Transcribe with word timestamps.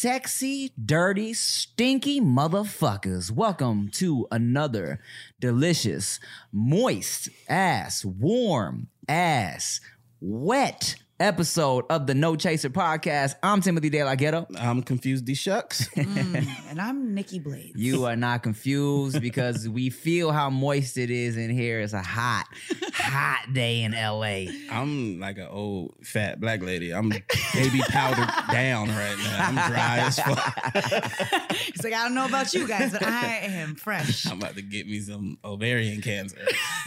sexy, 0.00 0.72
dirty, 0.82 1.34
stinky 1.34 2.22
motherfuckers. 2.22 3.30
Welcome 3.30 3.90
to 3.90 4.26
another 4.30 4.98
delicious, 5.38 6.18
moist 6.50 7.28
ass, 7.50 8.02
warm 8.02 8.88
ass, 9.06 9.78
wet 10.18 10.94
episode 11.20 11.84
of 11.90 12.06
the 12.06 12.14
No 12.14 12.34
Chaser 12.34 12.70
podcast. 12.70 13.34
I'm 13.42 13.60
Timothy 13.60 13.90
De 13.90 14.02
La 14.02 14.14
Ghetto. 14.14 14.46
I'm 14.58 14.82
confused. 14.82 15.26
These 15.26 15.38
shucks. 15.38 15.88
Mm, 16.10 16.46
and 16.70 16.80
I'm 16.80 17.14
Nikki 17.14 17.38
Blades. 17.38 17.72
You 17.76 18.04
are 18.06 18.16
not 18.16 18.42
confused 18.42 19.20
because 19.20 19.68
we 19.68 19.90
feel 19.90 20.32
how 20.32 20.50
moist 20.50 20.96
it 20.96 21.10
is 21.10 21.36
in 21.36 21.50
here. 21.50 21.80
It's 21.80 21.92
a 21.92 22.02
hot, 22.02 22.46
hot 22.94 23.52
day 23.52 23.82
in 23.82 23.92
LA. 23.92 24.50
I'm 24.70 25.20
like 25.20 25.38
an 25.38 25.46
old 25.50 25.94
fat 26.02 26.40
black 26.40 26.62
lady. 26.62 26.92
I'm 26.92 27.08
baby 27.10 27.80
powdered 27.88 28.28
down 28.52 28.88
right 28.88 29.16
now. 29.18 29.36
I'm 29.46 29.70
dry 29.70 29.98
as 29.98 30.18
fuck. 30.18 31.52
He's 31.52 31.84
like, 31.84 31.94
I 31.94 32.04
don't 32.04 32.14
know 32.14 32.26
about 32.26 32.52
you 32.54 32.66
guys, 32.66 32.92
but 32.92 33.04
I 33.04 33.38
am 33.42 33.74
fresh. 33.76 34.26
I'm 34.26 34.38
about 34.38 34.56
to 34.56 34.62
get 34.62 34.86
me 34.86 35.00
some 35.00 35.38
ovarian 35.44 36.00
cancer. 36.02 36.38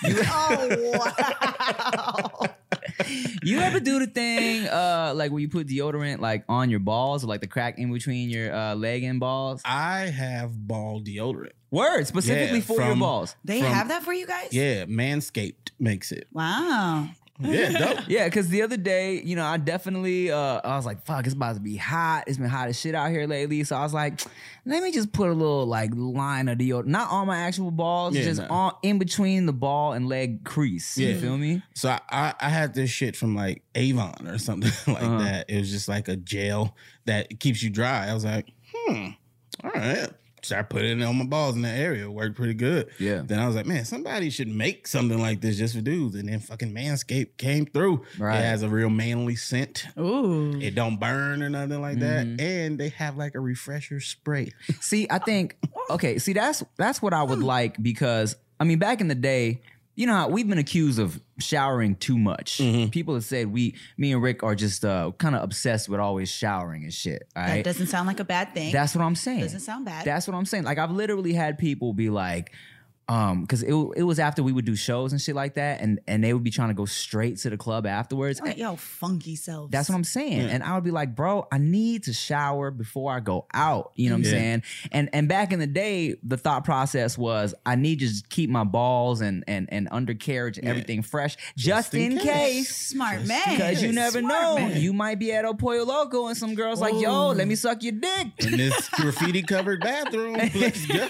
oh 0.05 0.99
wow! 2.39 2.47
You 3.43 3.59
ever 3.59 3.79
do 3.79 3.99
the 3.99 4.07
thing 4.07 4.22
uh 4.69 5.13
like 5.15 5.31
when 5.31 5.41
you 5.41 5.49
put 5.49 5.67
deodorant 5.67 6.19
like 6.19 6.43
on 6.49 6.69
your 6.69 6.79
balls 6.79 7.23
or 7.23 7.27
like 7.27 7.41
the 7.41 7.47
crack 7.47 7.77
in 7.79 7.91
between 7.91 8.29
your 8.29 8.53
uh, 8.53 8.75
leg 8.75 9.03
and 9.03 9.19
balls? 9.19 9.61
I 9.65 10.01
have 10.07 10.51
ball 10.67 11.01
deodorant. 11.01 11.51
Word 11.71 12.05
specifically 12.07 12.59
Yeah, 12.59 12.63
for 12.65 12.77
your 12.77 12.85
from- 12.91 12.99
balls. 12.99 13.35
They 13.43 13.61
From- 13.61 13.71
have 13.71 13.87
that 13.89 14.03
for 14.03 14.13
you 14.13 14.27
guys? 14.27 14.49
Yeah, 14.51 14.85
Manscaped 14.85 15.71
makes 15.79 16.11
it. 16.11 16.27
Wow. 16.31 17.09
Yeah, 17.39 17.69
dope. 17.79 17.99
Yeah, 18.07 18.25
because 18.25 18.47
the 18.49 18.61
other 18.61 18.77
day, 18.77 19.19
you 19.21 19.35
know, 19.35 19.43
I 19.45 19.57
definitely, 19.57 20.31
uh, 20.31 20.61
I 20.63 20.75
was 20.77 20.85
like, 20.85 21.03
fuck, 21.03 21.25
it's 21.25 21.33
about 21.33 21.55
to 21.55 21.61
be 21.61 21.75
hot. 21.75 22.25
It's 22.27 22.37
been 22.37 22.47
hot 22.47 22.67
as 22.69 22.79
shit 22.79 22.93
out 22.93 23.09
here 23.09 23.25
lately. 23.25 23.63
So 23.63 23.75
I 23.75 23.81
was 23.81 23.93
like, 23.93 24.21
let 24.65 24.83
me 24.83 24.91
just 24.91 25.11
put 25.11 25.29
a 25.29 25.33
little 25.33 25.65
like 25.65 25.89
line 25.95 26.47
of 26.47 26.59
deodorant, 26.59 26.85
not 26.85 27.09
on 27.09 27.25
my 27.27 27.37
actual 27.39 27.71
balls, 27.71 28.15
Yeah, 28.15 28.23
just 28.23 28.41
no. 28.41 28.47
on 28.49 28.73
in 28.83 28.99
between 28.99 29.45
the 29.47 29.53
ball 29.53 29.93
and 29.93 30.07
leg 30.07 30.43
crease. 30.45 30.95
You 30.97 31.07
Yeah. 31.09 31.19
feel 31.19 31.37
me? 31.37 31.63
So 31.73 31.89
I, 31.89 31.99
I, 32.09 32.33
I 32.39 32.49
had 32.49 32.75
this 32.75 32.91
shit 32.91 33.15
from 33.15 33.35
like 33.35 33.63
Avon 33.73 34.27
or 34.27 34.37
something 34.37 34.71
like 34.93 35.03
Uh-huh. 35.03 35.17
that. 35.19 35.49
It 35.49 35.57
was 35.59 35.71
just 35.71 35.87
like 35.87 36.07
a 36.07 36.15
gel 36.15 36.75
that 37.05 37.39
keeps 37.39 37.63
you 37.63 37.69
dry. 37.71 38.07
I 38.09 38.13
was 38.13 38.23
like, 38.25 38.51
hmm, 38.73 39.07
all 39.63 39.71
right. 39.71 40.07
Start 40.43 40.69
putting 40.69 40.99
it 40.99 41.03
on 41.03 41.17
my 41.17 41.25
balls 41.25 41.55
in 41.55 41.61
that 41.63 41.77
area. 41.77 42.03
It 42.03 42.11
worked 42.11 42.35
pretty 42.35 42.53
good. 42.53 42.89
Yeah. 42.99 43.21
Then 43.25 43.39
I 43.39 43.47
was 43.47 43.55
like, 43.55 43.65
man, 43.65 43.85
somebody 43.85 44.29
should 44.29 44.49
make 44.49 44.87
something 44.87 45.17
like 45.19 45.39
this 45.41 45.57
just 45.57 45.73
for 45.73 45.81
dudes. 45.81 46.15
And 46.15 46.27
then 46.27 46.39
fucking 46.39 46.73
Manscaped 46.73 47.37
came 47.37 47.65
through. 47.65 48.03
Right. 48.19 48.39
It 48.39 48.43
has 48.43 48.61
a 48.61 48.69
real 48.69 48.89
manly 48.89 49.35
scent. 49.35 49.85
Ooh. 49.97 50.59
It 50.59 50.75
don't 50.75 50.99
burn 50.99 51.41
or 51.41 51.49
nothing 51.49 51.81
like 51.81 51.97
Mm-hmm. 51.97 52.35
that. 52.37 52.43
And 52.43 52.77
they 52.79 52.89
have 52.89 53.15
like 53.17 53.35
a 53.35 53.39
refresher 53.39 53.99
spray. 53.99 54.51
See, 54.81 55.07
I 55.09 55.19
think 55.19 55.57
okay. 55.89 56.17
See, 56.19 56.33
that's 56.33 56.63
that's 56.77 57.01
what 57.01 57.13
I 57.13 57.23
would 57.23 57.39
like 57.43 57.81
because 57.81 58.35
I 58.59 58.65
mean, 58.65 58.79
back 58.79 58.99
in 59.01 59.07
the 59.07 59.15
day, 59.15 59.61
you 59.95 60.07
know, 60.07 60.13
how 60.13 60.27
we've 60.27 60.47
been 60.47 60.57
accused 60.57 60.99
of 60.99 61.21
showering 61.37 61.95
too 61.95 62.17
much. 62.17 62.57
People 62.91 63.13
have 63.13 63.23
said 63.23 63.51
we, 63.51 63.75
me 63.97 64.11
and 64.13 64.21
Rick, 64.21 64.41
are 64.43 64.55
just 64.55 64.83
uh, 64.83 65.11
kind 65.17 65.35
of 65.35 65.43
obsessed 65.43 65.87
with 65.89 65.99
always 65.99 66.29
showering 66.31 66.83
and 66.83 66.93
shit. 66.93 67.27
All 67.35 67.43
That 67.43 67.63
doesn't 67.63 67.87
sound 67.87 68.07
like 68.07 68.19
a 68.19 68.23
bad 68.25 68.53
thing. 68.53 68.71
that's 68.71 68.95
what 68.95 69.03
I'm 69.03 69.15
saying. 69.15 69.41
Doesn't 69.41 69.59
sound 69.59 69.85
bad. 69.85 70.05
That's 70.05 70.27
what 70.27 70.35
I'm 70.35 70.45
saying. 70.45 70.63
Like 70.63 70.77
I've 70.79 70.91
literally 70.91 71.33
had 71.33 71.57
people 71.57 71.93
be 71.93 72.09
like, 72.09 72.51
um, 73.07 73.41
because 73.41 73.63
it 73.63 73.73
it 73.95 74.03
was 74.03 74.19
after 74.19 74.41
we 74.43 74.51
would 74.51 74.65
do 74.65 74.75
shows 74.75 75.11
and 75.11 75.21
shit 75.21 75.35
like 75.35 75.55
that, 75.55 75.81
and 75.81 75.99
and 76.07 76.23
they 76.23 76.33
would 76.33 76.43
be 76.43 76.51
trying 76.51 76.69
to 76.69 76.73
go 76.73 76.85
straight 76.85 77.37
to 77.39 77.49
the 77.49 77.57
club 77.57 77.85
afterwards. 77.85 78.39
like, 78.41 78.57
yo, 78.57 78.75
funky 78.75 79.35
selves. 79.35 79.71
That's 79.71 79.89
what 79.89 79.95
I'm 79.95 80.03
saying. 80.03 80.41
And 80.49 80.63
I 80.63 80.75
would 80.75 80.83
be 80.83 80.91
like, 80.91 81.15
bro, 81.15 81.47
I 81.51 81.57
need 81.57 82.03
to 82.03 82.13
shower 82.13 82.71
before 82.71 83.11
I 83.11 83.19
go 83.19 83.45
out. 83.53 83.91
You 83.95 84.09
know 84.09 84.15
what 84.15 84.19
I'm 84.19 84.23
Yeah. 84.25 84.29
saying? 84.31 84.63
And 84.91 85.09
and 85.13 85.27
back 85.27 85.51
in 85.51 85.59
the 85.59 85.67
day, 85.67 86.15
the 86.23 86.37
thought 86.37 86.63
process 86.65 87.17
was 87.17 87.53
I 87.65 87.75
need 87.75 87.99
to 87.99 88.07
just 88.07 88.29
keep 88.29 88.49
my 88.49 88.63
balls 88.63 89.21
and 89.21 89.43
and 89.47 89.67
and 89.71 89.87
undercarriage 89.91 90.57
and 90.57 90.65
Yeah. 90.65 90.71
everything 90.71 91.01
fresh 91.01 91.35
just, 91.57 91.93
in, 91.93 92.13
in 92.13 92.17
case. 92.19 92.25
case. 92.25 92.75
smart 92.75 93.25
man. 93.25 93.41
Because 93.49 93.81
you 93.83 93.91
never 93.91 94.19
Smart 94.19 94.33
know. 94.43 94.55
man. 94.55 94.81
You 94.81 94.93
might 94.93 95.19
be 95.19 95.31
at 95.33 95.45
El 95.45 95.55
Pollo 95.55 95.83
Loco 95.83 96.27
and 96.27 96.37
some 96.37 96.55
girls 96.55 96.79
like, 96.81 96.93
yo, 96.99 97.29
let 97.29 97.47
me 97.47 97.55
suck 97.55 97.83
your 97.83 97.93
dick. 97.93 98.27
In 98.39 98.57
this 98.57 98.89
graffiti 98.89 99.41
covered 99.41 99.81
bathroom. 99.81 100.33
Let's 100.55 100.85
go. 100.85 101.07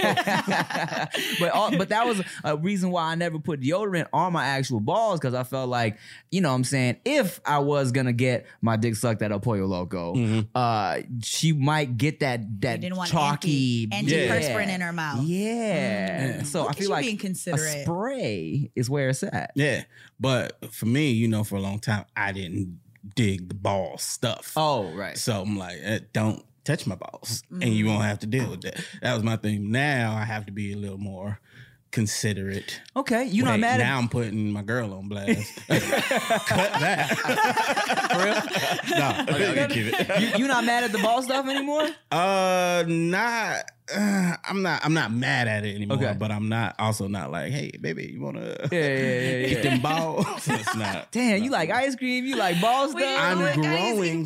but 1.40 1.52
all, 1.52 1.72
but 1.78 1.83
that 1.90 2.06
was 2.06 2.22
a 2.44 2.58
reason 2.58 2.92
why 2.92 3.12
I 3.12 3.16
never 3.16 3.40
put 3.40 3.62
deodorant 3.62 4.08
on 4.14 4.34
my 4.34 4.46
actual 4.46 4.80
balls 4.80 5.20
because 5.20 5.34
I 5.34 5.44
felt 5.44 5.70
like 5.70 5.98
you 6.32 6.42
know 6.42 6.50
what 6.50 6.56
I'm 6.56 6.64
saying 6.64 6.98
if 7.06 7.40
I 7.46 7.60
was 7.60 7.92
gonna 7.92 8.14
get 8.14 8.46
my 8.62 8.76
dick 8.76 8.96
sucked 8.96 9.22
at 9.22 9.32
a 9.32 9.40
Pollo 9.40 9.66
Loco, 9.66 10.44
uh, 10.56 11.00
she 11.22 11.54
might 11.54 11.98
get 11.98 12.20
that 12.22 12.62
that 12.62 12.82
didn't 12.82 12.98
want 12.98 13.10
chalky 13.10 13.88
anti- 13.92 14.16
yeah. 14.16 14.28
antiperspirant 14.28 14.70
in 14.70 14.82
her 14.82 14.94
mouth. 14.94 15.24
Yeah, 15.24 16.44
so 16.44 16.62
Look 16.62 16.72
I 16.72 16.74
feel 16.74 16.84
you 16.84 16.90
like 16.90 17.06
being 17.06 17.16
a 17.16 17.20
considerate. 17.20 17.84
spray 17.84 18.72
is 18.76 18.90
where 18.90 19.10
it's 19.10 19.24
at. 19.24 19.52
Yeah. 19.56 19.84
But 20.20 20.58
for 20.74 20.86
me, 20.86 21.12
you 21.12 21.28
know, 21.28 21.44
for 21.44 21.56
a 21.56 21.62
long 21.62 21.80
time, 21.80 22.06
I 22.16 22.32
didn't 22.32 22.80
dig 23.16 23.50
the 23.50 23.56
ball 23.56 23.98
stuff. 23.98 24.54
Oh 24.56 24.92
right. 24.94 25.18
So 25.18 25.42
I'm 25.42 25.58
like, 25.58 25.78
eh, 25.82 26.00
don't 26.14 26.44
touch 26.64 26.88
my 26.88 26.96
balls, 26.96 27.44
and 27.52 27.66
you 27.66 27.86
won't 27.88 28.04
have 28.04 28.20
to 28.20 28.28
deal 28.28 28.50
with 28.50 28.62
that. 28.62 28.78
That 29.02 29.14
was 29.14 29.24
my 29.24 29.36
thing. 29.36 29.72
Now 29.72 30.16
I 30.16 30.24
have 30.24 30.46
to 30.46 30.52
be 30.52 30.72
a 30.72 30.78
little 30.78 30.98
more 30.98 31.40
considerate. 31.94 32.82
Okay, 32.98 33.24
you 33.26 33.44
not 33.44 33.54
Wait, 33.54 33.62
mad 33.62 33.80
now 33.80 33.96
at 33.98 34.02
I'm 34.04 34.10
putting 34.10 34.52
my 34.52 34.64
girl 34.64 34.94
on 34.94 35.08
blast. 35.08 35.56
Cut 35.68 36.74
that. 36.82 37.08
no, 38.90 39.38
you 39.38 39.54
can 39.54 39.70
keep 39.70 39.94
it. 39.94 40.22
you, 40.22 40.40
you 40.40 40.48
not 40.48 40.66
mad 40.66 40.84
at 40.84 40.92
the 40.92 40.98
ball 40.98 41.22
stuff 41.22 41.48
anymore? 41.48 41.88
Uh, 42.12 42.84
not. 42.88 43.64
Uh, 43.94 44.36
I'm 44.46 44.62
not. 44.64 44.84
I'm 44.84 44.94
not 44.94 45.12
mad 45.12 45.48
at 45.48 45.66
it 45.66 45.76
anymore. 45.76 45.98
Okay. 45.98 46.16
But 46.18 46.32
I'm 46.32 46.50
not. 46.50 46.76
Also 46.80 47.08
not 47.08 47.32
like, 47.32 47.52
hey, 47.52 47.72
baby, 47.80 48.12
you 48.14 48.22
wanna 48.22 48.56
Yeah, 48.72 48.80
yeah, 48.80 48.80
yeah, 48.80 49.48
eat 49.48 49.52
yeah. 49.52 49.62
them 49.62 49.82
balls? 49.82 50.26
it's 50.48 50.76
not. 50.76 51.12
Damn, 51.12 51.44
you 51.44 51.52
like 51.52 51.70
ice 51.70 51.96
cream? 51.96 52.26
You 52.26 52.36
like 52.36 52.60
balls? 52.60 52.92
stuff? 52.92 53.04
I'm 53.04 53.38
growing 53.62 54.26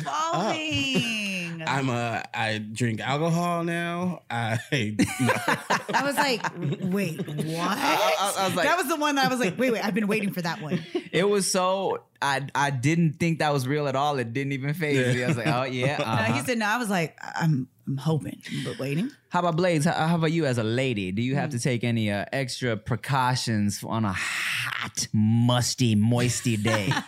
I'm 1.68 1.88
a. 1.88 2.22
I 2.34 2.58
drink 2.58 3.00
alcohol 3.00 3.64
now. 3.64 4.22
I. 4.30 4.58
No. 5.20 5.32
I 5.94 6.04
was 6.04 6.16
like, 6.16 6.42
wait, 6.92 7.26
what? 7.26 7.36
I- 7.78 8.34
I 8.38 8.46
was 8.48 8.54
like- 8.56 8.66
that 8.66 8.76
was 8.76 8.88
the 8.88 8.96
one 8.96 9.14
that 9.16 9.26
I 9.26 9.28
was 9.28 9.40
like, 9.40 9.58
wait, 9.58 9.72
wait, 9.72 9.84
I've 9.84 9.94
been 9.94 10.06
waiting 10.06 10.32
for 10.32 10.42
that 10.42 10.60
one. 10.60 10.84
It 11.12 11.28
was 11.28 11.50
so 11.50 12.04
I 12.22 12.46
I 12.54 12.70
didn't 12.70 13.14
think 13.14 13.38
that 13.40 13.52
was 13.52 13.66
real 13.66 13.88
at 13.88 13.96
all. 13.96 14.18
It 14.18 14.32
didn't 14.32 14.52
even 14.52 14.74
phase 14.74 15.14
me. 15.14 15.24
I 15.24 15.28
was 15.28 15.36
like, 15.36 15.46
oh 15.46 15.64
yeah. 15.64 15.96
Uh-huh. 16.08 16.32
he 16.34 16.40
said 16.42 16.58
no. 16.58 16.66
I 16.66 16.76
was 16.78 16.88
like, 16.90 17.16
I'm, 17.36 17.68
I'm 17.86 17.96
hoping, 17.96 18.40
but 18.64 18.78
waiting. 18.78 19.10
How 19.30 19.40
about 19.40 19.56
Blades? 19.56 19.84
How, 19.84 19.92
how 20.06 20.14
about 20.16 20.32
you 20.32 20.46
as 20.46 20.58
a 20.58 20.64
lady? 20.64 21.10
Do 21.12 21.22
you 21.22 21.34
have 21.36 21.50
to 21.50 21.58
take 21.58 21.84
any 21.84 22.10
uh, 22.10 22.24
extra 22.32 22.76
precautions 22.76 23.82
on 23.84 24.04
a 24.04 24.14
hot, 24.68 25.08
musty, 25.12 25.94
moisty 25.94 26.56
day? 26.56 26.92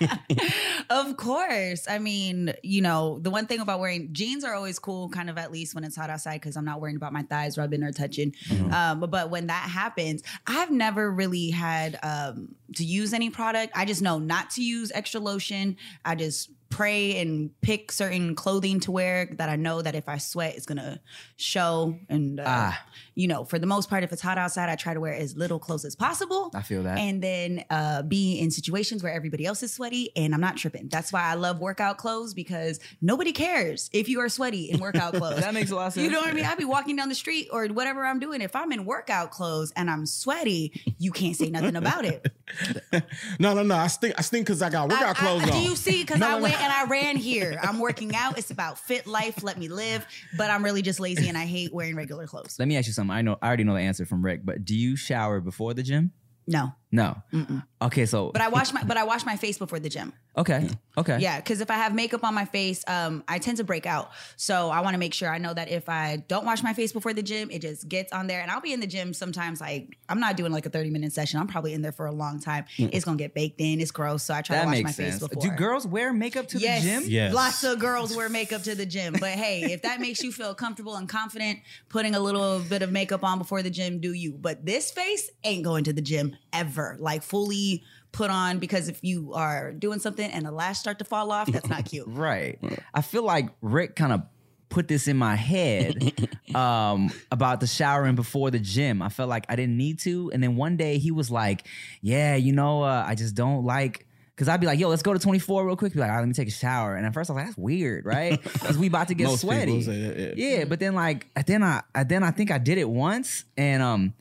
Of 0.90 1.16
course. 1.16 1.86
I 1.88 2.00
mean, 2.00 2.52
you 2.64 2.82
know, 2.82 3.20
the 3.20 3.30
one 3.30 3.46
thing 3.46 3.60
about 3.60 3.78
wearing 3.78 4.08
jeans 4.12 4.42
are 4.42 4.54
always 4.54 4.80
cool, 4.80 5.08
kind 5.08 5.30
of 5.30 5.38
at 5.38 5.52
least 5.52 5.72
when 5.72 5.84
it's 5.84 5.94
hot 5.94 6.10
outside, 6.10 6.40
because 6.40 6.56
I'm 6.56 6.64
not 6.64 6.80
worrying 6.80 6.96
about 6.96 7.12
my 7.12 7.22
thighs 7.22 7.56
rubbing 7.56 7.84
or 7.84 7.92
touching. 7.92 8.34
Um, 8.72 8.98
but, 8.98 9.12
but 9.12 9.30
when 9.30 9.46
that 9.46 9.70
happens, 9.70 10.24
I've 10.48 10.72
never 10.72 11.08
really 11.12 11.50
had 11.50 11.96
um, 12.02 12.56
to 12.76 12.84
use 12.84 13.12
any 13.12 13.30
product. 13.30 13.72
I 13.76 13.84
just 13.84 14.02
know 14.02 14.18
not 14.18 14.50
to 14.50 14.62
use 14.62 14.90
extra 14.94 15.20
lotion. 15.20 15.76
I 16.04 16.14
just 16.14 16.50
pray 16.70 17.18
and 17.20 17.50
pick 17.62 17.90
certain 17.90 18.36
clothing 18.36 18.78
to 18.78 18.92
wear 18.92 19.26
that 19.32 19.48
I 19.48 19.56
know 19.56 19.82
that 19.82 19.96
if 19.96 20.08
I 20.08 20.18
sweat, 20.18 20.54
it's 20.54 20.66
gonna 20.66 21.00
show. 21.36 21.98
And 22.08 22.38
uh, 22.38 22.44
Ah. 22.46 22.84
you 23.16 23.26
know, 23.26 23.44
for 23.44 23.58
the 23.58 23.66
most 23.66 23.90
part, 23.90 24.04
if 24.04 24.12
it's 24.12 24.22
hot 24.22 24.38
outside, 24.38 24.68
I 24.68 24.76
try 24.76 24.94
to 24.94 25.00
wear 25.00 25.12
as 25.12 25.36
little 25.36 25.58
clothes 25.58 25.84
as 25.84 25.96
possible. 25.96 26.52
I 26.54 26.62
feel 26.62 26.84
that. 26.84 26.96
And 26.96 27.20
then 27.20 27.64
uh, 27.70 28.02
be 28.02 28.38
in 28.38 28.52
situations 28.52 29.02
where 29.02 29.12
everybody 29.12 29.46
else 29.46 29.64
is 29.64 29.72
sweaty 29.72 30.10
and 30.14 30.32
I'm 30.32 30.40
not 30.40 30.58
tripping. 30.58 30.86
That's 30.88 31.12
why 31.12 31.22
I 31.22 31.34
love 31.34 31.58
workout 31.58 31.98
clothes 31.98 32.34
because 32.34 32.78
nobody 33.02 33.32
cares 33.32 33.90
if 33.92 34.08
you 34.08 34.20
are 34.20 34.28
sweaty 34.28 34.70
in 34.70 34.78
workout 34.78 35.14
clothes. 35.16 35.40
that 35.40 35.52
makes 35.52 35.72
a 35.72 35.74
lot 35.74 35.88
of 35.88 35.94
sense. 35.94 36.04
You 36.04 36.10
know 36.12 36.20
what 36.20 36.30
I 36.30 36.34
mean? 36.34 36.44
I'd 36.44 36.56
be 36.56 36.64
walking 36.64 36.94
down 36.94 37.08
the 37.08 37.16
street 37.16 37.48
or 37.50 37.66
whatever 37.66 38.06
I'm 38.06 38.20
doing. 38.20 38.42
If 38.42 38.54
I'm 38.54 38.70
in 38.70 38.84
workout 38.84 39.32
clothes 39.32 39.72
and 39.74 39.90
I'm 39.90 40.06
sweaty, 40.06 40.80
you 41.00 41.10
can't 41.10 41.34
say 41.34 41.50
nothing 41.50 41.74
about 41.74 42.04
it. 42.04 42.30
no, 43.38 43.54
no, 43.54 43.62
no. 43.62 43.74
I 43.74 43.86
stink. 43.86 44.14
I 44.18 44.22
stink 44.22 44.46
because 44.46 44.62
I 44.62 44.70
got 44.70 44.88
workout 44.88 45.06
I- 45.06 45.10
I- 45.10 45.14
clothes 45.14 45.42
on. 45.44 45.48
Do 45.50 45.58
you 45.58 45.76
see? 45.76 46.02
Because 46.02 46.18
No, 46.18 46.26
I 46.26 46.30
no, 46.32 46.36
no. 46.38 46.42
went 46.44 46.60
and 46.60 46.72
I 46.72 46.84
ran 46.86 47.16
here. 47.16 47.58
I'm 47.62 47.78
working 47.78 48.14
out. 48.14 48.38
It's 48.38 48.50
about 48.50 48.78
fit 48.78 49.06
life. 49.06 49.42
Let 49.42 49.58
me 49.58 49.68
live. 49.68 50.06
But 50.36 50.50
I'm 50.50 50.64
really 50.64 50.82
just 50.82 51.00
lazy 51.00 51.28
and 51.28 51.36
I 51.38 51.44
hate 51.46 51.72
wearing 51.72 51.96
regular 51.96 52.26
clothes. 52.26 52.56
Let 52.58 52.68
me 52.68 52.76
ask 52.76 52.86
you 52.86 52.92
something. 52.92 53.14
I 53.14 53.22
know 53.22 53.36
I 53.42 53.46
already 53.48 53.64
know 53.64 53.74
the 53.74 53.80
answer 53.80 54.04
from 54.04 54.24
Rick, 54.24 54.40
but 54.44 54.64
do 54.64 54.74
you 54.76 54.96
shower 54.96 55.40
before 55.40 55.74
the 55.74 55.82
gym? 55.82 56.12
No. 56.46 56.72
No. 56.92 57.22
Mm-mm. 57.32 57.62
Okay, 57.82 58.04
so 58.04 58.30
But 58.32 58.42
I 58.42 58.48
wash 58.48 58.72
my 58.72 58.82
but 58.82 58.96
I 58.96 59.04
wash 59.04 59.24
my 59.24 59.36
face 59.36 59.56
before 59.56 59.78
the 59.78 59.88
gym. 59.88 60.12
okay, 60.36 60.68
okay, 60.98 61.18
Yeah, 61.18 61.38
because 61.38 61.60
if 61.60 61.70
I 61.70 61.74
have 61.74 61.94
makeup 61.94 62.24
on 62.24 62.34
my 62.34 62.44
face, 62.44 62.84
um, 62.86 63.24
I 63.26 63.38
tend 63.38 63.56
to 63.56 63.64
break 63.64 63.86
out. 63.86 64.10
So 64.36 64.70
I 64.70 64.80
want 64.80 64.94
to 64.94 64.98
make 64.98 65.14
sure 65.14 65.30
I 65.30 65.38
know 65.38 65.54
that 65.54 65.70
if 65.70 65.88
I 65.88 66.22
don't 66.28 66.44
wash 66.44 66.62
my 66.62 66.74
face 66.74 66.92
before 66.92 67.14
the 67.14 67.22
gym, 67.22 67.50
it 67.50 67.62
just 67.62 67.88
gets 67.88 68.12
on 68.12 68.26
there. 68.26 68.40
And 68.40 68.50
I'll 68.50 68.60
be 68.60 68.72
in 68.72 68.80
the 68.80 68.86
gym 68.86 69.14
sometimes. 69.14 69.60
Like 69.60 69.96
I'm 70.08 70.20
not 70.20 70.36
doing 70.36 70.52
like 70.52 70.66
a 70.66 70.70
30 70.70 70.90
minute 70.90 71.12
session. 71.12 71.40
I'm 71.40 71.46
probably 71.46 71.72
in 71.72 71.80
there 71.80 71.92
for 71.92 72.06
a 72.06 72.12
long 72.12 72.40
time. 72.40 72.64
It's 72.76 73.04
gonna 73.04 73.16
get 73.16 73.34
baked 73.34 73.60
in. 73.60 73.80
It's 73.80 73.92
gross. 73.92 74.24
So 74.24 74.34
I 74.34 74.42
try 74.42 74.56
that 74.56 74.62
to 74.62 74.66
wash 74.66 74.76
my 74.76 74.82
makes 74.82 74.96
face 74.96 75.18
sense. 75.18 75.28
before. 75.28 75.42
Do 75.42 75.50
girls 75.56 75.86
wear 75.86 76.12
makeup 76.12 76.48
to 76.48 76.58
yes, 76.58 76.82
the 76.82 76.88
gym? 76.88 77.02
Yes. 77.06 77.32
Lots 77.32 77.64
of 77.64 77.78
girls 77.78 78.14
wear 78.14 78.28
makeup 78.28 78.62
to 78.64 78.74
the 78.74 78.86
gym. 78.86 79.14
But 79.18 79.30
hey, 79.30 79.72
if 79.72 79.82
that 79.82 80.00
makes 80.00 80.22
you 80.22 80.32
feel 80.32 80.54
comfortable 80.54 80.96
and 80.96 81.08
confident, 81.08 81.60
putting 81.88 82.14
a 82.14 82.20
little 82.20 82.58
bit 82.60 82.82
of 82.82 82.90
makeup 82.90 83.24
on 83.24 83.38
before 83.38 83.62
the 83.62 83.70
gym, 83.70 84.00
do 84.00 84.12
you. 84.12 84.32
But 84.32 84.66
this 84.66 84.90
face 84.90 85.30
ain't 85.44 85.64
going 85.64 85.84
to 85.84 85.92
the 85.92 86.02
gym 86.02 86.36
ever. 86.52 86.79
Like 86.98 87.22
fully 87.22 87.82
put 88.12 88.30
on 88.30 88.58
because 88.58 88.88
if 88.88 88.98
you 89.02 89.34
are 89.34 89.72
doing 89.72 89.98
something 90.00 90.28
and 90.30 90.44
the 90.44 90.50
lash 90.50 90.78
start 90.78 90.98
to 90.98 91.04
fall 91.04 91.30
off, 91.30 91.50
that's 91.50 91.68
not 91.68 91.84
cute. 91.84 92.06
Right. 92.08 92.58
I 92.92 93.02
feel 93.02 93.22
like 93.22 93.50
Rick 93.62 93.96
kind 93.96 94.12
of 94.12 94.22
put 94.68 94.86
this 94.88 95.08
in 95.08 95.16
my 95.16 95.34
head 95.34 96.12
um, 96.54 97.10
about 97.32 97.60
the 97.60 97.66
showering 97.66 98.14
before 98.14 98.50
the 98.50 98.58
gym. 98.60 99.02
I 99.02 99.08
felt 99.08 99.28
like 99.28 99.44
I 99.48 99.56
didn't 99.56 99.76
need 99.76 99.98
to, 100.00 100.30
and 100.32 100.42
then 100.42 100.56
one 100.56 100.76
day 100.76 100.98
he 100.98 101.10
was 101.10 101.30
like, 101.30 101.66
"Yeah, 102.02 102.36
you 102.36 102.52
know, 102.52 102.82
uh, 102.82 103.04
I 103.06 103.14
just 103.14 103.34
don't 103.34 103.64
like." 103.64 104.06
Cause 104.36 104.48
I'd 104.48 104.58
be 104.58 104.66
like, 104.66 104.78
yo, 104.78 104.88
let's 104.88 105.02
go 105.02 105.12
to 105.12 105.18
24 105.18 105.66
real 105.66 105.76
quick. 105.76 105.92
Be 105.92 105.98
like, 106.00 106.08
all 106.08 106.14
right, 106.14 106.20
let 106.20 106.26
me 106.28 106.32
take 106.32 106.48
a 106.48 106.50
shower. 106.50 106.94
And 106.96 107.04
at 107.04 107.12
first 107.12 107.28
I 107.28 107.34
was 107.34 107.36
like, 107.40 107.46
that's 107.48 107.58
weird, 107.58 108.06
right? 108.06 108.42
Because 108.54 108.78
we 108.78 108.86
about 108.86 109.08
to 109.08 109.14
get 109.14 109.26
Most 109.26 109.42
sweaty. 109.42 109.82
say 109.82 110.00
that. 110.00 110.38
Yeah. 110.38 110.56
Yeah, 110.60 110.64
but 110.64 110.80
then 110.80 110.94
like 110.94 111.26
then 111.44 111.62
I 111.62 111.82
then 112.06 112.22
I 112.22 112.30
think 112.30 112.50
I 112.50 112.56
did 112.56 112.78
it 112.78 112.88
once 112.88 113.44
and 113.58 113.82
um 113.82 114.14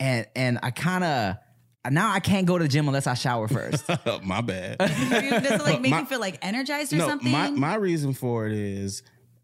and 0.00 0.26
and 0.34 0.58
I 0.62 0.70
kind 0.70 1.04
of 1.04 1.36
now 1.90 2.10
I 2.12 2.20
can't 2.20 2.46
go 2.46 2.58
to 2.58 2.64
the 2.64 2.68
gym 2.68 2.86
unless 2.88 3.06
I 3.06 3.14
shower 3.14 3.48
first. 3.48 3.84
My 4.22 4.40
bad. 4.40 4.78
Does 4.78 4.90
it 4.90 5.62
like 5.62 5.80
make 5.80 5.90
My- 5.90 6.00
you 6.00 6.06
feel 6.06 6.20
like 6.20 6.38
energized 6.42 6.92
or 6.92 6.96
no, 6.96 7.08
something? 7.08 7.30
my 7.32 7.50
my 7.50 7.74
reason 7.76 8.12
for 8.12 8.46
it 8.46 8.52
is 8.52 9.02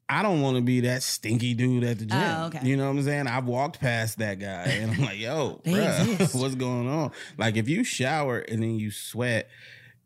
I 0.09 0.23
don't 0.23 0.43
want 0.43 0.57
to 0.57 0.63
be 0.63 0.81
that 0.81 1.03
stinky 1.03 1.55
dude 1.55 1.83
at 1.85 1.99
the 1.99 2.05
gym. 2.07 2.19
Oh, 2.21 2.47
okay. 2.49 2.61
You 2.63 2.77
know 2.77 2.85
what 2.85 2.99
I'm 2.99 3.03
saying? 3.05 3.27
I've 3.27 3.47
walked 3.47 3.81
past 3.81 4.19
that 4.19 4.39
guy 4.39 4.65
and 4.65 4.93
I'm 4.93 5.01
like, 5.01 5.19
yo, 5.19 5.61
bruh, 5.65 6.41
what's 6.41 6.55
going 6.57 6.87
on? 6.89 7.11
Like 7.39 7.57
if 7.57 7.69
you 7.71 7.85
shower 7.85 8.39
and 8.39 8.63
then 8.63 8.75
you 8.79 8.91
sweat, 8.91 9.49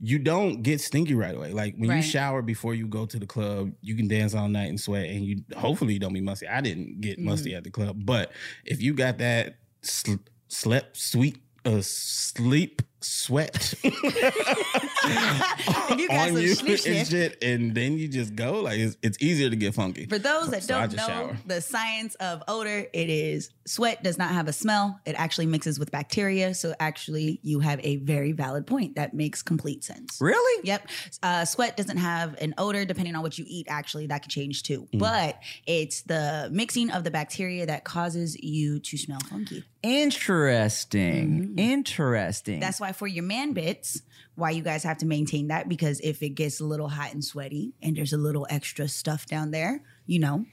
you 0.01 0.21
don't 0.21 0.63
get 0.63 0.81
stinky 0.81 1.15
right 1.15 1.35
away. 1.35 1.51
Like 1.53 1.75
when 1.77 1.91
Right. 1.91 1.97
you 1.97 2.03
shower 2.03 2.43
before 2.43 2.73
you 2.77 2.87
go 2.87 3.07
to 3.07 3.19
the 3.19 3.27
club, 3.27 3.73
you 3.81 3.97
can 3.97 4.07
dance 4.07 4.33
all 4.35 4.49
night 4.49 4.69
and 4.69 4.79
sweat, 4.81 5.07
and 5.07 5.25
you 5.25 5.43
hopefully 5.57 5.95
you 5.95 5.99
don't 5.99 6.13
be 6.15 6.21
musty. 6.21 6.47
I 6.47 6.61
didn't 6.61 7.01
get 7.01 7.19
musty 7.19 7.51
Mm-hmm. 7.51 7.57
at 7.59 7.65
the 7.65 7.71
club, 7.73 7.97
but 8.07 8.31
if 8.65 8.81
you 8.81 8.95
got 8.95 9.19
that 9.19 9.57
sl- 9.83 10.15
slept 10.47 10.97
sweet 10.97 11.39
uh, 11.65 11.81
sleep 11.81 12.83
sweat 13.01 13.75
If 15.91 15.99
you 16.01 16.09
got 16.09 16.29
on 16.29 16.35
some 16.35 16.43
you 16.43 16.55
snip 16.55 16.79
snip. 16.81 16.97
and 16.97 17.09
shit, 17.09 17.43
and 17.43 17.75
then 17.75 17.99
you 17.99 18.09
just 18.09 18.35
go 18.37 18.61
like 18.61 18.79
it's, 18.79 18.97
it's 19.03 19.17
easier 19.23 19.49
to 19.51 19.57
get 19.57 19.75
funky. 19.75 20.07
For 20.07 20.19
those 20.19 20.51
that 20.51 20.63
So 20.63 20.75
don't 20.81 20.95
know 20.95 21.07
shower. 21.07 21.37
the 21.47 21.61
science 21.61 22.15
of 22.17 22.43
odor, 22.47 22.87
it 22.93 23.09
is 23.09 23.51
sweat 23.67 24.03
does 24.03 24.19
not 24.19 24.31
have 24.33 24.49
a 24.49 24.53
smell. 24.53 25.01
It 25.07 25.15
actually 25.19 25.47
mixes 25.47 25.79
with 25.79 25.91
bacteria. 25.91 26.55
So 26.55 26.75
actually, 26.79 27.41
you 27.43 27.61
have 27.61 27.81
a 27.83 27.97
very 27.97 28.33
valid 28.33 28.67
point 28.67 28.97
that 28.97 29.15
makes 29.15 29.43
complete 29.43 29.83
sense. 29.85 30.19
really? 30.21 30.63
Yep. 30.65 30.89
Uh, 31.23 31.45
sweat 31.45 31.77
doesn't 31.77 31.97
have 31.99 32.37
an 32.41 32.55
odor 32.59 32.85
depending 32.85 33.15
on 33.15 33.23
what 33.23 33.39
you 33.39 33.45
eat, 33.49 33.67
actually, 33.71 34.07
that 34.09 34.23
could 34.23 34.31
change 34.31 34.63
too. 34.63 34.87
Mm. 34.93 34.99
But 34.99 35.39
it's 35.67 36.03
the 36.03 36.49
mixing 36.53 36.91
of 36.91 37.05
the 37.05 37.11
bacteria 37.11 37.67
that 37.67 37.85
causes 37.85 38.37
you 38.43 38.79
to 38.81 38.97
smell 38.99 39.21
funky. 39.31 39.65
Interesting. 39.83 41.55
Interesting. 41.57 42.55
Mm-hmm. 42.55 42.61
That's 42.61 42.81
why 42.81 42.93
for 42.93 43.07
your 43.07 43.25
man 43.25 43.53
bits, 43.53 44.03
why 44.35 44.51
you 44.51 44.63
guys 44.63 44.83
have 44.89 44.99
to 44.99 45.07
maintain 45.07 45.49
that 45.49 45.69
because 45.69 46.01
if 46.01 46.23
it 46.23 46.31
gets 46.31 46.61
a 46.61 46.65
little 46.65 46.89
hot 46.89 47.13
and 47.13 47.25
sweaty 47.25 47.75
and 47.83 47.97
there's 47.97 48.13
a 48.13 48.17
little 48.17 48.47
extra 48.51 48.89
stuff 48.89 49.27
down 49.27 49.51
there, 49.51 49.83
you 50.07 50.19
know, 50.19 50.45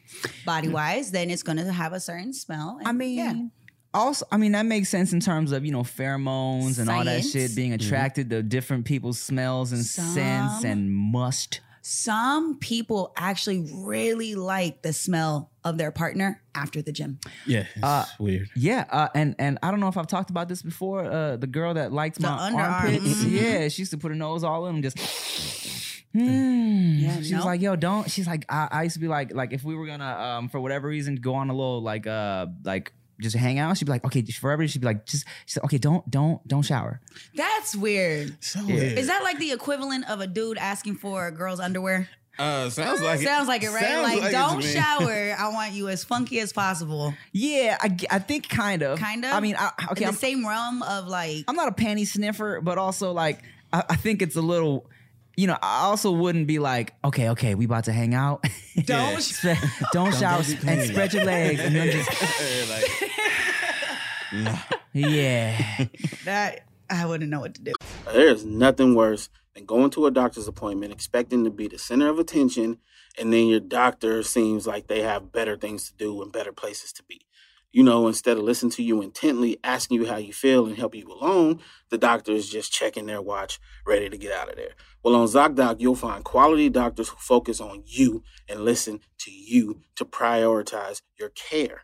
body 0.45 0.67
wise, 0.67 1.11
then 1.11 1.29
it's 1.29 1.43
going 1.43 1.57
to 1.57 1.71
have 1.71 1.93
a 1.93 1.99
certain 1.99 2.33
smell. 2.33 2.77
And 2.79 2.87
I 2.87 2.91
mean, 2.91 3.17
yeah. 3.17 3.33
also, 3.93 4.25
I 4.31 4.37
mean 4.37 4.51
that 4.51 4.65
makes 4.65 4.89
sense 4.89 5.13
in 5.13 5.19
terms 5.19 5.51
of 5.51 5.65
you 5.65 5.71
know 5.71 5.83
pheromones 5.83 6.79
and 6.79 6.89
all 6.89 7.05
that 7.05 7.23
shit 7.23 7.55
being 7.55 7.71
mm-hmm. 7.71 7.85
attracted 7.85 8.29
to 8.29 8.43
different 8.43 8.85
people's 8.85 9.19
smells 9.19 9.71
and 9.71 9.83
scents 9.83 10.63
and 10.63 10.93
must. 10.93 11.61
Some 11.87 12.57
people 12.57 13.13
actually 13.15 13.63
really 13.75 14.33
like 14.33 14.81
the 14.81 14.91
smell 14.91 15.51
of 15.63 15.77
their 15.77 15.91
partner 15.91 16.41
after 16.55 16.81
the 16.81 16.91
gym. 16.91 17.19
yeah, 17.45 17.65
it's 17.75 17.83
Uh, 17.83 18.05
weird. 18.19 18.49
Yeah, 18.55 18.85
uh, 18.89 19.09
and 19.13 19.35
and 19.37 19.59
I 19.61 19.69
don't 19.69 19.79
know 19.79 19.87
if 19.87 19.95
I've 19.95 20.07
talked 20.07 20.31
about 20.31 20.49
this 20.49 20.63
before. 20.63 21.05
Uh, 21.05 21.37
the 21.37 21.45
girl 21.45 21.75
that 21.75 21.91
liked 21.93 22.15
The 22.19 22.23
my 22.27 22.49
underarm. 22.49 22.71
armpits, 22.85 23.23
Mhm. 23.23 23.31
yeah, 23.31 23.67
she 23.67 23.83
used 23.83 23.91
to 23.91 23.99
put 23.99 24.09
her 24.09 24.15
nose 24.15 24.43
all 24.43 24.65
in 24.65 24.75
them, 24.75 24.81
just. 24.81 24.97
Hmm. 26.15 26.95
Yeah, 26.97 27.21
she 27.21 27.35
was 27.35 27.43
like, 27.43 27.61
"Yo, 27.61 27.75
don't." 27.75 28.09
She's 28.09 28.25
like, 28.25 28.45
I, 28.47 28.69
"I 28.71 28.83
used 28.83 28.93
to 28.93 29.01
be 29.01 29.09
like, 29.09 29.33
like 29.33 29.51
if 29.51 29.65
we 29.65 29.75
were 29.75 29.85
gonna, 29.85 30.05
um, 30.05 30.47
for 30.49 30.61
whatever 30.61 30.87
reason, 30.87 31.15
go 31.17 31.35
on 31.35 31.49
a 31.49 31.53
little 31.53 31.81
like, 31.81 32.07
uh, 32.07 32.45
like 32.63 32.93
just 33.19 33.35
hang 33.35 33.59
out." 33.59 33.77
She'd 33.77 33.85
be 33.85 33.91
like, 33.91 34.05
"Okay, 34.05 34.21
just 34.21 34.39
forever." 34.39 34.67
She'd 34.67 34.81
be 34.81 34.85
like, 34.87 35.05
"Just," 35.05 35.25
she 35.45 35.53
said, 35.53 35.63
"Okay, 35.63 35.77
don't, 35.77 36.09
don't, 36.09 36.45
don't 36.47 36.63
shower." 36.63 37.01
That's 37.35 37.75
weird. 37.75 38.35
So 38.43 38.59
Yeah. 38.61 38.75
weird. 38.75 38.97
Is 38.97 39.07
that 39.07 39.23
like 39.23 39.39
the 39.39 39.51
equivalent 39.51 40.09
of 40.09 40.21
a 40.21 40.27
dude 40.27 40.57
asking 40.57 40.95
for 40.95 41.27
a 41.27 41.31
girl's 41.31 41.59
underwear? 41.59 42.09
uh, 42.37 42.69
sounds 42.69 43.01
like 43.01 43.21
Sounds 43.21 43.47
like 43.47 43.63
it, 43.63 43.69
right? 43.69 43.85
Sounds 43.85 44.03
Like, 44.19 44.23
it 44.23 44.31
don't 44.31 44.61
shower. 44.61 45.35
I 45.39 45.49
want 45.53 45.71
you 45.71 45.87
as 45.87 46.03
funky 46.03 46.39
as 46.41 46.51
possible. 46.51 47.13
Yeah, 47.31 47.77
I, 47.79 47.95
I 48.11 48.19
think 48.19 48.49
kind 48.49 48.81
of, 48.83 48.99
Kind 48.99 49.23
of? 49.23 49.31
I 49.33 49.39
mean, 49.39 49.55
I, 49.57 49.71
okay, 49.91 50.03
In 50.03 50.09
I'm, 50.09 50.13
the 50.13 50.19
same 50.19 50.45
realm 50.45 50.83
of 50.83 51.07
like, 51.07 51.45
I'm 51.47 51.55
not 51.55 51.69
a 51.69 51.71
panty 51.71 52.05
sniffer, 52.05 52.59
but 52.61 52.77
also 52.77 53.13
like 53.13 53.41
I, 53.71 53.83
I 53.91 53.95
think 53.95 54.21
it's 54.21 54.35
a 54.35 54.41
little. 54.41 54.89
You 55.37 55.47
know, 55.47 55.57
I 55.61 55.81
also 55.81 56.11
wouldn't 56.11 56.47
be 56.47 56.59
like, 56.59 56.93
okay, 57.03 57.29
okay, 57.29 57.55
we 57.55 57.65
about 57.65 57.85
to 57.85 57.91
hang 57.91 58.13
out. 58.13 58.45
Don't 58.85 59.21
Spe- 59.21 59.61
don't 59.91 60.13
shower 60.13 60.43
be 60.43 60.57
and 60.67 60.81
spread 60.89 61.13
your 61.13 61.25
legs 61.25 61.59
and 61.59 61.75
then 61.75 61.91
just 61.91 62.09
like, 62.69 63.11
nah. 64.33 64.57
yeah. 64.93 65.85
that, 66.23 66.61
I 66.89 67.05
wouldn't 67.05 67.29
know 67.29 67.41
what 67.41 67.55
to 67.55 67.61
do. 67.61 67.73
There's 68.13 68.45
nothing 68.45 68.95
worse 68.95 69.29
than 69.55 69.65
going 69.65 69.89
to 69.91 70.05
a 70.05 70.11
doctor's 70.11 70.47
appointment 70.47 70.93
expecting 70.93 71.43
to 71.43 71.49
be 71.49 71.67
the 71.67 71.79
center 71.79 72.09
of 72.09 72.19
attention, 72.19 72.77
and 73.17 73.33
then 73.33 73.47
your 73.47 73.59
doctor 73.59 74.23
seems 74.23 74.67
like 74.67 74.87
they 74.87 75.01
have 75.01 75.31
better 75.31 75.57
things 75.57 75.89
to 75.89 75.93
do 75.95 76.21
and 76.21 76.31
better 76.31 76.51
places 76.51 76.93
to 76.93 77.03
be. 77.03 77.21
You 77.71 77.83
know, 77.83 78.07
instead 78.07 78.37
of 78.37 78.43
listening 78.43 78.71
to 78.73 78.83
you 78.83 79.01
intently, 79.01 79.57
asking 79.61 79.99
you 79.99 80.07
how 80.07 80.15
you 80.15 80.31
feel 80.31 80.65
and 80.65 80.77
help 80.77 80.95
you 80.95 81.11
along, 81.11 81.59
the 81.89 81.97
doctor 81.97 82.31
is 82.31 82.49
just 82.49 82.71
checking 82.71 83.05
their 83.05 83.21
watch, 83.21 83.59
ready 83.85 84.09
to 84.09 84.17
get 84.17 84.31
out 84.31 84.49
of 84.49 84.55
there. 84.55 84.75
Well, 85.05 85.13
on 85.13 85.27
ZocDoc, 85.27 85.81
you'll 85.81 85.93
find 85.93 86.23
quality 86.23 86.67
doctors 86.67 87.09
who 87.09 87.17
focus 87.17 87.61
on 87.61 87.83
you 87.85 88.23
and 88.49 88.61
listen 88.65 89.01
to 89.19 89.31
you 89.31 89.81
to 89.97 90.03
prioritize 90.03 91.03
your 91.19 91.29
care. 91.29 91.83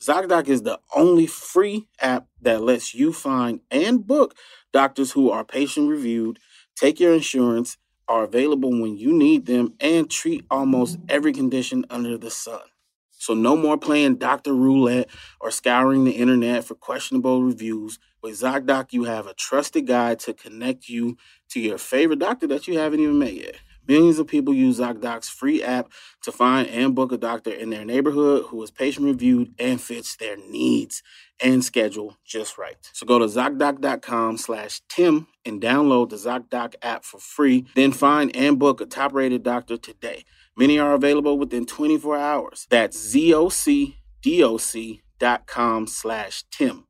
ZocDoc 0.00 0.48
is 0.48 0.62
the 0.62 0.80
only 0.94 1.26
free 1.26 1.86
app 2.00 2.28
that 2.40 2.62
lets 2.62 2.94
you 2.94 3.12
find 3.12 3.60
and 3.70 4.06
book 4.06 4.34
doctors 4.72 5.12
who 5.12 5.30
are 5.30 5.44
patient 5.44 5.90
reviewed, 5.90 6.38
take 6.74 6.98
your 6.98 7.12
insurance, 7.12 7.76
are 8.08 8.24
available 8.24 8.70
when 8.70 8.96
you 8.96 9.12
need 9.12 9.44
them, 9.44 9.74
and 9.78 10.10
treat 10.10 10.46
almost 10.50 10.96
every 11.10 11.34
condition 11.34 11.84
under 11.90 12.16
the 12.16 12.30
sun. 12.30 12.62
So, 13.10 13.34
no 13.34 13.54
more 13.56 13.76
playing 13.76 14.16
doctor 14.16 14.54
roulette 14.54 15.10
or 15.42 15.50
scouring 15.50 16.04
the 16.04 16.12
internet 16.12 16.64
for 16.64 16.74
questionable 16.74 17.42
reviews. 17.42 17.98
With 18.22 18.40
ZocDoc, 18.40 18.92
you 18.92 19.04
have 19.04 19.26
a 19.26 19.34
trusted 19.34 19.86
guide 19.86 20.20
to 20.20 20.32
connect 20.32 20.88
you 20.88 21.16
to 21.50 21.60
your 21.60 21.78
favorite 21.78 22.18
doctor 22.18 22.46
that 22.48 22.68
you 22.68 22.78
haven't 22.78 23.00
even 23.00 23.18
met 23.18 23.34
yet. 23.34 23.56
Millions 23.88 24.18
of 24.18 24.26
people 24.26 24.52
use 24.52 24.80
ZocDoc's 24.80 25.28
free 25.28 25.62
app 25.62 25.92
to 26.22 26.32
find 26.32 26.68
and 26.68 26.94
book 26.94 27.12
a 27.12 27.16
doctor 27.16 27.52
in 27.52 27.70
their 27.70 27.84
neighborhood 27.84 28.46
who 28.46 28.60
is 28.62 28.70
patient 28.70 29.06
reviewed 29.06 29.54
and 29.58 29.80
fits 29.80 30.16
their 30.16 30.36
needs 30.36 31.02
and 31.40 31.64
schedule 31.64 32.16
just 32.24 32.58
right. 32.58 32.76
So 32.92 33.06
go 33.06 33.20
to 33.20 33.26
ZocDoc.com 33.26 34.38
slash 34.38 34.80
Tim 34.88 35.28
and 35.44 35.62
download 35.62 36.10
the 36.10 36.16
ZocDoc 36.16 36.74
app 36.82 37.04
for 37.04 37.18
free. 37.18 37.66
Then 37.76 37.92
find 37.92 38.34
and 38.34 38.58
book 38.58 38.80
a 38.80 38.86
top 38.86 39.12
rated 39.12 39.44
doctor 39.44 39.76
today. 39.76 40.24
Many 40.56 40.78
are 40.78 40.94
available 40.94 41.38
within 41.38 41.66
24 41.66 42.16
hours. 42.16 42.66
That's 42.70 42.96
ZocDoc.com 43.14 45.86
slash 45.86 46.44
Tim. 46.50 46.86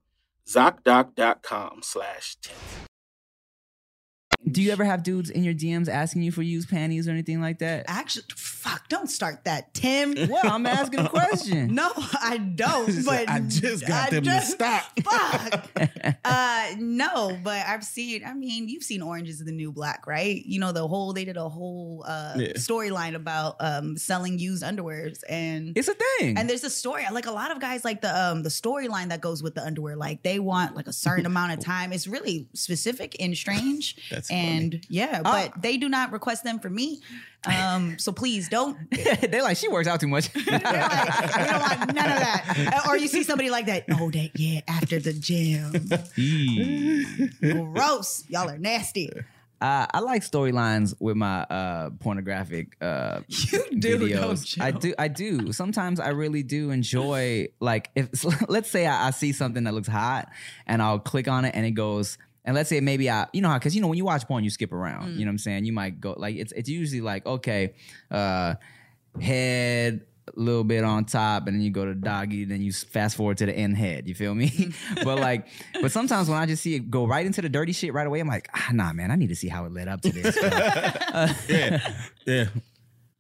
ZocDoc.com 0.47 1.81
slash 1.83 2.37
Tim. 2.41 2.57
Do 4.51 4.63
you 4.63 4.71
ever 4.71 4.85
have 4.85 5.03
dudes 5.03 5.29
in 5.31 5.43
your 5.43 5.55
DMs 5.55 5.89
asking 5.89 6.23
you 6.23 6.31
for 6.31 6.43
used 6.43 6.69
panties 6.71 7.09
or 7.09 7.11
anything 7.11 7.41
like 7.41 7.59
that? 7.59 7.85
Actually, 7.89 8.27
fuck, 8.37 8.89
don't 8.89 9.11
start 9.11 9.45
that, 9.45 9.75
Tim. 9.75 10.15
Well, 10.29 10.41
I'm 10.53 10.67
asking 10.67 11.01
a 11.01 11.09
question. 11.09 11.67
No, 11.77 11.91
I 12.21 12.39
don't. 12.39 13.05
But 13.05 13.29
I 13.29 13.41
just 13.41 13.87
got 13.87 14.09
I 14.09 14.11
them 14.11 14.25
just- 14.25 14.59
to 14.59 14.65
stop. 14.65 14.85
Fuck. 15.05 15.69
uh, 16.25 16.67
no, 16.79 17.37
but 17.43 17.67
I've 17.67 17.85
seen. 17.85 18.25
I 18.25 18.35
mean, 18.35 18.69
you've 18.69 18.83
seen 18.83 19.03
Orange 19.03 19.29
is 19.29 19.41
the 19.45 19.53
New 19.53 19.73
Black, 19.73 20.07
right? 20.07 20.45
You 20.45 20.59
know 20.61 20.73
the 20.73 20.87
whole. 20.87 21.13
They 21.13 21.25
did 21.25 21.37
a 21.37 21.49
whole 21.49 22.05
uh, 22.07 22.35
Yeah. 22.37 22.53
storyline 22.55 23.15
about 23.15 23.57
um, 23.61 23.97
selling 23.97 24.39
used 24.39 24.63
underwears, 24.63 25.19
and 25.29 25.77
It's 25.77 25.89
a 25.89 25.95
thing. 25.95 26.39
and 26.39 26.49
there's 26.49 26.65
a 26.65 26.71
story. 26.71 27.05
Like 27.11 27.27
a 27.27 27.31
lot 27.33 27.51
of 27.51 27.61
guys 27.61 27.85
like 27.85 28.01
the 28.01 28.17
um, 28.17 28.43
the 28.43 28.49
storyline 28.49 29.09
that 29.09 29.21
goes 29.21 29.43
with 29.43 29.55
the 29.55 29.65
underwear. 29.65 29.97
Like 29.97 30.23
they 30.23 30.39
want 30.39 30.77
like 30.77 30.87
a 30.87 30.93
certain 30.93 31.27
amount 31.27 31.53
of 31.53 31.59
time. 31.65 31.93
It's 31.93 32.07
really 32.07 32.49
specific 32.55 33.17
and 33.21 33.37
strange. 33.37 33.97
That's 34.11 34.31
and 34.37 34.87
yeah, 34.89 35.23
but 35.23 35.61
they 35.61 35.77
do 35.77 35.89
not 35.89 36.13
request 36.13 36.45
them 36.45 36.59
for 36.59 36.71
me. 36.71 37.01
Um, 37.47 37.99
so 37.99 38.13
please 38.13 38.49
don't. 38.49 38.77
They're 39.31 39.43
like, 39.43 39.57
she 39.57 39.69
works 39.69 39.87
out 39.87 40.01
too 40.01 40.09
much. 40.09 40.33
They're 40.33 40.59
like, 40.59 41.37
we 41.37 41.45
don't 41.45 41.61
want 41.61 41.95
none 41.95 42.11
of 42.11 42.19
that. 42.19 42.83
Or 42.89 42.97
you 42.97 43.07
see 43.09 43.23
somebody 43.23 43.51
like 43.51 43.67
that. 43.67 43.85
Oh, 43.93 44.11
that 44.11 44.31
yeah, 44.35 44.61
after 44.67 44.99
the 44.99 45.13
gym. 45.13 45.73
Gross. 47.73 48.25
Y'all 48.29 48.49
are 48.49 48.59
nasty. 48.59 49.11
Uh, 49.59 49.87
I 49.91 50.01
like 50.01 50.23
storylines 50.23 50.95
with 51.01 51.17
my 51.17 51.41
uh, 51.45 51.91
pornographic 52.01 52.77
uh, 52.83 53.21
You 53.29 53.65
do, 53.79 53.99
videos. 53.99 54.61
I 54.61 54.71
do. 54.71 54.95
I 54.99 55.09
do. 55.09 55.53
Sometimes 55.53 55.99
I 55.99 56.09
really 56.09 56.43
do 56.43 56.71
enjoy. 56.71 57.49
Like, 57.59 57.91
if 57.95 58.25
let's 58.51 58.71
say 58.71 58.87
I, 58.87 59.09
I 59.09 59.11
see 59.13 59.33
something 59.33 59.65
that 59.65 59.73
looks 59.73 59.89
hot, 59.89 60.29
and 60.67 60.83
I'll 60.83 60.99
click 60.99 61.27
on 61.27 61.45
it, 61.47 61.55
and 61.55 61.65
it 61.65 61.71
goes. 61.73 62.19
And 62.47 62.55
let's 62.55 62.71
say 62.71 62.81
maybe 62.81 63.11
I, 63.11 63.27
you 63.33 63.43
know 63.43 63.49
how, 63.49 63.59
because 63.59 63.75
you 63.75 63.83
know 63.83 63.89
when 63.89 63.99
you 63.99 64.05
watch 64.05 64.27
porn, 64.27 64.45
you 64.45 64.51
skip 64.51 64.73
around. 64.73 65.19
You 65.19 65.25
know 65.25 65.31
what 65.31 65.33
I'm 65.33 65.39
saying? 65.39 65.65
You 65.65 65.73
might 65.73 66.01
go 66.01 66.15
like 66.17 66.37
it's 66.37 66.53
it's 66.53 66.69
usually 66.69 67.01
like 67.01 67.27
okay, 67.27 67.75
uh, 68.11 68.55
head 69.21 70.07
a 70.29 70.41
little 70.41 70.65
bit 70.65 70.85
on 70.85 71.05
top, 71.05 71.47
and 71.47 71.57
then 71.57 71.63
you 71.63 71.71
go 71.71 71.85
to 71.85 71.95
doggy, 71.95 72.45
then 72.45 72.63
you 72.63 72.73
fast 72.73 73.17
forward 73.17 73.39
to 73.39 73.47
the 73.47 73.53
end 73.53 73.77
head. 73.77 74.09
You 74.09 74.15
feel 74.15 74.35
me? 74.35 74.73
but 75.05 75.19
like, 75.19 75.47
but 75.81 75.93
sometimes 75.93 76.29
when 76.29 76.39
I 76.39 76.47
just 76.47 76.63
see 76.63 76.75
it 76.75 76.91
go 76.91 77.07
right 77.07 77.25
into 77.25 77.43
the 77.43 77.49
dirty 77.49 77.73
shit 77.73 77.93
right 77.93 78.07
away, 78.07 78.21
I'm 78.21 78.29
like, 78.29 78.49
ah, 78.55 78.71
nah, 78.73 78.93
man, 78.93 79.11
I 79.11 79.17
need 79.17 79.29
to 79.29 79.37
see 79.37 79.49
how 79.49 79.65
it 79.65 79.73
led 79.73 79.89
up 79.89 80.01
to 80.03 80.13
this. 80.13 80.37
Yeah, 81.49 81.95
yeah. 82.27 82.47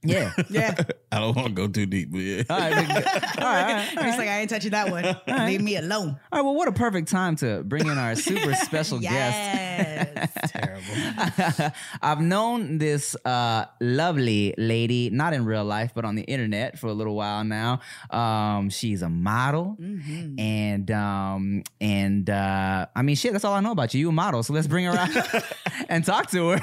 Yeah. 0.02 0.32
Yeah. 0.50 0.74
I 1.12 1.20
don't 1.20 1.34
want 1.34 1.48
to 1.48 1.54
go 1.54 1.66
too 1.68 1.86
deep, 1.86 2.10
but 2.12 2.18
yeah. 2.18 2.42
All 2.50 2.58
right, 2.58 2.86
big- 2.88 3.06
all 3.06 3.12
right, 3.14 3.38
all 3.38 3.44
right, 3.44 3.96
all 3.96 4.04
He's 4.04 4.18
like, 4.18 4.28
I 4.28 4.40
ain't 4.40 4.50
touching 4.50 4.72
that 4.72 4.90
one. 4.90 5.16
Leave 5.46 5.62
me 5.62 5.76
alone. 5.76 6.08
All 6.30 6.38
right, 6.38 6.42
well, 6.42 6.54
what 6.54 6.68
a 6.68 6.72
perfect 6.72 7.08
time 7.08 7.36
to 7.36 7.62
bring 7.64 7.86
in 7.86 7.96
our 7.96 8.14
super 8.14 8.54
special 8.54 8.98
guest. 8.98 9.12
Yes. 9.36 10.50
Terrible. 10.50 11.72
I've 12.02 12.20
known 12.20 12.78
this 12.78 13.16
uh, 13.24 13.66
lovely 13.80 14.54
lady, 14.58 15.10
not 15.10 15.32
in 15.32 15.44
real 15.44 15.64
life, 15.64 15.92
but 15.94 16.04
on 16.04 16.14
the 16.16 16.22
internet 16.22 16.78
for 16.78 16.88
a 16.88 16.92
little 16.92 17.14
while 17.14 17.44
now. 17.44 17.80
Um, 18.10 18.68
she's 18.70 19.02
a 19.02 19.08
model, 19.08 19.76
Mm-hmm. 19.80 20.38
and 20.38 20.90
um, 20.90 21.62
and 21.80 22.28
uh, 22.28 22.86
I 22.94 23.02
mean, 23.02 23.16
shit, 23.16 23.32
that's 23.32 23.44
all 23.44 23.54
I 23.54 23.60
know 23.60 23.72
about 23.72 23.94
you. 23.94 24.00
You 24.00 24.08
a 24.10 24.12
model, 24.12 24.42
so 24.42 24.52
let's 24.52 24.66
bring 24.66 24.84
her 24.86 24.92
out 24.92 25.44
and 25.88 26.04
talk 26.04 26.30
to 26.30 26.50
her. 26.50 26.60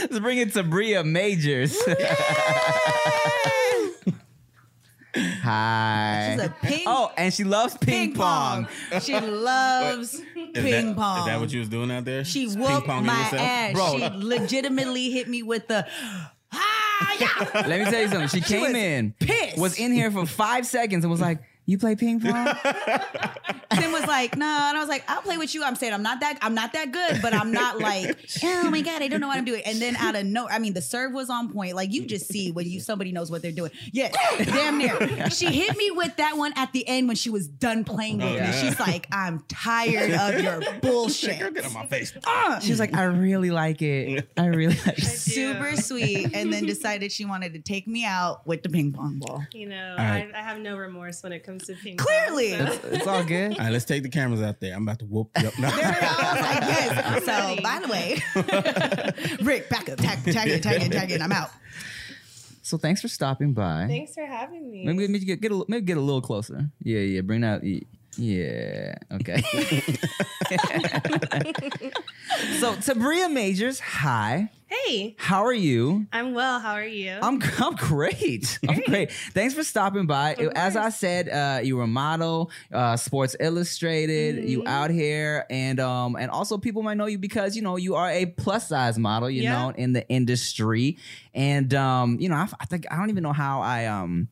let's 0.00 0.18
bring 0.18 0.38
in 0.38 0.50
Tabria 0.50 1.04
Majors. 1.46 1.78
Hi. 5.18 6.36
She's 6.36 6.44
a 6.44 6.54
ping, 6.60 6.84
oh, 6.86 7.10
and 7.16 7.32
she 7.32 7.44
loves 7.44 7.74
ping, 7.78 8.12
pong. 8.12 8.68
She 9.00 9.18
loves 9.18 10.20
ping 10.34 10.52
that, 10.88 10.96
pong. 10.96 11.20
Is 11.20 11.26
that 11.26 11.40
what 11.40 11.50
you 11.52 11.60
was 11.60 11.70
doing 11.70 11.90
out 11.90 12.04
there? 12.04 12.22
She 12.24 12.44
Just 12.44 12.58
whooped 12.58 12.86
ping-ponging 12.86 13.04
my 13.06 13.18
yourself? 13.24 13.40
ass. 13.40 13.72
Bro. 13.72 13.98
She 13.98 14.08
legitimately 14.16 15.10
hit 15.10 15.26
me 15.28 15.42
with 15.42 15.68
the 15.68 15.86
ah 16.52 17.16
yeah. 17.18 17.62
Let 17.66 17.80
me 17.80 17.90
tell 17.90 18.02
you 18.02 18.08
something. 18.08 18.28
She 18.28 18.40
came 18.42 18.60
was 18.62 18.74
in, 18.74 19.14
pissed. 19.18 19.56
was 19.58 19.78
in 19.78 19.92
here 19.92 20.10
for 20.10 20.26
five 20.26 20.66
seconds, 20.66 21.02
and 21.04 21.10
was 21.10 21.20
like, 21.20 21.38
"You 21.66 21.78
play 21.78 21.96
ping 21.96 22.20
pong?" 22.20 22.48
Tim 23.74 23.92
was 23.92 24.06
like, 24.06 24.36
no, 24.36 24.46
and 24.46 24.76
I 24.76 24.80
was 24.80 24.88
like, 24.88 25.04
I'll 25.08 25.20
play 25.20 25.36
with 25.36 25.54
you. 25.54 25.62
I'm 25.62 25.76
saying 25.76 25.92
I'm 25.92 26.02
not 26.02 26.20
that 26.20 26.38
I'm 26.42 26.54
not 26.54 26.72
that 26.72 26.92
good, 26.92 27.20
but 27.20 27.34
I'm 27.34 27.52
not 27.52 27.78
like, 27.78 28.16
oh 28.42 28.70
my 28.70 28.80
god, 28.80 29.02
I 29.02 29.08
don't 29.08 29.20
know 29.20 29.28
what 29.28 29.38
I'm 29.38 29.44
doing. 29.44 29.62
And 29.66 29.80
then 29.80 29.96
out 29.96 30.14
of 30.14 30.24
no, 30.24 30.48
I 30.48 30.58
mean, 30.58 30.72
the 30.72 30.82
serve 30.82 31.12
was 31.12 31.30
on 31.30 31.52
point. 31.52 31.74
Like 31.74 31.92
you 31.92 32.06
just 32.06 32.26
see 32.26 32.52
when 32.52 32.68
you 32.68 32.80
somebody 32.80 33.12
knows 33.12 33.30
what 33.30 33.42
they're 33.42 33.52
doing. 33.52 33.70
Yeah, 33.92 34.12
damn 34.38 34.78
near. 34.78 35.30
She 35.30 35.46
hit 35.46 35.76
me 35.76 35.90
with 35.90 36.16
that 36.16 36.36
one 36.36 36.52
at 36.56 36.72
the 36.72 36.86
end 36.86 37.06
when 37.08 37.16
she 37.16 37.30
was 37.30 37.46
done 37.46 37.84
playing 37.84 38.18
with 38.18 38.26
oh, 38.26 38.34
yeah. 38.34 38.50
me. 38.50 38.68
She's 38.68 38.80
like, 38.80 39.06
I'm 39.12 39.44
tired 39.48 40.12
of 40.12 40.40
your 40.42 40.60
bullshit. 40.80 41.38
Girl, 41.38 41.50
bullshit. 41.50 41.54
get 41.54 41.66
on 41.66 41.72
my 41.72 41.86
face. 41.86 42.12
Uh. 42.26 42.60
She 42.60 42.70
was 42.70 42.80
like, 42.80 42.94
"I 42.94 43.04
really 43.04 43.50
like 43.50 43.82
it. 43.82 44.28
I 44.36 44.46
really 44.46 44.76
like 44.86 44.98
it." 44.98 45.02
Super 45.04 45.76
sweet, 45.76 46.30
and 46.34 46.52
then 46.52 46.66
decided 46.66 47.12
she 47.12 47.24
wanted 47.24 47.52
to 47.54 47.60
take 47.60 47.86
me 47.86 48.04
out 48.04 48.46
with 48.46 48.62
the 48.62 48.68
ping 48.68 48.92
pong 48.92 49.18
ball. 49.18 49.44
You 49.52 49.68
know, 49.68 49.94
right. 49.98 50.30
I, 50.34 50.38
I 50.38 50.42
have 50.42 50.58
no 50.58 50.76
remorse 50.76 51.22
when 51.22 51.32
it 51.32 51.44
comes 51.44 51.55
to 51.60 51.74
ping 51.74 51.96
Clearly. 51.96 52.56
pong. 52.56 52.66
so- 52.72 52.88
It's 52.92 53.06
all 53.06 53.24
good. 53.24 53.52
All 53.52 53.58
right, 53.58 53.72
let's 53.72 53.84
take 53.84 54.02
the 54.02 54.08
cameras 54.08 54.42
out 54.42 54.60
there. 54.60 54.74
I'm 54.74 54.82
about 54.82 54.98
to 55.00 55.04
whoop 55.06 55.30
you 55.40 55.48
up. 55.48 55.58
No. 55.58 55.68
There 55.70 55.78
we 55.78 55.82
go. 55.82 56.06
I 56.08 56.32
was 56.32 56.42
like, 56.42 56.60
yes. 57.24 57.24
So, 57.24 57.62
by 57.62 57.80
the 57.80 57.88
way, 57.88 59.36
Rick, 59.44 59.68
back 59.68 59.88
up, 59.88 59.98
tag, 59.98 60.22
tag 60.24 60.48
it, 60.48 60.62
tag 60.62 60.82
it, 60.82 60.92
tag 60.92 61.10
it. 61.10 61.20
I'm 61.20 61.32
out. 61.32 61.50
So 62.62 62.76
thanks 62.76 63.00
for 63.00 63.06
stopping 63.08 63.52
by. 63.52 63.86
Thanks 63.86 64.14
for 64.14 64.26
having 64.26 64.70
me. 64.70 64.84
Maybe, 64.84 65.06
maybe 65.06 65.24
get, 65.24 65.40
get 65.40 65.52
a, 65.52 65.64
maybe 65.68 65.84
get 65.86 65.96
a 65.98 66.00
little 66.00 66.20
closer. 66.20 66.68
Yeah, 66.82 66.98
yeah. 67.00 67.20
Bring 67.20 67.42
that. 67.42 67.62
Yeah. 68.18 68.94
Okay. 69.12 69.40
so 72.60 72.74
Tabria 72.76 73.30
Majors, 73.32 73.78
hi. 73.80 74.50
hey, 74.66 75.14
How 75.18 75.44
are 75.44 75.52
you? 75.52 76.06
I'm 76.12 76.32
well. 76.34 76.58
How 76.60 76.72
are 76.72 76.84
you? 76.86 77.18
I'm 77.20 77.40
I'm 77.58 77.74
great. 77.76 78.58
I'm 78.68 78.80
great. 78.86 79.12
Thanks 79.12 79.54
for 79.54 79.62
stopping 79.64 80.06
by. 80.06 80.34
As 80.54 80.76
I 80.76 80.88
said, 80.90 81.28
uh, 81.28 81.60
you 81.62 81.76
were 81.76 81.84
a 81.84 81.86
model, 81.88 82.50
uh, 82.72 82.96
Sports 82.96 83.36
Illustrated. 83.40 84.48
You 84.48 84.56
Mm-hmm. 84.60 84.68
out 84.68 84.90
here, 84.90 85.44
and 85.50 85.78
um, 85.80 86.16
and 86.16 86.30
also 86.30 86.56
people 86.58 86.82
might 86.82 86.96
know 86.96 87.06
you 87.06 87.18
because 87.18 87.54
you 87.56 87.62
know 87.62 87.76
you 87.76 87.94
are 87.94 88.10
a 88.10 88.26
plus 88.26 88.68
size 88.68 88.98
model. 88.98 89.28
You 89.28 89.42
Yeah. 89.42 89.52
know 89.52 89.68
in 89.76 89.92
the 89.92 90.08
industry, 90.08 90.96
and 91.34 91.72
um, 91.74 92.18
you 92.20 92.28
know 92.28 92.36
I, 92.36 92.48
I 92.60 92.64
think 92.66 92.86
I 92.90 92.96
don't 92.96 93.10
even 93.10 93.22
know 93.22 93.32
how 93.34 93.60
I 93.60 93.86
um 93.86 94.28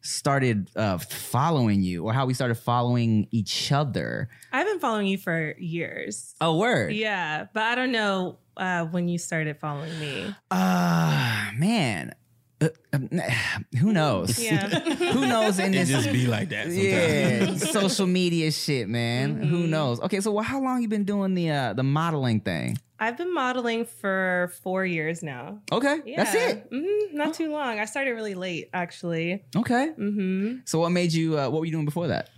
started 0.00 0.70
uh 0.76 0.98
following 0.98 1.82
you 1.82 2.04
or 2.04 2.12
how 2.12 2.24
we 2.26 2.34
started 2.34 2.54
following 2.54 3.26
each 3.30 3.72
other. 3.72 4.28
I've 4.52 4.66
been 4.66 4.80
following 4.80 5.06
you 5.06 5.18
for 5.18 5.54
years. 5.58 6.34
Oh, 6.40 6.56
word. 6.56 6.92
Yeah, 6.94 7.46
but 7.52 7.62
I 7.64 7.74
don't 7.74 7.92
know 7.92 8.38
uh, 8.56 8.84
when 8.86 9.08
you 9.08 9.18
started 9.18 9.58
following 9.58 9.98
me. 10.00 10.34
Uh 10.50 11.50
man. 11.56 12.14
Uh, 12.60 12.68
um, 12.92 13.08
who 13.78 13.92
knows? 13.92 14.38
Yeah. 14.38 14.68
who 15.12 15.26
knows 15.26 15.58
in 15.60 15.72
It 15.74 15.78
this 15.78 15.88
just 15.90 16.12
be 16.12 16.26
like 16.26 16.48
that 16.48 16.64
sometimes. 16.66 17.62
Yeah, 17.62 17.70
social 17.80 18.06
media 18.06 18.50
shit, 18.50 18.88
man. 18.88 19.42
Who 19.42 19.58
Mm-hmm. 19.58 19.70
knows? 19.70 20.00
Okay, 20.00 20.20
so 20.20 20.32
well, 20.32 20.42
how 20.44 20.60
long 20.60 20.82
you 20.82 20.88
been 20.88 21.04
doing 21.04 21.34
the 21.34 21.50
uh, 21.50 21.72
the 21.74 21.84
modeling 21.84 22.40
thing? 22.40 22.78
I've 23.00 23.16
been 23.16 23.32
modeling 23.32 23.84
for 23.84 24.52
four 24.62 24.84
years 24.84 25.22
now. 25.22 25.60
Okay, 25.70 25.98
Yeah. 26.04 26.24
that's 26.24 26.34
it. 26.34 26.66
hmm 26.72 27.16
not 27.16 27.34
too 27.34 27.50
long. 27.50 27.78
I 27.78 27.84
started 27.84 28.12
really 28.12 28.34
late, 28.34 28.70
actually. 28.72 29.44
Okay, 29.56 29.92
Mm-hmm. 29.98 30.56
so 30.64 30.80
what 30.80 30.90
made 30.90 31.12
you? 31.12 31.38
Uh, 31.38 31.48
what 31.48 31.60
were 31.60 31.64
you 31.66 31.72
doing 31.72 31.84
before 31.84 32.08
that? 32.08 32.30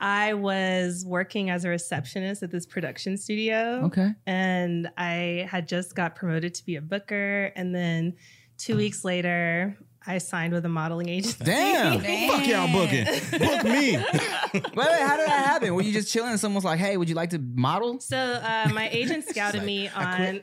I 0.00 0.34
was 0.34 1.04
working 1.04 1.50
as 1.50 1.64
a 1.64 1.68
receptionist 1.70 2.42
at 2.44 2.50
this 2.52 2.66
production 2.66 3.16
studio. 3.16 3.82
Okay, 3.86 4.10
and 4.26 4.90
I 4.96 5.46
had 5.50 5.66
just 5.68 5.94
got 5.96 6.14
promoted 6.14 6.54
to 6.54 6.64
be 6.66 6.76
a 6.76 6.80
booker. 6.82 7.52
And 7.56 7.74
then 7.74 8.14
two 8.58 8.76
weeks 8.76 9.04
later, 9.04 9.76
I 10.08 10.18
signed 10.18 10.54
with 10.54 10.64
a 10.64 10.68
modeling 10.70 11.08
agency. 11.10 11.44
damn. 11.44 12.00
Fuck 12.00 12.46
y'all 12.46 12.72
booking. 12.72 13.04
Book 13.04 13.64
me. 13.64 13.96
wait, 14.54 14.74
wait, 14.74 15.00
how 15.02 15.16
did 15.18 15.28
that 15.28 15.44
happen? 15.46 15.74
Were 15.74 15.82
you 15.82 15.92
just 15.92 16.10
chilling 16.10 16.30
and 16.30 16.40
someone's 16.40 16.64
like, 16.64 16.78
"Hey, 16.78 16.96
would 16.96 17.08
you 17.08 17.14
like 17.14 17.30
to 17.30 17.38
model?" 17.38 18.00
So 18.00 18.16
uh, 18.16 18.70
my 18.72 18.88
agent 18.90 19.24
scouted 19.28 19.58
like, 19.60 19.66
me 19.66 19.88
on. 19.88 20.40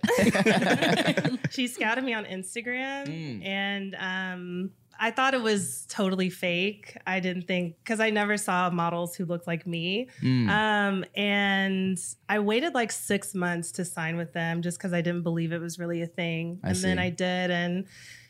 she 1.50 1.68
scouted 1.68 2.04
me 2.04 2.14
on 2.14 2.26
Instagram, 2.26 3.08
Mm. 3.08 3.46
and 3.46 3.96
um, 4.00 4.72
I 5.00 5.12
thought 5.12 5.34
it 5.34 5.42
was 5.42 5.86
totally 5.90 6.30
fake. 6.30 6.96
I 7.06 7.20
didn't 7.20 7.48
think 7.48 7.76
because 7.84 8.00
I 8.00 8.12
never 8.12 8.38
saw 8.38 8.70
models 8.70 9.16
who 9.16 9.26
looked 9.26 9.48
like 9.48 9.66
me. 9.68 10.08
Mm. 10.22 10.48
Um, 10.50 11.06
and 11.16 11.98
I 12.30 12.40
waited 12.40 12.74
like 12.74 12.92
six 12.92 13.34
months 13.36 13.72
to 13.74 13.84
sign 13.86 14.16
with 14.16 14.32
them 14.34 14.62
just 14.62 14.78
because 14.78 14.94
I 14.94 15.02
didn't 15.02 15.24
believe 15.24 15.52
it 15.52 15.60
was 15.60 15.80
really 15.80 16.02
a 16.02 16.08
thing. 16.08 16.60
I 16.64 16.70
and 16.70 16.78
then. 16.78 17.00
I 17.00 17.10
did 17.10 17.52
and 17.52 17.86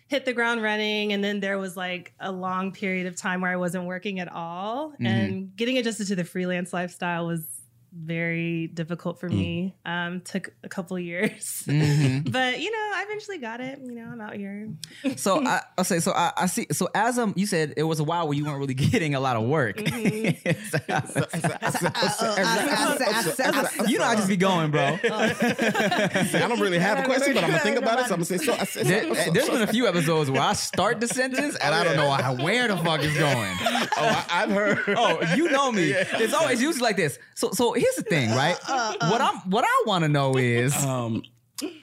hit 0.07 0.25
the 0.25 0.33
ground 0.33 0.61
running. 0.61 1.13
And 1.13 1.23
then 1.23 1.39
there 1.39 1.57
was 1.57 1.75
like 1.75 2.13
a 2.19 2.31
long 2.31 2.71
period 2.71 3.07
of 3.07 3.15
time 3.15 3.41
where 3.41 3.51
I 3.51 3.55
wasn't 3.55 3.85
working 3.85 4.19
at 4.19 4.31
all. 4.31 4.91
Mhm. 4.99 5.05
And 5.05 5.55
getting 5.55 5.77
adjusted 5.77 6.07
to 6.07 6.15
the 6.15 6.23
freelance 6.23 6.73
lifestyle 6.73 7.25
was 7.27 7.47
very 7.97 8.67
difficult 8.67 9.19
for 9.19 9.29
me. 9.29 9.73
Um, 9.85 10.19
took 10.21 10.53
a 10.63 10.69
couple 10.69 10.99
years, 10.99 11.63
Mhm. 11.65 12.29
but 12.31 12.59
you 12.59 12.69
know, 12.71 12.77
I 12.93 13.03
eventually 13.07 13.37
got 13.37 13.61
it. 13.61 13.79
You 13.81 13.93
know, 13.95 14.05
I'm 14.11 14.19
out 14.21 14.35
here. 14.35 14.67
So 15.15 15.41
I, 15.45 15.61
I'll 15.77 15.83
say. 15.85 15.99
So 15.99 16.11
I, 16.11 16.33
I 16.35 16.45
see. 16.47 16.67
So 16.71 16.89
as 16.93 17.17
um, 17.17 17.33
you 17.37 17.45
said, 17.47 17.73
it 17.77 17.83
was 17.83 17.99
a 17.99 18.03
while 18.03 18.27
where 18.27 18.35
you 18.37 18.45
weren't 18.45 18.59
really 18.59 18.73
getting 18.73 19.15
a 19.15 19.19
lot 19.19 19.35
of 19.37 19.43
work. 19.43 19.79
you 19.79 19.87
know, 23.97 24.05
I 24.05 24.15
just 24.15 24.27
be 24.27 24.37
going, 24.37 24.71
bro. 24.71 24.97
I 25.03 26.45
don't 26.47 26.59
really 26.59 26.79
have 26.79 26.99
a 26.99 27.03
question, 27.03 27.33
but 27.33 27.43
I'm 27.43 27.49
gonna 27.51 27.61
think 27.61 27.77
about 27.77 27.99
it. 27.99 28.07
So 28.07 28.13
I'm 28.15 28.21
gonna 28.21 28.25
say 28.25 28.37
so. 28.37 28.53
I 28.53 28.65
said, 28.65 28.85
There, 28.87 29.07
so, 29.07 29.13
so, 29.25 29.31
there's 29.31 29.45
so- 29.45 29.53
been 29.53 29.61
a 29.61 29.67
few 29.67 29.87
episodes 29.87 30.29
where 30.31 30.41
I 30.41 30.53
start 30.53 30.99
the 30.99 31.07
sentence 31.07 31.55
and 31.55 31.73
I 31.75 31.83
don't 31.83 31.95
know 31.95 32.09
how, 32.11 32.35
where 32.35 32.67
the 32.67 32.77
fuck 32.77 33.01
is 33.03 33.17
going. 33.17 33.51
Oh, 33.61 33.89
I, 33.97 34.25
I've 34.29 34.51
heard. 34.51 34.79
Oh, 34.97 35.21
you 35.35 35.49
know 35.49 35.71
me. 35.71 35.91
It's 35.91 36.33
always 36.33 36.61
usually 36.61 36.81
like 36.83 36.97
this. 36.97 37.17
So, 37.35 37.51
so 37.51 37.73
here's 37.85 37.95
the 37.95 38.03
thing, 38.03 38.29
right? 38.31 38.57
What 38.67 39.21
I'm, 39.21 39.35
what 39.49 39.63
I 39.65 39.83
want 39.85 40.03
to 40.03 40.09
know 40.09 40.35
is, 40.37 40.75
Um. 40.85 41.23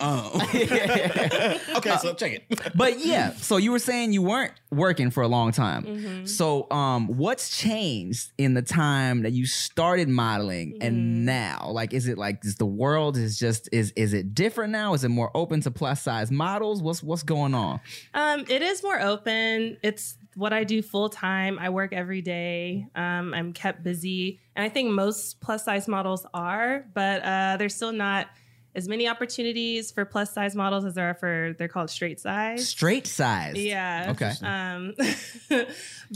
Um. 0.01 0.27
okay, 0.45 1.97
so 2.03 2.13
check 2.15 2.33
it. 2.51 2.73
but 2.75 2.99
yeah. 2.99 3.33
So 3.37 3.57
you 3.57 3.71
were 3.73 3.79
saying 3.79 4.13
you 4.13 4.21
weren't 4.21 4.53
working 4.71 5.11
for 5.11 5.23
a 5.23 5.29
long 5.29 5.51
time. 5.51 6.27
So, 6.27 6.71
um, 6.71 7.09
what's 7.17 7.57
changed 7.57 8.33
in 8.37 8.53
the 8.53 8.61
time 8.61 9.23
that 9.23 9.33
you 9.33 9.47
started 9.47 10.11
modeling 10.11 10.77
and 10.83 11.25
now? 11.25 11.71
Like, 11.73 11.95
is 11.95 12.07
it 12.07 12.19
like 12.19 12.45
is 12.45 12.57
the 12.57 12.67
world 12.67 13.17
is 13.17 13.39
just 13.39 13.71
is 13.73 13.93
is 13.97 14.13
it 14.13 14.35
different 14.35 14.73
now? 14.73 14.93
Is 14.93 15.05
it 15.05 15.09
more 15.09 15.31
open 15.35 15.63
to 15.63 15.71
plus 15.71 16.03
size 16.03 16.31
models? 16.31 16.83
What's 16.83 17.03
what's 17.03 17.23
going 17.23 17.55
on? 17.55 17.81
Um, 18.13 18.45
it 18.51 18.61
is 18.61 18.83
more 18.83 19.01
open. 19.01 19.79
It's 19.83 20.19
what 20.35 20.53
I 20.53 20.65
do 20.65 20.83
full 20.83 21.09
time. 21.09 21.59
I 21.59 21.71
work 21.71 21.93
every 21.93 22.23
day. 22.23 22.87
Um, 22.95 23.35
I'm 23.35 23.53
kept 23.53 23.83
busy, 23.83 24.41
and 24.57 24.65
I 24.65 24.69
think 24.69 24.91
most 24.91 25.41
plus 25.41 25.65
size 25.65 25.89
models 25.89 26.27
are, 26.33 26.85
but 26.95 27.23
uh, 27.23 27.57
there's 27.59 27.75
still 27.75 27.93
not 27.93 28.29
as 28.75 28.89
many 28.89 29.07
opportunities 29.07 29.91
for 29.91 30.05
plus 30.05 30.33
size 30.33 30.55
models 30.55 30.85
as 30.85 30.95
there 30.95 31.11
are 31.11 31.15
for 31.15 31.55
they're 31.59 31.69
called 31.69 31.91
straight 31.91 32.21
size. 32.21 32.69
Straight 32.69 33.07
size. 33.07 33.57
Yeah. 33.57 34.13
Okay. 34.13 34.33
Um, 34.43 34.95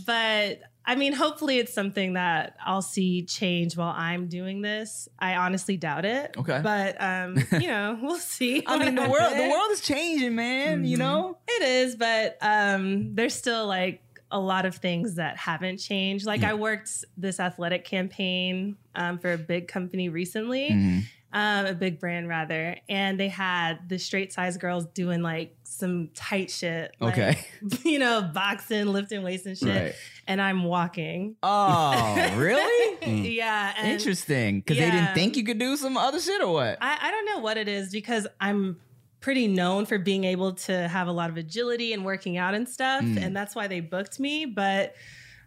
but 0.07 0.61
I 0.89 0.95
mean, 0.95 1.13
hopefully, 1.13 1.59
it's 1.59 1.73
something 1.75 2.15
that 2.15 2.57
I'll 2.65 2.83
see 2.83 3.25
change 3.25 3.77
while 3.77 3.93
I'm 3.95 4.29
doing 4.29 4.63
this. 4.63 5.09
I 5.19 5.35
honestly 5.35 5.77
doubt 5.77 6.05
it. 6.05 6.37
Okay. 6.39 6.61
But 6.63 7.01
um, 7.01 7.37
you 7.61 7.69
know, 7.69 7.99
we'll 8.01 8.19
see. 8.19 8.63
I 8.67 8.79
mean, 8.79 8.95
the 8.95 9.09
world 9.09 9.37
the 9.37 9.49
world 9.51 9.71
is 9.73 9.81
changing, 9.81 10.35
man. 10.35 10.85
You 10.85 10.97
know. 10.97 11.39
It 11.49 11.63
is, 11.63 11.97
but 11.97 12.39
um, 12.41 13.15
there's 13.15 13.35
still 13.35 13.67
like 13.67 14.03
a 14.37 14.41
lot 14.41 14.67
of 14.67 14.75
things 14.77 15.15
that 15.15 15.37
haven't 15.39 15.79
changed. 15.79 16.27
Like 16.27 16.43
I 16.45 16.53
worked 16.55 16.91
this 17.17 17.41
athletic 17.41 17.85
campaign 17.85 18.77
um, 18.95 19.19
for 19.19 19.33
a 19.33 19.39
big 19.39 19.67
company 19.67 20.09
recently, 20.11 20.71
Mhm. 20.71 21.03
um, 21.33 21.67
a 21.67 21.73
big 21.75 21.99
brand 21.99 22.29
rather, 22.29 22.77
and 22.89 23.19
they 23.19 23.29
had 23.29 23.89
the 23.89 23.99
straight 23.99 24.33
size 24.33 24.57
girls 24.59 24.85
doing 24.87 25.23
like 25.23 25.55
some 25.65 26.09
tight 26.15 26.51
shit. 26.51 26.95
like, 27.01 27.13
Okay. 27.19 27.39
you 27.85 27.99
know, 27.99 28.23
boxing, 28.35 28.87
lifting 28.87 29.23
weights 29.23 29.47
and 29.47 29.57
shit. 29.57 29.69
Right. 29.69 29.95
And 30.27 30.41
I'm 30.41 30.65
walking. 30.65 31.37
Oh, 31.43 32.35
really? 32.37 32.83
Yeah. 33.37 33.73
And 33.79 33.93
Interesting. 33.93 34.61
Because 34.61 34.79
they 34.79 34.91
didn't 34.91 35.15
think 35.15 35.37
you 35.37 35.45
could 35.45 35.59
do 35.59 35.77
some 35.77 35.97
other 35.97 36.21
shit 36.21 36.43
or 36.43 36.53
what? 36.53 36.79
I, 36.81 36.99
I 37.01 37.11
don't 37.11 37.25
know 37.27 37.39
what 37.39 37.57
it 37.57 37.69
is 37.69 37.91
because 37.93 38.27
I'm 38.41 38.79
pretty 39.21 39.49
known 39.49 39.87
for 39.87 39.99
being 39.99 40.25
able 40.25 40.53
to 40.53 40.89
have 40.89 41.09
a 41.09 41.13
lot 41.13 41.31
of 41.31 41.37
agility 41.37 41.93
and 41.93 42.05
working 42.05 42.37
out 42.37 42.55
and 42.55 42.69
stuff. 42.69 43.03
Mm. 43.03 43.21
And 43.21 43.37
that's 43.37 43.55
why 43.55 43.67
they 43.67 43.81
booked 43.81 44.21
me. 44.21 44.47
But 44.47 44.95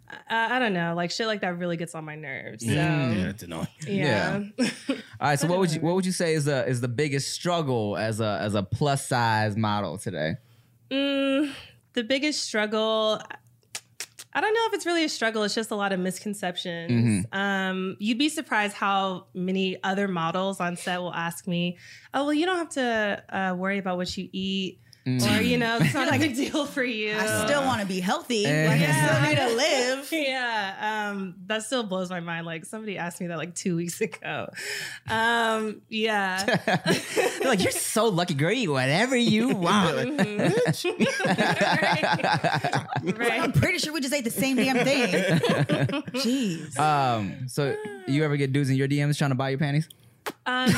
uh, 0.10 0.14
I 0.30 0.60
don't 0.60 0.74
know, 0.74 0.96
like 0.96 1.12
shit 1.12 1.28
like 1.28 1.42
that 1.42 1.58
really 1.58 1.78
gets 1.78 1.94
on 1.96 2.04
my 2.04 2.16
nerves. 2.16 2.66
So, 2.66 2.72
Yeah, 2.72 3.12
yeah. 3.12 3.30
it's 3.30 3.44
annoying. 3.44 3.68
All 4.90 4.96
right. 5.22 5.40
So 5.40 5.48
what 5.48 5.60
would 5.60 5.72
you 5.72 5.82
what 5.82 5.96
would 5.96 6.06
you 6.06 6.12
say 6.12 6.34
is 6.34 6.46
the 6.46 6.68
is 6.68 6.82
the 6.82 6.88
biggest 6.88 7.32
struggle 7.34 7.96
as 7.96 8.20
a 8.20 8.40
as 8.42 8.56
a 8.56 8.64
plus 8.64 9.06
size 9.06 9.56
model 9.56 9.98
today? 9.98 10.36
Mm, 10.90 11.52
the 11.94 12.04
biggest 12.04 12.44
struggle. 12.44 13.22
I 14.40 14.42
don't 14.42 14.54
know 14.54 14.68
if 14.68 14.74
it's 14.74 14.86
really 14.86 15.04
a 15.04 15.10
struggle. 15.10 15.44
It's 15.44 15.54
just 15.54 15.70
a 15.70 15.76
lot 15.76 15.92
of 15.92 16.00
misconceptions. 16.00 17.26
Um, 17.34 17.98
you'd 18.00 18.18
be 18.18 18.30
surprised 18.30 18.74
how 18.74 19.26
many 19.34 19.78
other 19.84 20.08
models 20.08 20.62
on 20.62 20.78
set 20.78 21.02
will 21.02 21.14
ask 21.14 21.46
me, 21.46 21.78
"Oh, 22.14 22.24
well, 22.24 22.34
you 22.34 22.46
don't 22.46 22.58
have 22.58 22.70
to 22.70 23.24
uh, 23.30 23.56
worry 23.56 23.80
about 23.80 23.98
what 23.98 24.16
you 24.18 24.30
eat, 24.32 24.80
or 25.06 25.42
you 25.42 25.58
know, 25.64 25.78
it's 25.82 25.94
not 25.94 26.08
like 26.08 26.22
a 26.22 26.28
big 26.28 26.36
deal 26.36 26.66
for 26.66 26.84
you." 26.84 27.16
I 27.16 27.46
still 27.46 27.64
want 27.64 27.82
to 27.82 27.88
be 27.88 28.00
healthy. 28.00 28.44
Like 28.44 28.82
I 28.82 29.08
still 29.08 29.22
need 29.22 29.38
to 29.38 29.56
live. 29.56 30.10
yeah, 30.12 31.10
um, 31.12 31.36
that 31.48 31.64
still 31.64 31.84
blows 31.84 32.10
my 32.10 32.20
mind. 32.20 32.46
Like 32.46 32.66
somebody 32.66 32.98
asked 32.98 33.22
me 33.22 33.28
that 33.28 33.38
like 33.38 33.56
two 33.56 33.76
weeks 33.76 34.02
ago. 34.02 34.50
Um, 35.10 35.82
yeah, 35.90 36.44
They're 36.66 37.48
like 37.48 37.62
you're 37.62 37.72
so 37.72 38.08
lucky, 38.10 38.34
girl. 38.34 38.52
You 38.52 38.64
eat 38.64 38.68
whatever 38.70 39.16
you 39.16 39.50
want. 39.50 40.20
right. 43.18 43.42
I'm 43.42 43.52
pretty 43.52 43.80
sure 43.80 43.94
we 43.94 44.02
just 44.02 44.14
ate 44.14 44.24
the 44.24 44.32
same 44.32 44.58
damn 44.58 44.84
thing. 44.86 45.12
Jeez. 46.14 46.78
um. 46.80 47.48
So 47.48 47.76
you 48.08 48.24
ever 48.24 48.38
get 48.38 48.54
dudes 48.54 48.70
in 48.70 48.76
your 48.76 48.88
DMs 48.88 49.18
trying 49.18 49.32
to 49.32 49.36
buy 49.36 49.50
your 49.50 49.60
panties? 49.60 49.88
Um, 50.46 50.70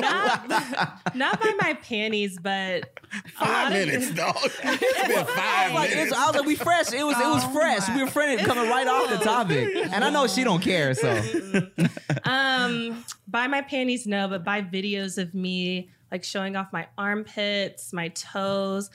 not, 0.00 1.14
not 1.14 1.40
by 1.40 1.52
my 1.60 1.74
panties, 1.74 2.38
but 2.40 2.50
a 2.52 3.16
lot 3.16 3.30
Five 3.34 3.66
of- 3.66 3.72
minutes, 3.86 4.10
dog. 4.12 4.36
It's 4.64 5.08
been 5.08 5.26
five 5.26 5.72
Like, 5.74 5.90
minutes. 5.90 6.12
I 6.12 6.26
was 6.26 6.36
like, 6.36 6.46
we 6.46 6.56
fresh. 6.56 6.92
It 6.92 7.04
was 7.04 7.18
it 7.18 7.26
was 7.26 7.42
Oh 7.44 7.52
fresh. 7.52 7.88
my- 7.88 7.96
We 7.96 8.02
were 8.04 8.10
friendly 8.10 8.44
coming 8.44 8.68
right 8.68 8.86
off 8.86 9.10
the 9.10 9.18
topic, 9.18 9.68
and 9.92 10.04
I 10.04 10.10
know 10.10 10.26
she 10.26 10.44
don't 10.44 10.62
care. 10.62 10.94
So 10.94 11.10
um, 12.24 13.04
buy 13.28 13.46
my 13.46 13.62
panties, 13.62 14.06
no, 14.06 14.28
but 14.28 14.44
buy 14.44 14.62
videos 14.62 15.18
of 15.18 15.34
me 15.34 15.90
like 16.10 16.24
showing 16.24 16.56
off 16.56 16.72
my 16.72 16.86
armpits, 16.98 17.92
my 17.92 18.08
toes. 18.08 18.90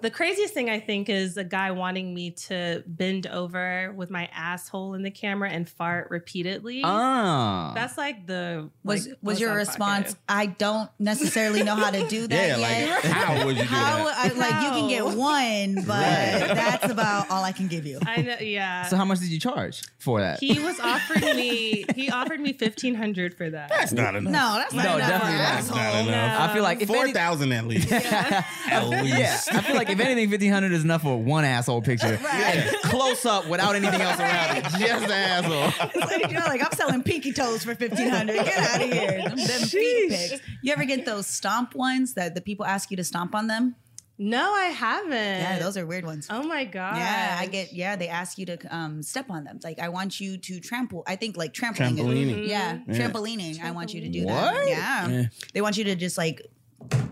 The 0.00 0.10
craziest 0.10 0.54
thing 0.54 0.70
I 0.70 0.78
think 0.78 1.08
is 1.08 1.36
a 1.36 1.42
guy 1.42 1.72
wanting 1.72 2.14
me 2.14 2.30
to 2.46 2.84
bend 2.86 3.26
over 3.26 3.92
with 3.96 4.10
my 4.10 4.28
asshole 4.32 4.94
in 4.94 5.02
the 5.02 5.10
camera 5.10 5.50
and 5.50 5.68
fart 5.68 6.08
repeatedly. 6.10 6.82
Ah. 6.84 7.72
That's 7.74 7.98
like 7.98 8.26
the 8.26 8.70
was 8.84 9.08
like, 9.08 9.16
was 9.22 9.40
your 9.40 9.54
response? 9.56 10.08
pocket. 10.14 10.18
I 10.28 10.46
don't 10.46 10.88
necessarily 11.00 11.64
know 11.64 11.74
how 11.74 11.90
to 11.90 12.06
do 12.06 12.28
that 12.28 12.34
yeah, 12.48 12.56
yet. 12.58 13.02
like 13.02 13.02
how 13.12 13.44
would 13.44 13.56
you 13.56 13.62
do 13.62 13.68
how 13.68 14.04
that? 14.04 14.32
I, 14.36 14.38
like 14.38 14.62
you 14.62 14.70
can 14.80 14.88
get 14.88 15.04
one, 15.16 15.74
but 15.84 15.88
Right. 15.98 16.54
that's 16.54 16.92
about 16.92 17.28
all 17.30 17.42
I 17.42 17.50
can 17.50 17.66
give 17.66 17.84
you. 17.84 17.98
I 18.06 18.22
know, 18.22 18.36
yeah. 18.40 18.84
so 18.84 18.96
how 18.96 19.04
much 19.04 19.18
did 19.18 19.30
you 19.30 19.40
charge 19.40 19.82
for 19.98 20.20
that? 20.20 20.38
he 20.38 20.60
was 20.60 20.78
offering 20.78 21.34
me 21.36 21.84
he 21.96 22.08
offered 22.10 22.38
me 22.40 22.52
fifteen 22.52 22.94
hundred 22.94 23.34
for 23.36 23.50
that. 23.50 23.68
That's 23.68 23.92
not 23.92 24.14
enough. 24.14 24.32
No, 24.32 24.54
that's 24.58 24.74
not 24.74 24.84
No, 24.84 24.94
enough 24.96 25.06
for 25.06 25.12
definitely 25.12 25.38
not. 25.38 25.54
That's 25.54 25.70
not 25.70 26.06
enough. 26.06 26.50
I 26.50 26.54
feel 26.54 26.62
like 26.62 26.80
if 26.82 26.86
Four 26.88 27.02
any, 27.02 27.12
thousand 27.12 27.50
at 27.52 27.66
least. 27.66 27.90
At 28.70 28.86
least. 28.88 29.16
yeah, 29.18 29.40
I 29.52 29.62
feel 29.62 29.74
like 29.76 29.87
if 29.88 30.00
anything, 30.00 30.30
fifteen 30.30 30.52
hundred 30.52 30.72
is 30.72 30.84
enough 30.84 31.02
for 31.02 31.16
one 31.22 31.44
asshole 31.44 31.82
picture, 31.82 32.18
and 32.30 32.70
close 32.84 33.24
up 33.26 33.48
without 33.48 33.74
anything 33.76 34.00
else 34.00 34.18
around 34.20 34.56
it, 34.58 34.64
just 34.78 35.06
the 35.08 35.14
asshole. 35.14 35.90
It's 35.94 35.96
like, 36.12 36.28
you 36.30 36.34
know, 36.38 36.46
like 36.46 36.62
I'm 36.64 36.72
selling 36.72 37.02
pinky 37.02 37.32
toes 37.32 37.64
for 37.64 37.74
fifteen 37.74 38.08
hundred. 38.10 38.36
Get 38.44 38.58
out 38.58 38.82
of 38.82 38.92
here. 38.92 39.22
Them, 39.28 39.36
them 39.36 39.60
feet 39.68 40.10
pics. 40.10 40.40
You 40.62 40.72
ever 40.72 40.84
get 40.84 41.04
those 41.04 41.26
stomp 41.26 41.74
ones 41.74 42.14
that 42.14 42.34
the 42.34 42.40
people 42.40 42.64
ask 42.66 42.90
you 42.90 42.96
to 42.98 43.04
stomp 43.04 43.34
on 43.34 43.46
them? 43.46 43.76
No, 44.20 44.52
I 44.52 44.64
haven't. 44.64 45.12
Yeah, 45.12 45.60
those 45.60 45.76
are 45.76 45.86
weird 45.86 46.04
ones. 46.04 46.26
Oh 46.28 46.42
my 46.42 46.64
god. 46.64 46.96
Yeah, 46.96 47.36
I 47.38 47.46
get. 47.46 47.72
Yeah, 47.72 47.94
they 47.94 48.08
ask 48.08 48.36
you 48.36 48.46
to 48.46 48.58
um, 48.76 49.00
step 49.00 49.30
on 49.30 49.44
them. 49.44 49.60
Like 49.62 49.78
I 49.78 49.90
want 49.90 50.18
you 50.18 50.36
to 50.38 50.58
trample. 50.58 51.04
I 51.06 51.14
think 51.14 51.36
like 51.36 51.52
trampling. 51.54 51.96
is- 51.96 52.04
Trampolining. 52.04 52.48
Yeah, 52.48 52.78
Yeah. 52.88 52.94
trampolining. 53.08 53.62
I 53.62 53.70
want 53.70 53.94
you 53.94 54.00
to 54.00 54.08
do 54.08 54.24
What? 54.24 54.34
that. 54.54 54.64
Yeah. 54.68 55.08
Yeah. 55.08 55.22
they 55.54 55.60
want 55.60 55.76
you 55.76 55.84
to 55.84 55.94
just 55.94 56.18
like 56.18 56.42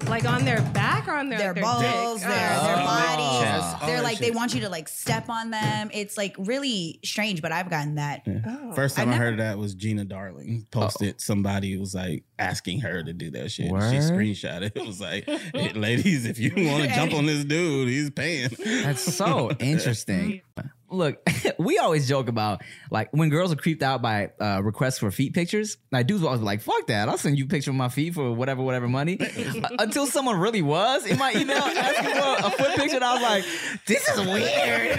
like 0.09 0.25
on 0.25 0.45
their 0.45 0.61
back 0.73 1.09
or 1.09 1.15
on 1.15 1.29
their 1.29 1.39
their 1.39 1.55
their 1.55 1.63
balls, 1.65 2.21
dick? 2.21 2.29
their 2.29 2.57
Oh. 2.61 2.65
their 2.67 2.77
Oh. 2.79 2.85
bodies. 2.87 3.43
Chest, 3.43 3.87
They're 3.87 3.97
that 3.97 4.05
like 4.05 4.19
they 4.19 4.31
want 4.31 4.55
you 4.55 4.61
to 4.61 4.69
like 4.69 4.89
step 4.89 5.29
on 5.29 5.51
them. 5.51 5.91
It's 5.93 6.17
like 6.17 6.37
really 6.39 7.01
strange, 7.05 7.43
but 7.43 7.51
I've 7.51 7.69
gotten 7.69 7.97
that. 7.97 8.23
Oh. 8.47 8.73
First 8.75 8.97
time 8.97 9.09
I've 9.09 9.15
I 9.15 9.19
never- 9.19 9.25
heard 9.25 9.33
of 9.35 9.39
that 9.39 9.59
was 9.59 9.75
Gina 9.75 10.05
Darling 10.05 10.67
posted 10.71 11.21
somebody 11.21 11.77
was 11.77 11.95
like 11.95 12.23
asking 12.39 12.81
her 12.81 13.03
to 13.03 13.13
do 13.13 13.31
that 13.33 13.51
shit. 13.51 13.71
Word? 13.71 13.91
She 13.91 13.99
screenshot 13.99 14.63
it. 14.63 14.73
It 14.77 14.87
was 14.87 15.01
like, 15.01 15.25
hey, 15.29 15.73
ladies, 15.73 16.25
if 16.27 16.39
you 16.39 16.53
want 16.55 16.85
to 16.85 16.95
jump 16.95 17.13
on 17.15 17.27
this 17.27 17.45
dude, 17.45 17.89
he's 17.89 18.11
paying. 18.11 18.51
That's 18.65 19.03
so 19.17 19.51
interesting. 19.59 20.43
Look, 20.89 21.19
we 21.59 21.79
always 21.79 22.09
joke 22.09 22.29
about 22.29 22.63
like 22.91 23.09
when 23.13 23.29
girls 23.29 23.53
are 23.53 23.57
creeped 23.57 23.83
out 23.83 24.03
by 24.03 24.31
uh, 24.41 24.61
requests 24.63 24.99
for 24.99 25.11
feet 25.11 25.35
pictures. 25.35 25.79
Like 25.91 26.07
dudes 26.07 26.21
will 26.23 26.29
always 26.29 26.41
be 26.41 26.47
like, 26.47 26.61
"Fuck 26.63 26.87
that! 26.87 27.09
I'll 27.09 27.19
send 27.19 27.39
you 27.39 27.45
a 27.45 27.49
picture 27.49 27.71
of 27.71 27.77
my 27.77 27.89
feet 27.89 28.15
for 28.15 28.33
whatever, 28.33 28.63
whatever 28.63 28.89
money." 28.89 29.19
Uh, 29.57 29.69
until 29.79 30.07
someone 30.07 30.39
really 30.39 30.61
was 30.61 31.07
in 31.07 31.19
my 31.19 31.33
email 31.33 31.57
asking 31.57 32.11
for 32.11 32.47
a 32.47 32.51
foot 32.51 32.77
picture, 32.77 32.97
and 32.97 33.05
I 33.05 33.15
was 33.15 33.23
like, 33.23 33.45
"This 33.87 34.07
is 34.09 34.19
weird." 34.19 34.99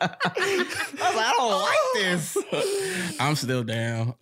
I 0.00 0.18
was 0.98 1.16
like, 1.16 1.26
"I 1.26 1.34
don't 1.36 1.62
like 1.62 1.78
this." 1.94 3.16
I'm 3.20 3.36
still 3.36 3.62
down. 3.62 4.14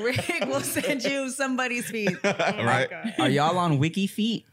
Rick 0.00 0.44
will 0.46 0.60
send 0.60 1.02
you 1.04 1.30
somebody's 1.30 1.86
feet. 1.90 2.16
right? 2.24 2.88
Are 3.18 3.28
y'all 3.28 3.58
on 3.58 3.78
Wiki 3.78 4.06
Feet? 4.06 4.46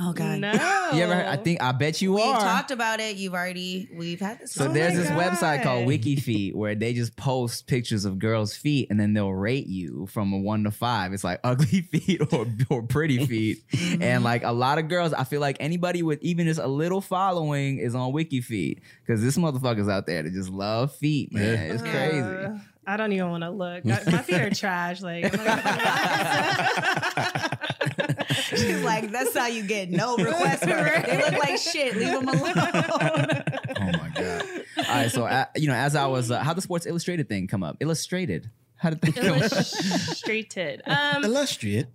Oh 0.00 0.12
God. 0.12 0.38
No. 0.38 0.52
You 0.92 1.02
ever 1.02 1.14
heard? 1.14 1.26
I 1.26 1.36
think 1.36 1.60
I 1.60 1.72
bet 1.72 2.00
you 2.00 2.14
We've 2.14 2.24
are. 2.24 2.40
talked 2.40 2.70
about 2.70 3.00
it. 3.00 3.16
You've 3.16 3.34
already 3.34 3.88
we've 3.94 4.20
had 4.20 4.38
this. 4.38 4.52
so 4.52 4.66
Oh 4.66 4.72
there's 4.72 4.94
my 4.94 5.00
this 5.00 5.10
website 5.10 5.62
called 5.64 5.86
God. 5.86 5.92
WikiFeet 5.92 6.54
where 6.54 6.74
they 6.76 6.92
just 6.94 7.16
post 7.16 7.66
pictures 7.66 8.04
of 8.04 8.18
girls' 8.18 8.56
feet 8.56 8.88
and 8.90 8.98
then 9.00 9.12
they'll 9.12 9.32
rate 9.32 9.66
you 9.66 10.06
from 10.06 10.32
a 10.32 10.38
one 10.38 10.62
to 10.64 10.70
five. 10.70 11.12
It's 11.12 11.24
like 11.24 11.40
ugly 11.44 11.82
feet 11.82 12.22
or, 12.32 12.46
or 12.70 12.82
pretty 12.82 13.26
feet. 13.26 13.58
and 14.00 14.22
like 14.22 14.44
a 14.44 14.52
lot 14.52 14.78
of 14.78 14.88
girls, 14.88 15.12
I 15.12 15.24
feel 15.24 15.40
like 15.40 15.56
anybody 15.58 16.02
with 16.04 16.22
even 16.22 16.46
just 16.46 16.60
a 16.60 16.68
little 16.68 17.00
following 17.00 17.78
is 17.78 17.94
on 17.96 18.12
Wiki 18.12 18.40
WikiFeet 18.40 18.78
because 19.04 19.20
this 19.22 19.36
motherfuckers 19.36 19.90
out 19.90 20.06
there 20.06 20.22
that 20.22 20.32
just 20.32 20.50
love 20.50 20.94
feet, 20.94 21.32
man. 21.32 21.54
Yeah. 21.54 21.72
It's 21.74 21.82
crazy. 21.82 22.20
Uh, 22.20 22.58
I 22.86 22.96
don't 22.96 23.12
even 23.12 23.30
want 23.30 23.42
to 23.42 23.50
look. 23.50 23.84
I- 23.84 24.10
my 24.10 24.22
feet 24.22 24.40
are 24.40 24.50
trash. 24.50 25.02
Like, 25.02 25.24
I'm 25.36 25.44
not- 25.44 25.64
She's 28.50 28.82
like, 28.82 29.10
that's 29.10 29.36
how 29.36 29.46
you 29.46 29.62
get 29.62 29.90
no 29.90 30.16
requests. 30.16 30.64
For 30.64 30.70
it. 30.86 31.06
They 31.06 31.16
look 31.18 31.32
like 31.42 31.58
shit. 31.58 31.96
Leave 31.96 32.12
them 32.12 32.28
alone. 32.28 33.42
Oh 33.80 33.84
my 33.92 34.10
god! 34.14 34.42
All 34.78 34.84
right, 34.94 35.10
so 35.10 35.24
uh, 35.24 35.44
you 35.54 35.68
know, 35.68 35.74
as 35.74 35.94
I 35.94 36.06
was, 36.06 36.30
uh, 36.32 36.40
how 36.40 36.52
the 36.52 36.60
Sports 36.60 36.84
Illustrated 36.86 37.28
thing 37.28 37.46
come 37.46 37.62
up? 37.62 37.76
Illustrated. 37.80 38.50
How 38.76 38.90
did 38.90 39.00
that 39.02 39.14
come 39.14 39.28
up? 39.28 39.36
illustrated. 39.36 40.82
Um, 40.86 41.24
Illustriate. 41.24 41.86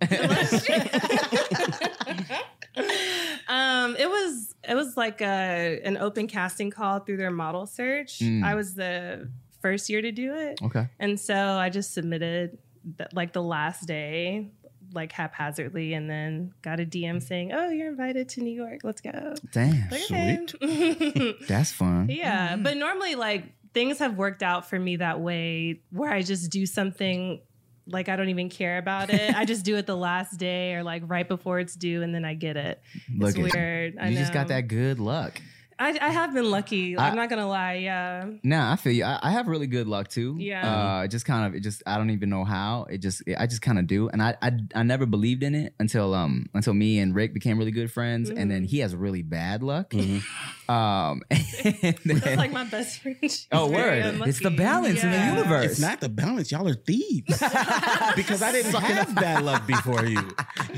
um, 3.48 3.96
it 3.96 4.08
was 4.08 4.54
it 4.68 4.74
was 4.74 4.96
like 4.96 5.20
a 5.20 5.80
an 5.84 5.96
open 5.98 6.26
casting 6.26 6.70
call 6.70 7.00
through 7.00 7.16
their 7.18 7.30
model 7.30 7.66
search. 7.66 8.18
Mm. 8.20 8.44
I 8.44 8.54
was 8.54 8.74
the 8.74 9.28
first 9.60 9.88
year 9.90 10.02
to 10.02 10.12
do 10.12 10.34
it, 10.34 10.58
Okay. 10.62 10.88
and 10.98 11.18
so 11.18 11.34
I 11.34 11.70
just 11.70 11.92
submitted 11.94 12.58
th- 12.98 13.10
like 13.12 13.32
the 13.32 13.42
last 13.42 13.86
day, 13.86 14.48
like 14.94 15.12
haphazardly, 15.12 15.94
and 15.94 16.08
then 16.08 16.52
got 16.62 16.80
a 16.80 16.84
DM 16.84 17.16
mm. 17.16 17.22
saying, 17.22 17.52
"Oh, 17.52 17.70
you're 17.70 17.88
invited 17.88 18.28
to 18.30 18.40
New 18.40 18.52
York. 18.52 18.80
Let's 18.82 19.00
go." 19.00 19.34
Damn, 19.52 19.90
Like, 19.90 20.02
okay. 20.10 21.34
that's 21.48 21.72
fun. 21.72 22.08
Yeah, 22.10 22.56
mm. 22.56 22.62
but 22.62 22.76
normally 22.76 23.14
like 23.14 23.44
things 23.72 23.98
have 23.98 24.16
worked 24.16 24.42
out 24.42 24.68
for 24.68 24.78
me 24.78 24.96
that 24.96 25.20
way 25.20 25.80
where 25.90 26.10
I 26.10 26.22
just 26.22 26.50
do 26.50 26.64
something 26.64 27.40
like 27.86 28.08
I 28.08 28.16
don't 28.16 28.28
even 28.28 28.48
care 28.48 28.78
about 28.78 29.10
it. 29.10 29.34
I 29.36 29.44
just 29.44 29.64
do 29.64 29.76
it 29.76 29.86
the 29.86 29.96
last 29.96 30.38
day 30.38 30.74
or 30.74 30.82
like 30.82 31.02
right 31.06 31.28
before 31.28 31.58
it's 31.58 31.74
due 31.74 32.02
and 32.02 32.14
then 32.14 32.24
I 32.24 32.34
get 32.34 32.56
it. 32.56 32.80
Look 33.14 33.36
it's 33.36 33.38
at 33.38 33.54
weird. 33.54 33.94
you. 33.94 34.00
I 34.00 34.08
You 34.08 34.18
just 34.18 34.32
got 34.32 34.48
that 34.48 34.68
good 34.68 34.98
luck. 34.98 35.40
I, 35.78 35.98
I 36.00 36.10
have 36.10 36.32
been 36.34 36.50
lucky. 36.50 36.96
I- 36.96 37.08
I'm 37.08 37.16
not 37.16 37.28
gonna 37.28 37.48
lie. 37.48 37.74
Yeah. 37.74 38.28
Nah, 38.42 38.72
I 38.72 38.76
feel 38.76 38.92
you. 38.92 39.04
I, 39.04 39.18
I 39.22 39.30
have 39.32 39.48
really 39.48 39.66
good 39.66 39.86
luck 39.88 40.08
too. 40.08 40.36
Yeah. 40.38 40.68
Uh, 41.02 41.06
just 41.06 41.24
kind 41.26 41.46
of, 41.46 41.54
it 41.54 41.60
just, 41.60 41.82
I 41.86 41.96
don't 41.98 42.10
even 42.10 42.30
know 42.30 42.44
how. 42.44 42.84
It 42.90 42.98
just, 42.98 43.22
I 43.38 43.46
just 43.46 43.62
kind 43.62 43.78
of 43.78 43.86
do, 43.86 44.08
and 44.08 44.22
I, 44.22 44.36
I, 44.40 44.52
I 44.74 44.82
never 44.82 45.06
believed 45.06 45.42
in 45.42 45.54
it 45.54 45.74
until, 45.78 46.14
um, 46.14 46.46
until 46.54 46.74
me 46.74 46.98
and 46.98 47.14
Rick 47.14 47.34
became 47.34 47.58
really 47.58 47.70
good 47.72 47.90
friends, 47.90 48.30
and 48.30 48.50
then 48.50 48.64
he 48.64 48.78
has 48.80 48.94
really 48.94 49.22
bad 49.22 49.62
luck. 49.62 49.92
Um, 50.68 51.22
and 51.30 51.98
That's 52.04 52.20
then- 52.24 52.38
like 52.38 52.52
my 52.52 52.64
best 52.64 53.00
friend. 53.00 53.16
Oh 53.52 53.68
very 53.68 54.02
word, 54.02 54.28
it's 54.28 54.38
the 54.40 54.46
unlucky. 54.48 54.56
balance 54.56 55.02
in 55.04 55.10
the 55.10 55.18
universe. 55.18 55.72
It's 55.72 55.80
not 55.80 56.00
the 56.00 56.08
balance. 56.08 56.50
Y'all 56.50 56.66
are 56.66 56.74
thieves. 56.74 57.26
because 58.16 58.42
I 58.42 58.50
didn't 58.52 58.72
have 58.74 59.14
that 59.16 59.44
luck 59.44 59.66
before 59.66 60.04
you. 60.06 60.20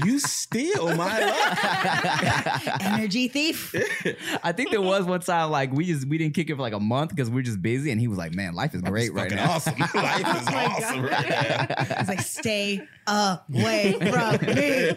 You 0.04 0.18
steal 0.18 0.94
my 0.96 1.20
luck. 1.20 2.80
Energy 2.82 3.28
thief. 3.28 3.74
I 4.42 4.52
think 4.52 4.70
there 4.70 4.82
was 4.82 5.04
one 5.04 5.20
time 5.20 5.50
like 5.50 5.72
we 5.72 5.84
just 5.86 6.06
we 6.08 6.18
didn't 6.18 6.34
kick 6.34 6.50
it 6.50 6.56
for 6.56 6.62
like 6.62 6.72
a 6.72 6.80
month 6.80 7.10
because 7.10 7.30
we 7.30 7.40
are 7.40 7.44
just 7.44 7.62
busy, 7.62 7.90
and 7.90 8.00
he 8.00 8.08
was 8.08 8.18
like, 8.18 8.34
"Man, 8.34 8.54
life 8.54 8.74
is 8.74 8.82
great 8.82 9.12
right 9.12 9.30
now." 9.30 9.52
awesome. 9.52 9.78
Life 9.78 9.94
is 10.20 10.48
awesome 10.48 11.02
right 11.04 11.28
now. 11.78 11.96
He's 11.98 12.08
like, 12.08 12.20
stay 12.20 12.86
away 13.06 13.92
from 13.98 14.54
me. 14.54 14.90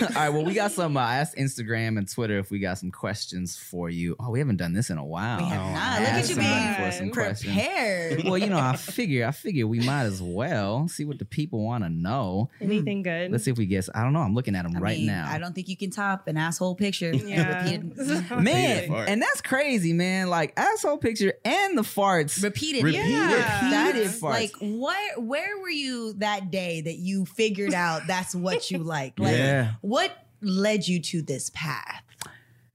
All 0.00 0.08
right, 0.14 0.28
well, 0.30 0.44
we 0.44 0.54
got 0.54 0.72
some. 0.72 0.96
Uh, 0.96 1.00
I 1.00 1.16
asked 1.16 1.36
Instagram 1.36 1.98
and 1.98 2.10
Twitter 2.10 2.38
if 2.38 2.50
we 2.50 2.58
got 2.58 2.78
some 2.78 2.90
questions 2.90 3.56
for 3.56 3.88
you. 3.90 4.16
Oh, 4.18 4.30
we 4.30 4.38
haven't 4.38 4.56
done 4.56 4.72
this 4.72 4.90
in 4.90 4.98
a 4.98 5.04
while. 5.04 5.38
We 5.38 5.44
have 5.44 5.60
Oh, 5.66 5.72
not. 5.72 5.82
I 5.82 5.98
Look 6.00 6.08
at 6.08 6.28
you 6.28 6.34
somebody 6.34 6.48
being 6.48 6.74
for 6.74 6.96
some 6.96 7.10
questions. 7.10 7.54
Prepared. 7.54 8.24
Well, 8.24 8.38
you 8.38 8.46
know, 8.48 8.58
I 8.58 8.76
figure, 8.76 9.26
I 9.26 9.30
figure 9.32 9.66
we 9.66 9.80
might 9.80 10.04
as 10.04 10.20
well 10.22 10.88
see 10.88 11.04
what 11.04 11.18
the 11.18 11.24
people 11.24 11.64
want 11.64 11.84
to 11.84 11.90
know. 11.90 12.50
Anything 12.60 13.02
good? 13.02 13.30
Let's 13.32 13.44
see 13.44 13.50
if 13.50 13.58
we 13.58 13.66
guess. 13.66 13.88
I 13.94 14.02
don't 14.02 14.12
know. 14.12 14.20
I'm 14.20 14.34
looking 14.34 14.54
at 14.56 14.64
them 14.64 14.76
I 14.76 14.80
right 14.80 14.98
mean, 14.98 15.06
now. 15.06 15.28
I 15.30 15.38
don't 15.38 15.54
think 15.54 15.68
you 15.68 15.76
can 15.76 15.90
top 15.90 16.26
an 16.28 16.36
asshole 16.36 16.74
picture. 16.74 17.12
Yeah. 17.14 17.80
Man, 18.40 18.92
and 18.92 19.20
that's 19.22 19.40
crazy, 19.40 19.92
man. 19.92 20.28
Like 20.28 20.52
asshole 20.56 20.98
picture 20.98 21.34
and 21.44 21.76
the 21.76 21.82
farts. 21.82 22.42
repeated. 22.42 22.84
Repeated. 22.84 23.08
Yeah. 23.10 23.68
That's 23.70 24.20
farts. 24.20 24.22
like 24.22 24.52
what? 24.60 25.22
Where 25.22 25.58
were 25.58 25.68
you 25.70 26.14
that 26.14 26.50
day 26.50 26.80
that 26.86 26.96
you 26.98 27.24
figured 27.26 27.74
out 27.74 28.02
that's 28.06 28.32
what 28.34 28.70
you 28.70 28.78
like? 28.78 29.18
Like, 29.18 29.36
Yeah. 29.36 29.72
what 29.80 30.26
led 30.40 30.86
you 30.86 31.00
to 31.02 31.20
this 31.20 31.50
path? 31.52 32.02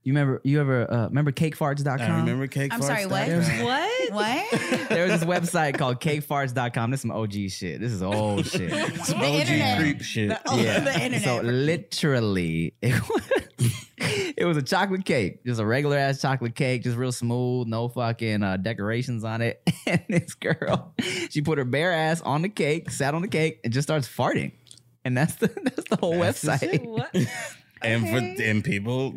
You 0.04 0.12
remember? 0.12 0.40
You 0.42 0.60
ever 0.60 0.92
uh, 0.92 1.04
remember 1.08 1.30
cakefarts.com? 1.30 2.00
I 2.00 2.16
remember 2.18 2.48
cake 2.48 2.74
I'm 2.74 2.82
sorry, 2.82 3.06
what? 3.06 3.28
what? 3.28 3.90
What? 4.12 4.88
There 4.90 5.06
was 5.08 5.20
this 5.20 5.24
website 5.24 5.78
called 5.78 6.00
cakefarts.com. 6.00 6.90
This 6.90 6.98
is 6.98 7.02
some 7.02 7.12
OG 7.12 7.32
shit. 7.50 7.80
This 7.80 7.92
is 7.92 8.02
old 8.02 8.44
shit. 8.48 8.70
Some 9.04 9.20
The 9.20 9.26
OG 9.26 9.34
internet. 9.40 9.78
creep 9.78 10.02
shit. 10.02 10.28
The- 10.30 10.40
oh, 10.46 10.56
yeah. 10.60 10.80
the 10.80 10.92
internet. 10.94 11.22
So 11.22 11.40
literally, 11.40 12.74
it 12.82 13.00
was, 13.08 13.22
it 14.36 14.44
was 14.44 14.56
a 14.56 14.62
chocolate 14.62 15.04
cake, 15.04 15.44
just 15.46 15.60
a 15.60 15.64
regular 15.64 15.96
ass 15.96 16.20
chocolate 16.20 16.54
cake, 16.56 16.82
just 16.82 16.96
real 16.96 17.12
smooth, 17.12 17.68
no 17.68 17.88
fucking 17.88 18.42
uh, 18.42 18.56
decorations 18.58 19.24
on 19.24 19.40
it. 19.40 19.62
And 19.86 20.02
this 20.08 20.34
girl, 20.34 20.94
she 21.30 21.40
put 21.42 21.58
her 21.58 21.64
bare 21.64 21.92
ass 21.92 22.20
on 22.22 22.42
the 22.42 22.48
cake, 22.48 22.90
sat 22.90 23.14
on 23.14 23.22
the 23.22 23.28
cake, 23.28 23.60
and 23.64 23.72
just 23.72 23.86
starts 23.86 24.08
farting. 24.08 24.52
And 25.04 25.16
that's 25.16 25.36
the 25.36 25.48
that's 25.64 25.88
the 25.88 25.96
whole 25.96 26.18
That's 26.18 26.42
the 26.42 26.50
website. 26.52 26.60
shit. 26.60 26.84
What? 26.84 27.14
And 27.82 28.08
for 28.08 28.16
Okay. 28.16 28.50
and 28.50 28.62
people, 28.64 29.14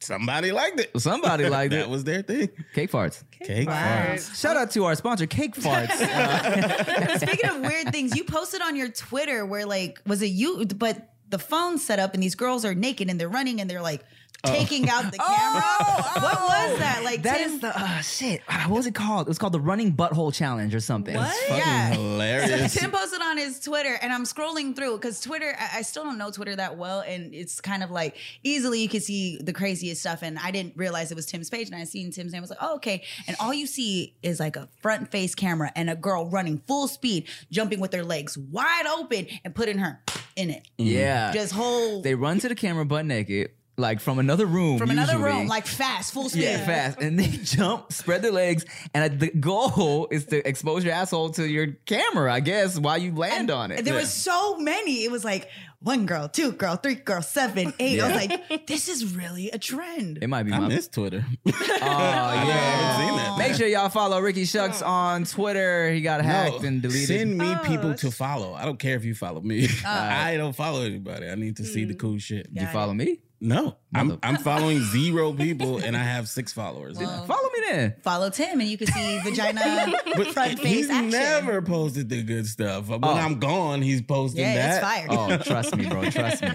somebody 0.00 0.52
liked 0.52 0.80
it. 0.80 0.90
Somebody 1.00 1.48
liked 1.48 1.72
that 1.72 1.80
it. 1.82 1.88
was 1.88 2.04
their 2.04 2.22
thing. 2.22 2.48
Cake 2.74 2.90
farts. 2.90 3.22
Cake 3.40 3.68
farts. 3.68 4.34
Shout 4.40 4.56
out 4.56 4.70
to 4.72 4.84
our 4.84 4.94
sponsor, 4.94 5.26
Cake 5.26 5.54
Farts. 5.60 5.90
Uh, 6.00 7.18
Speaking 7.18 7.50
of 7.50 7.60
weird 7.60 7.92
things, 7.92 8.16
you 8.16 8.24
posted 8.24 8.60
on 8.62 8.76
your 8.76 8.88
Twitter 8.88 9.44
where 9.44 9.66
like 9.66 10.00
was 10.06 10.22
it 10.22 10.26
you? 10.26 10.64
But 10.66 11.10
the 11.28 11.38
phone 11.38 11.78
set 11.78 11.98
up 11.98 12.14
and 12.14 12.22
these 12.22 12.34
girls 12.34 12.64
are 12.64 12.74
naked 12.74 13.10
and 13.10 13.20
they're 13.20 13.28
running 13.28 13.60
and 13.60 13.68
they're 13.68 13.82
like 13.82 14.04
taking 14.44 14.88
out 14.88 15.10
the 15.10 15.18
camera. 15.18 15.62
Oh, 15.64 16.10
what 16.14 16.38
oh. 16.38 16.70
was 16.70 16.78
that? 16.78 17.02
Like 17.04 17.22
that 17.22 17.38
Tim, 17.38 17.52
is 17.52 17.60
the 17.60 17.78
uh, 17.78 18.00
shit. 18.00 18.42
Ah, 18.48 18.64
What 18.68 18.76
was 18.78 18.86
it 18.86 18.94
called? 18.94 19.26
It 19.26 19.30
was 19.30 19.38
called 19.38 19.52
the 19.52 19.60
Running 19.60 19.92
Butthole 19.94 20.32
Challenge 20.34 20.74
or 20.74 20.80
something. 20.80 21.14
What? 21.16 21.34
Fucking 21.34 21.56
Yeah. 21.56 21.90
hilarious. 21.92 22.74
Tim 22.74 22.90
posted 22.90 23.22
on 23.22 23.38
his 23.38 23.60
Twitter, 23.60 23.98
and 24.02 24.12
I'm 24.12 24.24
scrolling 24.24 24.74
through 24.76 24.96
because 24.98 25.20
Twitter, 25.20 25.54
I, 25.58 25.78
I 25.78 25.82
still 25.82 26.04
don't 26.04 26.18
know 26.18 26.30
Twitter 26.30 26.56
that 26.56 26.76
well, 26.76 27.00
and 27.00 27.34
it's 27.34 27.60
kind 27.60 27.82
of 27.82 27.90
like 27.90 28.16
easily 28.42 28.80
you 28.82 28.88
can 28.88 29.00
see 29.00 29.38
the 29.38 29.52
craziest 29.52 30.00
stuff. 30.00 30.22
And 30.22 30.38
I 30.38 30.50
didn't 30.50 30.76
realize 30.76 31.10
it 31.10 31.16
was 31.16 31.26
Tim's 31.26 31.50
page, 31.50 31.68
and 31.68 31.76
I 31.76 31.84
seen 31.84 32.10
Tim's 32.10 32.32
name. 32.32 32.40
I 32.40 32.42
was 32.42 32.50
like, 32.50 32.58
oh, 32.62 32.76
okay. 32.76 33.02
And 33.26 33.36
all 33.40 33.54
you 33.54 33.66
see 33.66 34.14
is 34.22 34.40
like 34.40 34.56
a 34.56 34.68
front 34.80 35.10
face 35.10 35.34
camera 35.34 35.70
and 35.76 35.88
a 35.90 35.96
girl 35.96 36.28
running 36.28 36.62
full 36.66 36.88
speed, 36.88 37.28
jumping 37.50 37.80
with 37.80 37.92
her 37.92 38.04
legs 38.04 38.36
wide 38.36 38.86
open, 38.86 39.26
and 39.44 39.54
putting 39.54 39.78
her 39.78 40.00
in 40.36 40.50
it. 40.50 40.66
Yeah. 40.78 41.32
Just 41.32 41.52
whole 41.52 42.02
they 42.02 42.14
run 42.14 42.38
to 42.40 42.48
the 42.48 42.54
camera 42.54 42.84
butt 42.84 43.06
naked, 43.06 43.50
like 43.76 44.00
from 44.00 44.18
another 44.18 44.46
room. 44.46 44.78
from 44.78 44.90
another 44.90 45.18
room, 45.18 45.48
like 45.48 45.66
fast, 45.66 46.12
full 46.12 46.28
speed. 46.28 46.44
yeah, 46.44 46.64
fast, 46.64 47.00
and 47.00 47.18
they 47.18 47.28
jump, 47.42 47.92
spread 47.92 48.22
their 48.22 48.32
legs, 48.32 48.64
and 48.94 49.20
the 49.20 49.28
goal 49.28 50.08
is 50.10 50.26
to 50.26 50.46
expose 50.46 50.84
your 50.84 50.94
asshole 50.94 51.30
to 51.30 51.46
your 51.46 51.68
camera, 51.84 52.32
I 52.32 52.40
guess, 52.40 52.78
while 52.78 52.98
you 52.98 53.14
land 53.14 53.50
on 53.50 53.70
it. 53.70 53.84
There 53.84 53.94
was 53.94 54.12
so 54.12 54.56
many. 54.56 55.04
It 55.04 55.10
was 55.10 55.24
like 55.24 55.48
one 55.80 56.06
girl, 56.06 56.28
two 56.28 56.52
girl, 56.52 56.76
three 56.76 56.94
girl, 56.94 57.22
seven, 57.22 57.74
eight. 57.78 58.00
I 58.00 58.06
was 58.06 58.16
like, 58.16 58.66
this 58.66 58.88
is 58.88 59.14
really 59.14 59.50
a 59.50 59.58
trend. 59.58 60.18
It 60.22 60.28
might 60.28 60.44
be 60.44 60.52
I 60.52 60.58
my. 60.58 60.68
miss 60.68 60.88
Twitter. 60.88 61.24
Oh 61.78 62.32
yeah. 62.32 62.42
haven't 62.42 63.06
seen 63.06 63.16
that. 63.16 63.38
Make 63.38 63.54
sure 63.54 63.66
y'all 63.66 63.90
follow 63.90 64.18
Ricky 64.20 64.44
Shucks 64.46 64.82
oh. 64.82 64.86
on 64.86 65.24
Twitter. 65.24 65.90
He 65.90 66.00
got 66.00 66.24
hacked 66.24 66.64
and 66.64 66.80
deleted. 66.80 67.08
Send 67.08 67.38
me 67.38 67.46
Oh, 67.46 67.58
people 67.62 67.90
that's- 67.90 68.00
to 68.00 68.10
follow. 68.10 68.54
I 68.54 68.64
don't 68.64 68.78
care 68.78 68.96
if 68.96 69.04
you 69.04 69.14
follow 69.14 69.40
me. 69.40 69.68
Oh. 69.68 69.88
I 69.88 70.36
don't 70.36 70.54
follow 70.56 70.82
anybody. 70.82 71.28
I 71.28 71.34
need 71.34 71.56
to 71.58 71.64
see 71.64 71.84
the 71.84 71.94
mm. 71.94 71.98
cool 71.98 72.18
shit. 72.18 72.52
Did 72.52 72.62
you 72.62 72.68
follow 72.68 72.94
me? 72.94 73.20
No, 73.40 73.76
I'm 73.94 74.18
I'm 74.22 74.36
following 74.38 74.80
zero 74.92 75.32
people 75.32 75.76
and 75.78 75.94
I 75.96 76.02
have 76.02 76.26
six 76.28 76.52
followers. 76.52 76.96
Follow 76.98 77.48
me 77.54 77.60
then. 77.70 77.94
Follow 78.02 78.30
Tim, 78.30 78.60
and 78.60 78.68
you 78.68 78.78
can 78.78 78.86
see 78.86 79.18
vagina 79.18 79.92
But 80.16 80.28
front 80.28 80.58
face 80.58 80.72
he's 80.86 80.90
action. 80.90 81.10
never 81.10 81.60
posted 81.60 82.08
the 82.08 82.22
good 82.22 82.46
stuff. 82.46 82.88
When 82.88 83.00
Oh. 83.04 83.12
I'm 83.12 83.38
gone, 83.38 83.82
he's 83.82 84.00
posting 84.00 84.40
yeah, 84.40 84.54
that. 84.54 84.70
it's 84.70 84.80
fire. 84.84 85.06
Oh, 85.10 85.36
trust 85.44 85.76
me, 85.76 85.86
bro. 85.86 86.08
Trust 86.08 86.42
me. 86.42 86.48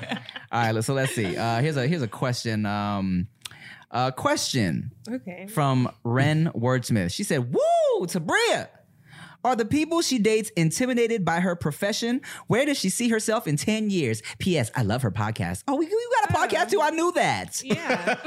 All 0.51 0.73
right, 0.73 0.83
so 0.83 0.93
let's 0.95 1.13
see. 1.13 1.37
Uh, 1.37 1.61
here's 1.61 1.77
a 1.77 1.85
here's 1.87 2.01
a 2.01 2.07
question. 2.07 2.65
Um, 2.65 3.27
a 3.91 4.11
question 4.11 4.91
Okay. 5.07 5.47
from 5.47 5.87
Ren 6.03 6.49
Wordsmith. 6.55 7.11
She 7.13 7.23
said, 7.23 7.53
"Woo, 7.53 8.07
Tabria." 8.07 8.69
Are 9.43 9.55
the 9.55 9.65
people 9.65 10.01
she 10.01 10.19
dates 10.19 10.49
intimidated 10.51 11.25
by 11.25 11.39
her 11.39 11.55
profession? 11.55 12.21
Where 12.47 12.65
does 12.65 12.77
she 12.77 12.89
see 12.89 13.09
herself 13.09 13.47
in 13.47 13.57
10 13.57 13.89
years? 13.89 14.21
P.S. 14.39 14.69
I 14.75 14.83
love 14.83 15.01
her 15.01 15.11
podcast. 15.11 15.63
Oh, 15.67 15.75
we, 15.77 15.85
we 15.85 16.07
got 16.21 16.29
a 16.29 16.33
podcast 16.33 16.69
too. 16.69 16.79
I 16.81 16.91
knew 16.91 17.11
that. 17.13 17.61
Yeah. 17.63 18.17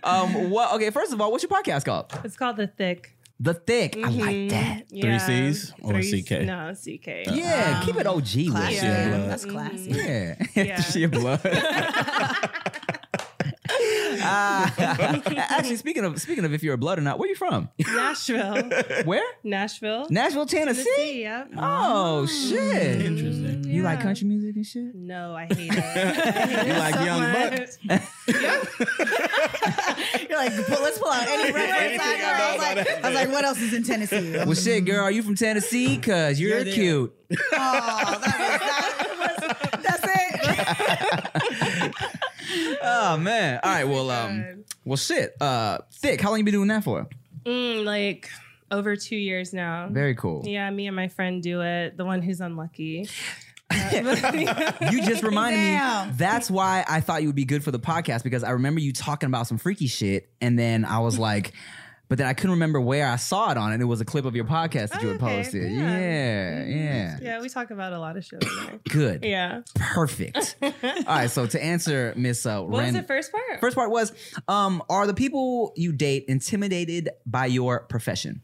um, 0.04 0.50
what, 0.50 0.74
okay, 0.74 0.90
first 0.90 1.12
of 1.12 1.20
all, 1.20 1.30
what's 1.30 1.44
your 1.44 1.50
podcast 1.50 1.84
called? 1.84 2.12
it's 2.24 2.36
called 2.36 2.56
The 2.56 2.66
Thick. 2.66 3.12
The 3.38 3.52
thick. 3.52 3.96
I 3.98 4.08
like 4.08 4.34
Mhm. 4.34 4.48
that. 4.50 4.84
Yeah. 4.88 5.18
C's 5.18 5.74
or 5.82 5.92
Three- 6.00 6.22
CK? 6.22 6.30
No, 6.46 6.72
CK. 6.72 7.26
Yeah, 7.36 7.82
keep 7.84 7.96
it 7.96 8.06
OG 8.06 8.22
with 8.46 8.50
Classy. 8.52 8.74
Yeah. 8.76 9.26
That's 9.26 9.44
classy. 9.44 9.90
Yeah. 9.90 10.36
Yeah. 10.54 10.80
she 10.90 11.04
blood. 11.04 11.40
Uh, 13.86 14.70
actually, 14.78 15.76
speaking 15.76 16.04
of 16.04 16.20
speaking 16.20 16.44
of 16.44 16.52
if 16.52 16.62
you're 16.62 16.74
a 16.74 16.78
blood 16.78 16.98
or 16.98 17.02
not, 17.02 17.18
where 17.18 17.26
are 17.26 17.30
you 17.30 17.36
from? 17.36 17.68
Nashville. 17.78 18.62
Where? 19.04 19.24
Nashville. 19.44 20.06
Nashville, 20.10 20.46
Tennessee. 20.46 20.84
Tennessee, 20.84 21.20
yep. 21.22 21.50
Oh 21.56 22.26
shit! 22.26 23.02
Interesting. 23.02 23.64
You 23.64 23.82
like 23.82 24.00
country 24.00 24.26
music 24.26 24.56
and 24.56 24.66
shit? 24.66 24.94
No, 24.94 25.34
I 25.34 25.46
hate 25.46 25.72
it. 25.72 25.78
I 25.78 25.80
hate 25.80 26.66
You 26.66 26.72
it 26.72 26.78
like 26.78 26.94
so 26.94 27.04
Young 27.04 27.20
much. 27.20 27.68
You're 30.28 30.38
like, 30.38 30.66
pull, 30.66 30.82
let's 30.82 30.98
pull 30.98 31.10
out 31.10 31.26
any 31.28 31.52
reference. 31.52 31.78
Anything 31.78 32.00
I, 32.00 32.18
know. 32.18 32.32
I, 32.32 32.52
was 32.52 32.60
like, 32.62 32.88
I 33.04 33.08
was 33.08 33.14
like, 33.14 33.28
what 33.30 33.44
else 33.44 33.60
is 33.60 33.74
in 33.74 33.82
Tennessee? 33.84 34.32
Well, 34.32 34.54
shit, 34.54 34.84
girl, 34.84 35.04
are 35.04 35.10
you 35.10 35.22
from 35.22 35.34
Tennessee? 35.34 35.98
Cause 35.98 36.40
you're 36.40 36.60
You're 36.60 36.74
cute. 36.74 37.14
Oh, 37.30 37.36
that 37.52 38.20
was, 39.20 39.36
that 39.36 39.60
was, 39.72 39.82
that's 39.82 40.04
it. 40.04 40.16
Oh 42.98 43.16
man! 43.18 43.60
All 43.62 43.70
right, 43.70 43.84
well, 43.84 44.10
um, 44.10 44.64
well, 44.84 44.96
shit. 44.96 45.34
Uh, 45.40 45.78
thick. 45.92 46.20
How 46.20 46.30
long 46.30 46.38
you 46.38 46.44
been 46.44 46.54
doing 46.54 46.68
that 46.68 46.82
for? 46.82 47.06
Mm, 47.44 47.84
like 47.84 48.30
over 48.70 48.96
two 48.96 49.16
years 49.16 49.52
now. 49.52 49.88
Very 49.90 50.14
cool. 50.14 50.42
Yeah, 50.46 50.70
me 50.70 50.86
and 50.86 50.96
my 50.96 51.08
friend 51.08 51.42
do 51.42 51.60
it. 51.62 51.96
The 51.96 52.04
one 52.04 52.22
who's 52.22 52.40
unlucky. 52.40 53.08
You 53.68 55.02
just 55.02 55.24
reminded 55.24 55.56
Damn. 55.56 56.08
me. 56.08 56.14
That's 56.16 56.48
why 56.48 56.84
I 56.88 57.00
thought 57.00 57.22
you 57.22 57.28
would 57.28 57.36
be 57.36 57.44
good 57.44 57.64
for 57.64 57.72
the 57.72 57.80
podcast 57.80 58.22
because 58.22 58.44
I 58.44 58.50
remember 58.50 58.80
you 58.80 58.92
talking 58.92 59.26
about 59.26 59.48
some 59.48 59.58
freaky 59.58 59.88
shit, 59.88 60.30
and 60.40 60.56
then 60.56 60.84
I 60.84 61.00
was 61.00 61.18
like, 61.18 61.52
but 62.08 62.18
then 62.18 62.26
I 62.26 62.34
couldn't 62.34 62.52
remember 62.52 62.80
where 62.80 63.08
I 63.08 63.16
saw 63.16 63.50
it 63.50 63.56
on, 63.56 63.72
and 63.72 63.82
it 63.82 63.86
was 63.86 64.00
a 64.00 64.04
clip 64.04 64.24
of 64.24 64.36
your 64.36 64.44
podcast 64.44 64.90
that 64.90 65.02
you 65.02 65.08
had 65.08 65.22
Okay, 65.22 65.36
posted. 65.42 65.72
yeah. 65.72 65.98
Yeah, 65.98 66.64
yeah. 66.66 67.18
yeah, 67.20 67.40
we 67.40 67.48
talk 67.48 67.70
about 67.70 67.92
a 67.92 67.98
lot 67.98 68.16
of 68.16 68.24
shows. 68.24 68.40
there. 68.40 68.78
Good. 68.88 69.24
Yeah. 69.24 69.62
Perfect. 69.74 70.56
All 70.62 70.70
right. 71.06 71.30
So 71.30 71.46
to 71.46 71.62
answer 71.62 72.12
Miss 72.16 72.46
uh, 72.46 72.60
What 72.62 72.84
was 72.84 72.92
the 72.92 73.02
first 73.02 73.32
part? 73.32 73.60
First 73.60 73.74
part 73.76 73.90
was, 73.90 74.12
um, 74.48 74.82
are 74.88 75.06
the 75.06 75.14
people 75.14 75.72
you 75.76 75.92
date 75.92 76.26
intimidated 76.28 77.10
by 77.26 77.46
your 77.46 77.80
profession? 77.80 78.40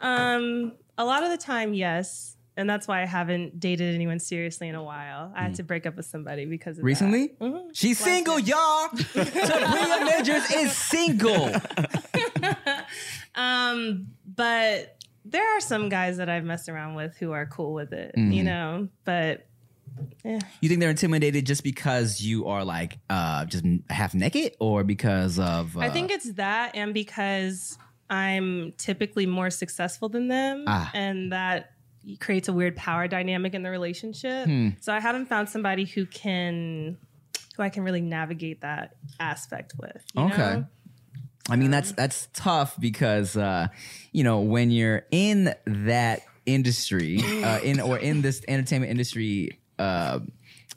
Um, 0.00 0.72
a 0.98 1.04
lot 1.04 1.22
of 1.24 1.30
the 1.30 1.38
time, 1.38 1.74
yes. 1.74 2.36
And 2.54 2.68
that's 2.68 2.86
why 2.86 3.00
I 3.02 3.06
haven't 3.06 3.60
dated 3.60 3.94
anyone 3.94 4.18
seriously 4.18 4.68
in 4.68 4.74
a 4.74 4.82
while. 4.82 5.32
I 5.34 5.42
had 5.42 5.54
to 5.54 5.62
break 5.62 5.86
up 5.86 5.96
with 5.96 6.04
somebody 6.04 6.44
because 6.44 6.76
of 6.76 6.84
Recently? 6.84 7.28
That. 7.28 7.40
Mhm. 7.40 7.70
She's 7.72 7.98
single, 7.98 8.38
y'all. 8.38 8.88
Tabria 8.90 10.04
Majors 10.04 10.50
is 10.50 10.72
single. 10.76 11.50
Um, 13.34 14.08
but 14.26 14.96
there 15.24 15.56
are 15.56 15.60
some 15.60 15.88
guys 15.88 16.16
that 16.16 16.28
I've 16.28 16.44
messed 16.44 16.68
around 16.68 16.94
with 16.94 17.16
who 17.16 17.32
are 17.32 17.46
cool 17.46 17.72
with 17.74 17.92
it, 17.92 18.14
Mm-hmm. 18.16 18.32
you 18.32 18.42
know. 18.44 18.88
But 19.04 19.46
You 20.24 20.68
think 20.68 20.80
they're 20.80 20.90
intimidated 20.90 21.46
just 21.46 21.62
because 21.62 22.20
you 22.22 22.46
are 22.46 22.64
like 22.64 22.98
uh 23.10 23.44
just 23.46 23.64
half 23.90 24.14
naked, 24.14 24.54
or 24.60 24.84
because 24.84 25.38
of? 25.38 25.76
Uh, 25.76 25.80
I 25.80 25.88
think 25.90 26.10
it's 26.10 26.32
that, 26.34 26.74
and 26.74 26.92
because 26.94 27.78
I'm 28.10 28.72
typically 28.78 29.26
more 29.26 29.50
successful 29.50 30.08
than 30.08 30.28
them, 30.28 30.64
Ah. 30.66 30.90
and 30.94 31.32
that 31.32 31.70
creates 32.20 32.48
a 32.48 32.52
weird 32.52 32.74
power 32.76 33.06
dynamic 33.06 33.54
in 33.54 33.62
the 33.62 33.70
relationship. 33.70 34.46
Hmm. 34.46 34.70
So 34.80 34.92
I 34.92 34.98
haven't 35.00 35.26
found 35.26 35.48
somebody 35.48 35.84
who 35.84 36.04
can, 36.06 36.98
who 37.56 37.62
I 37.62 37.68
can 37.68 37.84
really 37.84 38.00
navigate 38.00 38.60
that 38.62 38.96
aspect 39.20 39.74
with. 39.78 40.02
you 40.16 40.22
Okay. 40.24 40.36
know? 40.36 40.66
I 41.50 41.56
mean 41.56 41.70
that's 41.70 41.92
that's 41.92 42.28
tough 42.32 42.78
because 42.78 43.36
uh, 43.36 43.68
you 44.12 44.22
know 44.24 44.40
when 44.40 44.70
you're 44.70 45.04
in 45.10 45.54
that 45.66 46.22
industry, 46.46 47.20
uh, 47.42 47.58
in 47.64 47.80
or 47.80 47.98
in 47.98 48.22
this 48.22 48.42
entertainment 48.46 48.90
industry, 48.90 49.58
uh, 49.78 50.20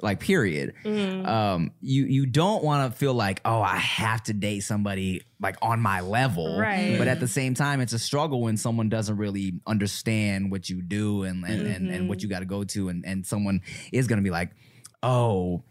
like 0.02 0.20
period, 0.20 0.74
um, 0.86 1.72
you 1.82 2.06
you 2.06 2.26
don't 2.26 2.64
want 2.64 2.92
to 2.92 2.98
feel 2.98 3.14
like 3.14 3.42
oh 3.46 3.62
I 3.62 3.78
have 3.78 4.24
to 4.24 4.34
date 4.34 4.62
somebody 4.62 5.22
like 5.40 5.58
on 5.62 5.80
my 5.82 6.02
level, 6.02 6.60
Right. 6.60 6.96
But 6.98 7.08
at 7.08 7.20
the 7.20 7.28
same 7.28 7.54
time, 7.54 7.80
it's 7.80 7.94
a 7.94 8.00
struggle 8.00 8.42
when 8.42 8.58
someone 8.58 8.90
doesn't 8.90 9.18
really 9.18 9.60
understand 9.68 10.50
what 10.52 10.68
you 10.70 10.82
do 10.82 11.24
and 11.24 11.46
and, 11.46 11.68
and, 11.68 11.92
and 11.92 12.10
what 12.10 12.24
you 12.24 12.30
got 12.30 12.40
to 12.40 12.46
go 12.46 12.64
to, 12.64 12.90
and 12.90 13.06
and 13.06 13.26
someone 13.26 13.62
is 13.92 14.08
gonna 14.08 14.24
be 14.24 14.32
like, 14.32 14.50
oh. 15.04 15.64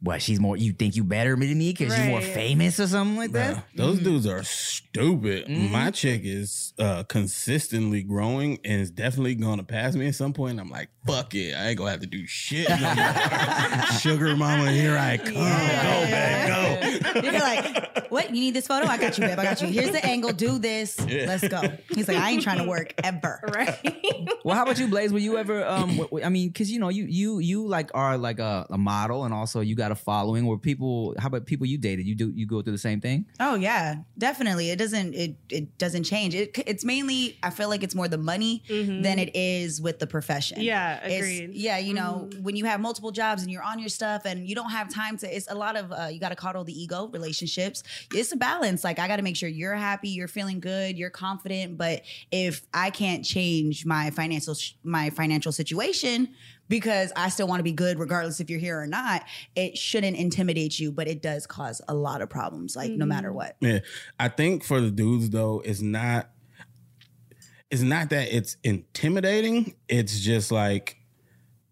What 0.00 0.22
she's 0.22 0.38
more? 0.38 0.56
You 0.56 0.72
think 0.72 0.94
you 0.94 1.02
better 1.02 1.34
than 1.34 1.58
me 1.58 1.72
because 1.72 1.96
you're 1.98 2.06
more 2.06 2.20
famous 2.20 2.78
or 2.78 2.86
something 2.86 3.16
like 3.16 3.32
that? 3.32 3.56
Bruh, 3.56 3.62
Those 3.74 3.98
dudes 3.98 4.26
are 4.28 4.44
stupid. 4.44 5.48
My 5.48 5.90
chick 5.90 6.20
is 6.24 6.72
uh, 6.78 7.02
consistently 7.04 8.02
growing 8.04 8.60
and 8.64 8.80
is 8.80 8.90
definitely 8.92 9.34
gonna 9.34 9.64
pass 9.64 9.94
me 9.96 10.06
at 10.06 10.14
some 10.14 10.32
point. 10.32 10.52
And 10.52 10.60
I'm 10.60 10.70
like, 10.70 10.88
fuck 11.06 11.34
it, 11.34 11.54
I 11.54 11.68
ain't 11.70 11.78
gonna 11.78 11.90
have 11.90 12.00
to 12.00 12.06
do 12.06 12.26
shit. 12.26 12.68
no. 12.68 12.76
Sugar 14.00 14.36
mama, 14.36 14.70
here 14.70 14.96
I 14.96 15.16
come. 15.16 15.34
Go 15.34 15.40
back, 15.40 17.14
go. 17.14 17.20
You're 17.20 17.32
like, 17.32 18.10
what? 18.10 18.26
You 18.28 18.40
need 18.40 18.54
this 18.54 18.66
photo? 18.66 18.86
I 18.86 18.98
got 18.98 19.18
you, 19.18 19.24
babe. 19.24 19.38
I 19.38 19.42
got 19.44 19.60
you. 19.62 19.68
Here's 19.68 19.90
the 19.90 20.04
angle. 20.04 20.32
Do 20.32 20.58
this. 20.58 20.98
Let's 21.00 21.46
go. 21.48 21.60
He's 21.88 22.06
like, 22.08 22.18
I 22.18 22.30
ain't 22.30 22.42
trying 22.42 22.58
to 22.58 22.68
work 22.68 22.94
ever. 23.02 23.40
Right. 23.52 23.78
Well, 24.44 24.56
how 24.56 24.62
about 24.62 24.78
you, 24.78 24.86
Blades? 24.88 25.12
Were 25.12 25.18
you 25.18 25.36
ever? 25.36 25.66
Um, 25.66 25.80
w- 25.90 26.04
w- 26.04 26.24
I 26.24 26.28
mean, 26.30 26.48
because 26.48 26.70
you 26.70 26.78
know, 26.78 26.88
you 26.88 27.04
you 27.04 27.38
you 27.38 27.66
like 27.66 27.90
are 27.92 28.16
like 28.16 28.38
a, 28.38 28.66
a 28.70 28.78
model, 28.78 29.24
and 29.24 29.34
also 29.34 29.60
you 29.60 29.74
got 29.74 29.87
a 29.90 29.94
following. 29.94 30.46
Where 30.46 30.58
people? 30.58 31.14
How 31.18 31.26
about 31.28 31.46
people 31.46 31.66
you 31.66 31.78
dated? 31.78 32.06
You 32.06 32.14
do 32.14 32.30
you 32.34 32.46
go 32.46 32.62
through 32.62 32.72
the 32.72 32.78
same 32.78 33.00
thing? 33.00 33.26
Oh 33.40 33.54
yeah, 33.54 33.96
definitely. 34.16 34.70
It 34.70 34.78
doesn't 34.78 35.14
it 35.14 35.36
it 35.50 35.78
doesn't 35.78 36.04
change. 36.04 36.34
It 36.34 36.56
it's 36.66 36.84
mainly 36.84 37.38
I 37.42 37.50
feel 37.50 37.68
like 37.68 37.82
it's 37.82 37.94
more 37.94 38.08
the 38.08 38.18
money 38.18 38.62
than 38.68 39.18
it 39.18 39.34
is 39.36 39.80
with 39.80 39.98
the 39.98 40.06
profession. 40.06 40.60
Yeah, 40.60 40.96
It's- 41.04 41.18
agreed. 41.20 41.54
yeah, 41.54 41.78
you 41.78 41.94
know, 41.94 42.28
when 42.40 42.56
you 42.56 42.64
have 42.66 42.80
multiple 42.80 43.10
jobs 43.10 43.42
and 43.42 43.50
you're 43.50 43.62
on 43.62 43.78
your 43.78 43.88
stuff 43.88 44.22
and 44.24 44.48
you 44.48 44.54
don't 44.54 44.70
have 44.70 44.88
time 44.92 45.16
to 45.18 45.36
it's 45.36 45.50
a 45.50 45.54
lot 45.54 45.76
of 45.76 45.92
uh, 45.92 46.08
you 46.12 46.20
got 46.20 46.30
to 46.30 46.36
coddle 46.36 46.64
the 46.64 46.72
ego, 46.82 47.08
relationships. 47.12 47.82
It's 48.14 48.32
a 48.32 48.36
balance. 48.36 48.84
Like 48.84 48.98
I 48.98 49.08
got 49.08 49.16
to 49.16 49.22
make 49.22 49.36
sure 49.36 49.48
you're 49.48 49.74
happy, 49.74 50.08
you're 50.10 50.28
feeling 50.28 50.60
good, 50.60 50.98
you're 50.98 51.10
confident, 51.10 51.76
but 51.78 52.02
if 52.30 52.62
I 52.74 52.90
can't 52.90 53.24
change 53.24 53.84
my 53.86 54.10
financial 54.10 54.54
my 54.82 55.10
financial 55.10 55.52
situation 55.52 56.28
because 56.68 57.12
I 57.16 57.28
still 57.28 57.48
want 57.48 57.60
to 57.60 57.64
be 57.64 57.72
good 57.72 57.98
regardless 57.98 58.40
if 58.40 58.50
you're 58.50 58.60
here 58.60 58.80
or 58.80 58.86
not, 58.86 59.24
it 59.56 59.76
shouldn't 59.78 60.16
intimidate 60.16 60.78
you, 60.78 60.92
but 60.92 61.08
it 61.08 61.22
does 61.22 61.46
cause 61.46 61.80
a 61.88 61.94
lot 61.94 62.22
of 62.22 62.28
problems 62.28 62.76
like 62.76 62.90
no 62.90 63.06
matter 63.06 63.30
mm. 63.30 63.34
what. 63.34 63.56
Yeah, 63.60 63.80
I 64.18 64.28
think 64.28 64.64
for 64.64 64.80
the 64.80 64.90
dudes 64.90 65.30
though, 65.30 65.62
it's 65.64 65.80
not. 65.80 66.30
It's 67.70 67.82
not 67.82 68.08
that 68.10 68.34
it's 68.34 68.56
intimidating. 68.64 69.74
It's 69.88 70.20
just 70.20 70.50
like 70.50 70.96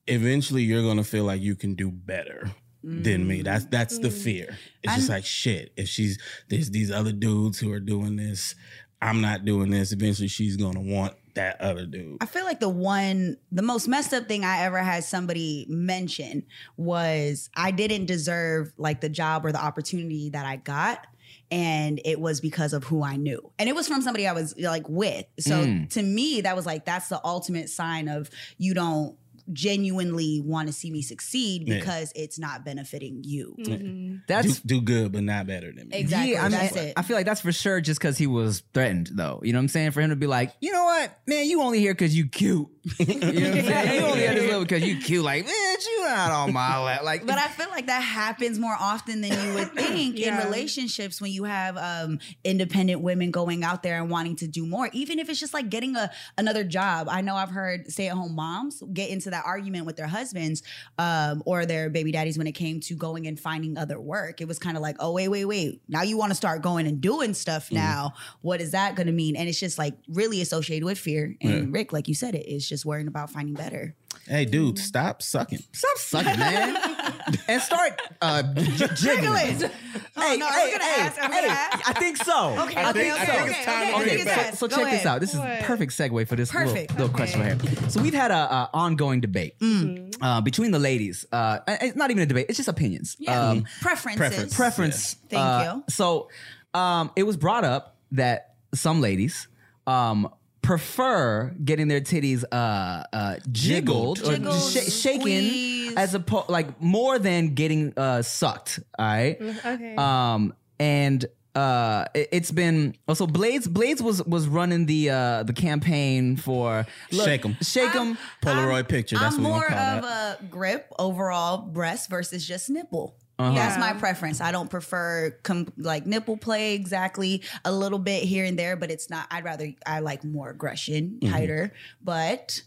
eventually 0.07 0.63
you're 0.63 0.83
gonna 0.83 1.05
feel 1.05 1.25
like 1.25 1.41
you 1.41 1.57
can 1.57 1.75
do 1.75 1.91
better 1.91 2.51
than 2.83 3.27
me. 3.27 3.43
That's 3.43 3.65
mm. 3.65 3.71
that's 3.71 3.99
the 3.99 4.09
mm. 4.09 4.23
fear. 4.23 4.57
It's 4.83 4.95
just 4.95 5.09
like 5.09 5.25
shit. 5.25 5.73
If 5.77 5.89
she's 5.89 6.19
there's 6.49 6.71
these 6.71 6.91
other 6.91 7.13
dudes 7.13 7.59
who 7.59 7.73
are 7.73 7.81
doing 7.81 8.17
this, 8.17 8.55
I'm 9.01 9.21
not 9.21 9.45
doing 9.45 9.71
this. 9.71 9.93
Eventually, 9.93 10.29
she's 10.29 10.57
gonna 10.57 10.81
want 10.81 11.15
that 11.37 11.61
other 11.61 11.87
dude. 11.87 12.18
I 12.20 12.27
feel 12.27 12.44
like 12.44 12.61
the 12.61 12.68
one, 12.68 13.38
the 13.51 13.62
most 13.62 13.88
messed 13.88 14.12
up 14.12 14.29
thing 14.29 14.44
I 14.44 14.62
ever 14.64 14.79
had 14.79 15.05
somebody 15.05 15.64
mention 15.68 16.44
was 16.77 17.49
I 17.57 17.70
didn't 17.70 18.07
deserve 18.07 18.72
like 18.77 19.01
the 19.01 19.09
job 19.09 19.46
or 19.46 19.53
the 19.53 19.64
opportunity 19.64 20.31
that 20.31 20.44
I 20.44 20.57
got. 20.57 21.07
And 21.51 22.01
it 22.05 22.18
was 22.20 22.40
because 22.40 22.72
of 22.72 22.83
who 22.85 23.05
I 23.05 23.16
knew. 23.16 23.53
And 23.59 23.68
it 23.68 23.75
was 23.75 23.87
from 23.87 24.03
somebody 24.03 24.27
I 24.27 24.33
was 24.33 24.59
like 24.59 24.88
with. 24.88 25.25
So 25.38 25.64
Mm. 25.64 25.88
to 25.90 26.03
me, 26.03 26.40
that 26.40 26.57
was 26.57 26.66
like, 26.66 26.85
that's 26.85 27.09
the 27.09 27.20
ultimate 27.25 27.70
sign 27.70 28.09
of 28.09 28.29
you 28.59 28.75
don't 28.75 29.16
genuinely 29.53 30.41
want 30.45 30.69
to 30.69 30.73
see 30.73 30.91
me 30.91 31.03
succeed 31.03 31.67
Yeah. 31.67 31.79
because 31.79 32.13
it's 32.15 32.39
not 32.39 32.65
benefiting 32.65 33.23
you. 33.25 33.57
Mhm. 33.59 34.23
That's 34.27 34.61
do, 34.61 34.81
do 34.81 34.81
good, 34.83 35.13
but 35.13 35.23
not 35.23 35.47
better 35.47 35.73
than 35.73 35.89
me. 35.89 35.97
Exactly. 35.97 36.33
Yeah, 36.33 36.41
I 36.45 36.49
mean, 36.49 36.53
that's 36.53 36.77
it. 36.77 36.93
I 36.97 37.03
feel 37.03 37.17
like 37.17 37.27
that's 37.27 37.41
for 37.41 37.53
sure 37.53 37.81
just 37.81 38.01
because 38.01 38.19
he 38.19 38.27
was 38.27 38.63
threatened, 38.75 39.11
though. 39.13 39.41
You 39.43 39.53
know 39.53 39.59
what 39.59 39.65
I'm 39.65 39.69
saying? 39.69 39.91
For 39.93 40.01
him 40.01 40.11
to 40.11 40.17
be 40.17 40.27
like, 40.27 40.53
you 40.61 40.73
know 40.73 40.85
what, 40.85 41.19
man, 41.27 41.47
you 41.47 41.63
only 41.63 41.79
here 41.81 41.93
because 41.95 42.17
you 42.17 42.29
cute. 42.29 42.69
you 42.99 43.07
know 43.07 43.15
what 43.15 43.25
I'm 43.25 43.65
saying? 43.65 43.95
You 44.01 44.07
only 44.07 44.27
at 44.27 44.35
this 44.37 44.45
level 44.49 44.61
because 44.63 44.83
you 44.83 44.99
cute. 45.01 45.25
Like, 45.25 45.45
man, 45.45 45.77
you 45.87 46.05
not 46.05 46.31
on 46.31 46.53
my 46.53 46.79
lap. 46.83 47.03
Like, 47.03 47.27
But 47.27 47.39
I 47.39 47.49
feel 47.49 47.69
like 47.69 47.87
that 47.87 48.01
happens 48.03 48.59
more 48.59 48.77
often 48.79 49.21
than 49.21 49.33
you 49.33 49.55
would 49.55 49.73
think 49.75 50.19
in 50.19 50.37
relationships 50.39 51.21
when 51.21 51.33
you 51.33 51.45
have 51.45 51.77
um, 51.77 52.19
independent 52.45 53.01
women 53.01 53.31
going 53.31 53.65
out 53.65 53.83
there 53.83 54.01
and 54.01 54.09
wanting 54.11 54.37
to 54.37 54.47
do 54.47 54.65
more, 54.67 54.89
even 54.93 55.19
if 55.19 55.29
it's 55.29 55.41
just 55.41 55.53
like 55.55 55.69
getting 55.69 55.97
a 55.97 56.11
another 56.39 56.65
job. 56.65 57.09
I 57.11 57.21
know 57.23 57.35
I've 57.35 57.51
heard 57.51 57.91
stay 57.91 58.09
at 58.09 58.15
home 58.17 58.35
moms 58.35 58.83
get 58.93 59.11
into 59.11 59.31
that 59.31 59.36
argument 59.44 59.87
with 59.87 59.96
their 59.96 60.07
husbands 60.07 60.62
um, 60.99 61.42
or 61.44 61.66
their 61.66 61.90
baby 61.90 62.12
daddies 62.12 62.38
when 62.38 62.46
it 62.46 62.53
came 62.53 62.81
to 62.81 62.94
going 62.94 63.27
and 63.27 63.38
finding 63.38 63.77
other 63.77 64.01
work. 64.01 64.40
It 64.40 64.49
was 64.49 64.59
kind 64.59 64.77
of 64.77 64.83
like, 64.83 64.96
oh 65.01 65.12
wait, 65.12 65.29
wait, 65.29 65.44
wait. 65.44 65.83
Now 65.88 66.03
you 66.03 66.16
want 66.16 66.31
to 66.31 66.35
start 66.37 66.62
going 66.62 66.87
and 66.87 67.01
doing 67.01 67.35
stuff 67.35 67.70
now. 67.72 68.12
What 68.42 68.61
is 68.61 68.72
that 68.72 68.94
going 68.94 69.07
to 69.07 69.12
mean? 69.12 69.37
And 69.37 69.49
it's 69.49 69.61
just 69.61 69.79
like 69.79 69.94
really 70.09 70.40
associated 70.40 70.85
with 70.85 70.99
fear. 70.99 71.37
And 71.40 71.53
Yeah. 71.53 71.64
Rick, 71.70 71.92
like 71.92 72.09
you 72.09 72.14
said, 72.14 72.35
it 72.35 72.46
is 72.46 72.68
just 72.68 72.85
worrying 72.85 73.09
about 73.09 73.31
finding 73.31 73.55
better. 73.55 73.94
Hey, 74.29 74.45
dude, 74.45 74.79
stop 74.79 75.23
sucking. 75.23 75.61
Stop 75.73 75.97
sucking, 75.99 76.39
man, 76.39 76.77
and 77.49 77.62
start 77.62 78.01
uh, 78.21 78.43
j- 78.55 78.87
jiggling. 78.95 78.97
Jiggling. 78.97 79.71
Hey, 80.17 80.37
no, 80.37 80.47
are 80.47 80.53
hey, 80.53 80.65
we 80.67 80.73
gonna 80.73 80.85
hey, 80.85 81.01
ask? 81.01 81.23
Are 81.23 81.29
we 81.29 81.35
hey, 81.37 81.41
gonna 81.43 81.53
ask? 81.53 81.89
I 81.89 81.93
think 81.93 82.17
so. 82.17 82.49
Okay, 82.62 82.75
I 82.77 82.91
okay, 82.91 83.01
think 83.11 83.15
okay, 83.15 83.27
so. 83.27 83.33
okay, 83.33 83.47
It's 83.51 83.65
time 83.65 83.95
okay, 83.95 84.03
Okay, 84.03 84.23
okay, 84.23 84.51
so, 84.51 84.57
so 84.57 84.69
Go 84.69 84.77
check 84.83 84.91
this 84.91 85.07
out. 85.07 85.21
This 85.21 85.33
is 85.33 85.39
What? 85.39 85.61
perfect 85.61 85.93
segue 85.93 86.27
for 86.29 86.35
this 86.37 86.53
little, 86.53 86.73
Perfect. 86.73 86.93
little 86.93 87.09
question 87.09 87.41
right 87.41 87.61
here. 87.61 87.89
So 87.91 88.03
we've 88.03 88.15
had 88.15 88.31
a, 88.33 88.35
a 88.53 88.71
ongoing 88.75 89.21
debate 89.21 89.59
Mm. 89.61 90.15
uh, 90.21 90.41
between 90.41 90.73
the 90.73 90.79
ladies. 90.81 91.25
Uh, 91.31 91.61
it's 91.69 91.95
not 91.97 92.11
even 92.11 92.23
a 92.23 92.27
debate; 92.27 92.47
it's 92.49 92.57
just 92.57 92.69
opinions. 92.69 93.17
Yeah. 93.21 93.51
Um, 93.51 93.65
Preferences. 93.81 94.17
Preference. 94.19 94.57
preference. 94.57 95.15
Thank 95.31 95.43
uh, 95.43 95.75
you. 95.77 95.85
So 95.89 96.31
um, 96.75 97.12
it 97.17 97.23
was 97.23 97.37
brought 97.37 97.65
up 97.65 97.97
that 98.12 98.55
some 98.75 99.01
ladies 99.01 99.47
um, 99.87 100.29
prefer 100.67 101.55
getting 101.65 101.87
their 101.89 102.01
titties 102.01 102.45
uh, 102.51 103.05
uh, 103.13 103.37
jiggled, 103.53 104.19
or 104.21 104.33
Jiggled, 104.33 104.61
sh- 104.61 104.91
shaken 104.93 105.21
squeezed. 105.23 105.97
as 105.99 106.15
opposed 106.15 106.49
like 106.51 106.81
more 106.83 107.19
than 107.19 107.55
getting 107.55 107.93
uh, 107.97 108.23
sucked. 108.23 108.81
All 108.99 109.07
right. 109.07 109.41
Okay. 109.41 109.95
Um, 109.97 110.55
and 110.81 111.25
uh, 111.55 112.05
it, 112.15 112.35
has 112.35 112.51
been 112.51 112.95
also 113.09 113.27
Blades. 113.27 113.67
Blades 113.69 114.03
was 114.03 114.23
was 114.25 114.47
running 114.49 114.87
the 114.87 115.09
uh 115.11 115.43
the 115.45 115.55
campaign 115.55 116.37
for 116.37 116.85
Shake 117.11 117.45
'em. 117.47 117.57
shake 117.63 117.93
them. 117.95 118.19
Polaroid 118.43 118.89
picture. 118.89 119.17
That's 119.19 119.37
I'm 119.37 119.45
what 119.45 119.49
more 119.51 119.67
gonna 119.69 119.97
of 119.99 120.03
that. 120.03 120.41
a 120.41 120.45
grip 120.51 120.93
overall 120.99 121.59
breast 121.59 122.11
versus 122.11 122.47
just 122.47 122.69
nipple. 122.69 123.17
Uh-huh. 123.38 123.55
That's 123.55 123.79
my 123.79 123.92
preference. 123.92 124.40
I 124.40 124.51
don't 124.51 124.70
prefer 124.70 125.31
com- 125.42 125.68
like 125.77 126.07
nipple 126.07 126.37
play 126.38 126.75
exactly 126.75 127.42
a 127.66 127.72
little 127.72 127.99
bit 127.99 128.22
here 128.22 128.44
and 128.46 128.59
there, 128.59 128.77
but 128.77 128.90
it's 128.90 129.11
not. 129.11 129.27
I'd 129.31 129.44
rather 129.44 129.72
I 129.87 129.99
like 130.01 130.25
more 130.25 130.49
aggression, 130.51 131.18
Mm-hmm. 131.20 131.33
tighter. 131.35 131.72
But 132.03 132.62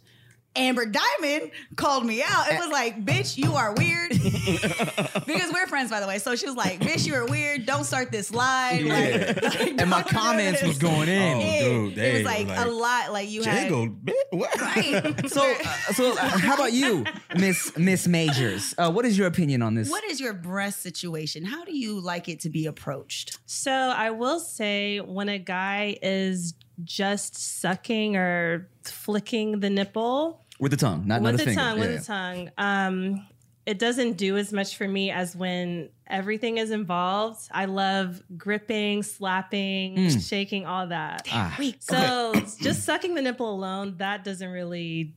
Amber 0.56 0.86
Diamond 0.86 1.52
called 1.76 2.06
me 2.06 2.22
out. 2.24 2.52
It 2.52 2.60
was 2.60 2.70
like, 2.72 3.06
"Bitch, 3.06 3.38
you 3.38 3.54
are 3.54 3.74
weird." 3.76 4.10
because 5.26 5.54
we're 5.54 5.68
friends, 5.68 5.90
by 5.90 6.00
the 6.00 6.08
way. 6.08 6.18
So 6.18 6.36
she 6.36 6.46
was 6.48 6.56
like, 6.56 6.80
"Bitch, 6.80 7.06
you 7.06 7.16
are 7.16 7.26
weird. 7.26 7.66
Don't 7.66 7.84
start 7.84 8.12
this 8.12 8.34
live." 8.34 8.84
Like, 8.86 9.42
like, 9.44 9.80
And 9.80 9.90
my 9.90 10.02
comments 10.04 10.62
was 10.64 10.78
going 10.78 11.08
in. 11.08 11.38
Oh, 11.38 11.42
It, 11.42 11.60
dude, 11.64 11.92
it 11.94 11.96
they 11.96 12.12
was 12.12 12.20
was 12.20 12.26
like, 12.26 12.48
like, 12.48 12.66
a 12.66 12.70
lot. 12.70 13.12
Like 13.14 13.30
you 13.30 13.44
had 13.44 13.64
Jiggled, 13.64 14.06
bitch. 14.06 14.14
What? 14.32 14.60
right. 14.62 15.16
So, 15.30 15.42
uh, 15.42 15.94
so 15.94 16.14
uh, 16.14 16.16
how 16.18 16.56
about 16.56 16.74
you, 16.74 17.06
Miss 17.38 17.78
Miss 17.78 18.08
Majors? 18.08 18.74
Uh, 18.78 18.92
what 18.92 19.06
is 19.06 19.18
your 19.18 19.28
opinion 19.28 19.62
on 19.62 19.76
this? 19.76 19.90
What 19.90 20.04
is 20.06 20.20
your 20.20 20.34
breast 20.34 20.82
situation? 20.82 21.46
How 21.46 21.64
do 21.66 21.78
you 21.78 22.00
like 22.00 22.28
it 22.28 22.40
to 22.42 22.50
be 22.50 22.66
approached? 22.66 23.38
So 23.46 23.72
I 23.72 24.10
will 24.12 24.40
say 24.40 25.00
when 25.00 25.30
a 25.30 25.38
guy 25.38 25.98
is 26.02 26.54
just 26.84 27.36
sucking 27.62 28.16
or 28.16 28.70
flicking 28.84 29.60
the 29.60 29.70
nipple 29.70 30.46
with 30.60 30.72
the 30.72 30.78
tongue, 30.78 31.08
not 31.08 31.22
not 31.22 31.34
with 31.34 31.42
a 31.42 31.46
the 31.46 31.52
finger. 31.52 31.62
tongue, 31.62 31.78
Yeah. 31.80 31.86
with 31.88 32.00
the 32.00 32.06
tongue, 32.06 32.50
um, 32.58 33.28
it 33.66 33.78
doesn't 33.80 34.14
do 34.18 34.36
as 34.38 34.52
much 34.52 34.78
for 34.78 34.88
me 34.88 35.12
as 35.12 35.36
when 35.36 35.90
everything 36.08 36.58
is 36.58 36.72
involved. 36.72 37.42
I 37.52 37.66
love 37.66 38.22
gripping, 38.36 39.04
slapping, 39.04 40.10
shaking, 40.20 40.66
all 40.66 40.88
that. 40.88 41.28
Ah. 41.32 41.56
So 41.80 42.34
just 42.62 42.84
sucking 42.84 43.14
the 43.16 43.22
nipple 43.22 43.54
alone, 43.54 43.96
that 43.98 44.24
doesn't 44.24 44.50
really 44.50 45.14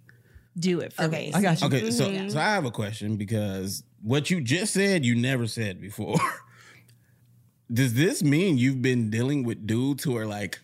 do 0.58 0.80
it 0.80 0.92
for 0.92 1.04
Okay, 1.04 1.28
me. 1.28 1.32
I 1.32 1.40
got 1.40 1.60
you. 1.62 1.66
Okay, 1.68 1.90
so 1.90 2.08
Mm-hmm. 2.10 2.28
so 2.28 2.38
I 2.38 2.42
have 2.44 2.66
a 2.66 2.70
question 2.70 3.16
because 3.16 3.84
what 4.02 4.28
you 4.30 4.40
just 4.42 4.74
said 4.74 5.04
you 5.06 5.14
never 5.14 5.46
said 5.46 5.80
before. 5.80 6.16
Does 7.72 7.94
this 7.94 8.22
mean 8.22 8.58
you've 8.58 8.82
been 8.82 9.08
dealing 9.08 9.44
with 9.44 9.66
dudes 9.66 10.04
who 10.04 10.14
are 10.16 10.26
like 10.26 10.60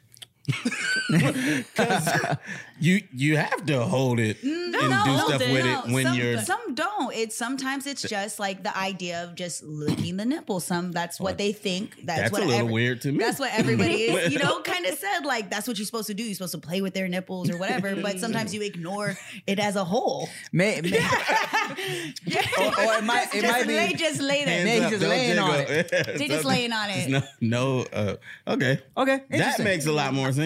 Because 1.09 2.37
you 2.81 3.03
you 3.13 3.37
have 3.37 3.67
to 3.67 3.85
hold 3.85 4.19
it 4.19 4.43
and 4.43 4.73
do 4.73 4.79
stuff 4.79 5.41
with 5.41 5.67
it 5.67 5.93
when 5.93 6.05
some, 6.05 6.19
you're 6.19 6.39
some 6.39 6.75
don't. 6.75 7.15
It's 7.15 7.37
sometimes 7.37 7.87
it's 7.87 8.01
just 8.03 8.39
like 8.39 8.63
the 8.63 8.77
idea 8.77 9.25
of 9.25 9.35
just 9.35 9.63
licking 9.63 10.17
the 10.17 10.25
nipple. 10.25 10.61
Some 10.61 10.93
that's 10.93 11.21
what 11.21 11.37
they 11.37 11.53
think. 11.53 12.07
That's, 12.07 12.23
that's 12.23 12.33
what 12.33 12.43
a 12.43 12.47
little 12.47 12.61
every- 12.61 12.73
weird 12.73 13.03
to 13.03 13.13
me. 13.13 13.19
That's 13.19 13.39
what 13.39 13.53
everybody 13.53 14.05
is, 14.05 14.33
you 14.33 14.39
know, 14.39 14.61
kind 14.63 14.87
of 14.87 14.97
said. 14.97 15.27
Like 15.27 15.51
that's 15.51 15.69
what 15.69 15.77
you're 15.77 15.87
supposed 15.87 16.07
to 16.07 16.15
do. 16.15 16.23
You're 16.23 16.35
supposed 16.35 16.53
to 16.53 16.59
play 16.59 16.81
with 16.81 16.95
their 16.95 17.09
nipples 17.09 17.51
or 17.51 17.59
whatever. 17.59 17.95
But 17.97 18.19
sometimes 18.19 18.55
you 18.55 18.63
ignore 18.63 19.17
it 19.47 19.59
as 19.59 19.77
a 19.77 19.85
whole. 19.85 20.31
May, 20.53 20.81
may, 20.81 20.99
or, 20.99 22.67
or 22.67 22.95
it 22.95 23.05
might 23.05 23.29
it 23.35 23.43
just 23.43 23.53
might 23.53 23.67
lay, 23.67 23.89
be 23.89 23.95
just 23.95 24.21
lay 24.21 24.45
there. 24.47 24.55
Hands 24.55 24.65
Maybe 24.65 24.85
up, 24.85 24.91
just 24.91 25.03
don't 25.03 25.11
laying 25.11 25.39
on 25.39 25.55
it. 25.61 26.19
They 26.19 26.29
just 26.29 26.45
laying 26.47 26.73
on 26.73 26.89
it. 26.91 27.11
No, 27.11 27.23
no 27.41 27.87
uh, 27.93 28.17
okay. 28.47 28.81
okay. 28.97 29.23
That 29.31 29.59
makes 29.61 29.87
a 29.87 29.93
lot 29.93 30.15
more 30.15 30.33
sense. 30.33 30.38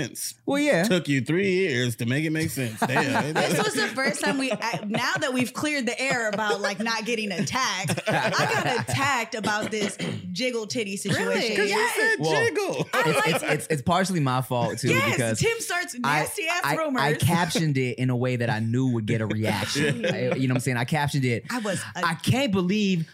Well, 0.46 0.59
yeah. 0.59 0.85
Took 0.85 1.09
you 1.09 1.20
three 1.20 1.52
years 1.52 1.96
to 1.96 2.07
make 2.07 2.24
it 2.24 2.31
make 2.31 2.50
sense. 2.50 2.78
Damn. 2.87 3.35
This 3.35 3.62
was 3.62 3.74
the 3.74 3.88
first 3.88 4.20
time 4.22 4.38
we. 4.38 4.48
Now 4.87 5.12
that 5.20 5.33
we've 5.33 5.52
cleared 5.52 5.87
the 5.87 6.00
air 6.00 6.28
about 6.28 6.61
like 6.61 6.78
not 6.81 7.05
getting 7.05 7.31
attacked, 7.33 8.00
I 8.09 8.31
got 8.31 8.88
attacked 8.88 9.35
about 9.35 9.70
this 9.70 9.96
jiggle 10.33 10.66
titty 10.66 10.96
situation. 10.96 11.50
Because 11.50 11.70
you 11.70 11.76
Yes. 11.76 11.94
said 11.96 12.16
Well, 12.20 12.33
jiggle. 12.44 12.88
It's, 12.94 13.26
it's, 13.26 13.42
it's, 13.44 13.66
it's 13.68 13.83
partially 13.83 14.20
my 14.20 14.42
fault 14.42 14.78
too 14.78 14.88
Yes, 14.88 15.11
because 15.16 15.38
Tim 15.38 15.59
starts 15.61 15.94
I, 16.05 16.20
nasty 16.20 16.46
ass 16.48 16.61
I, 16.64 16.76
rumors. 16.76 17.02
I 17.02 17.14
captioned 17.14 17.76
it 17.78 17.98
in 17.98 18.11
a 18.11 18.16
way 18.16 18.37
that 18.37 18.50
I 18.50 18.59
knew 18.61 18.88
would 18.92 19.07
get 19.07 19.20
a 19.20 19.26
reaction. 19.33 20.07
I- 20.07 20.35
you 20.35 20.48
know 20.48 20.52
what 20.55 20.59
I'm 20.59 20.61
saying? 20.61 20.76
I 20.76 20.85
captioned 20.85 21.24
it. 21.24 21.44
I 21.50 21.59
was 21.61 21.81
a- 21.96 22.05
I 22.07 22.14
can't 22.14 22.52
believe 22.52 23.09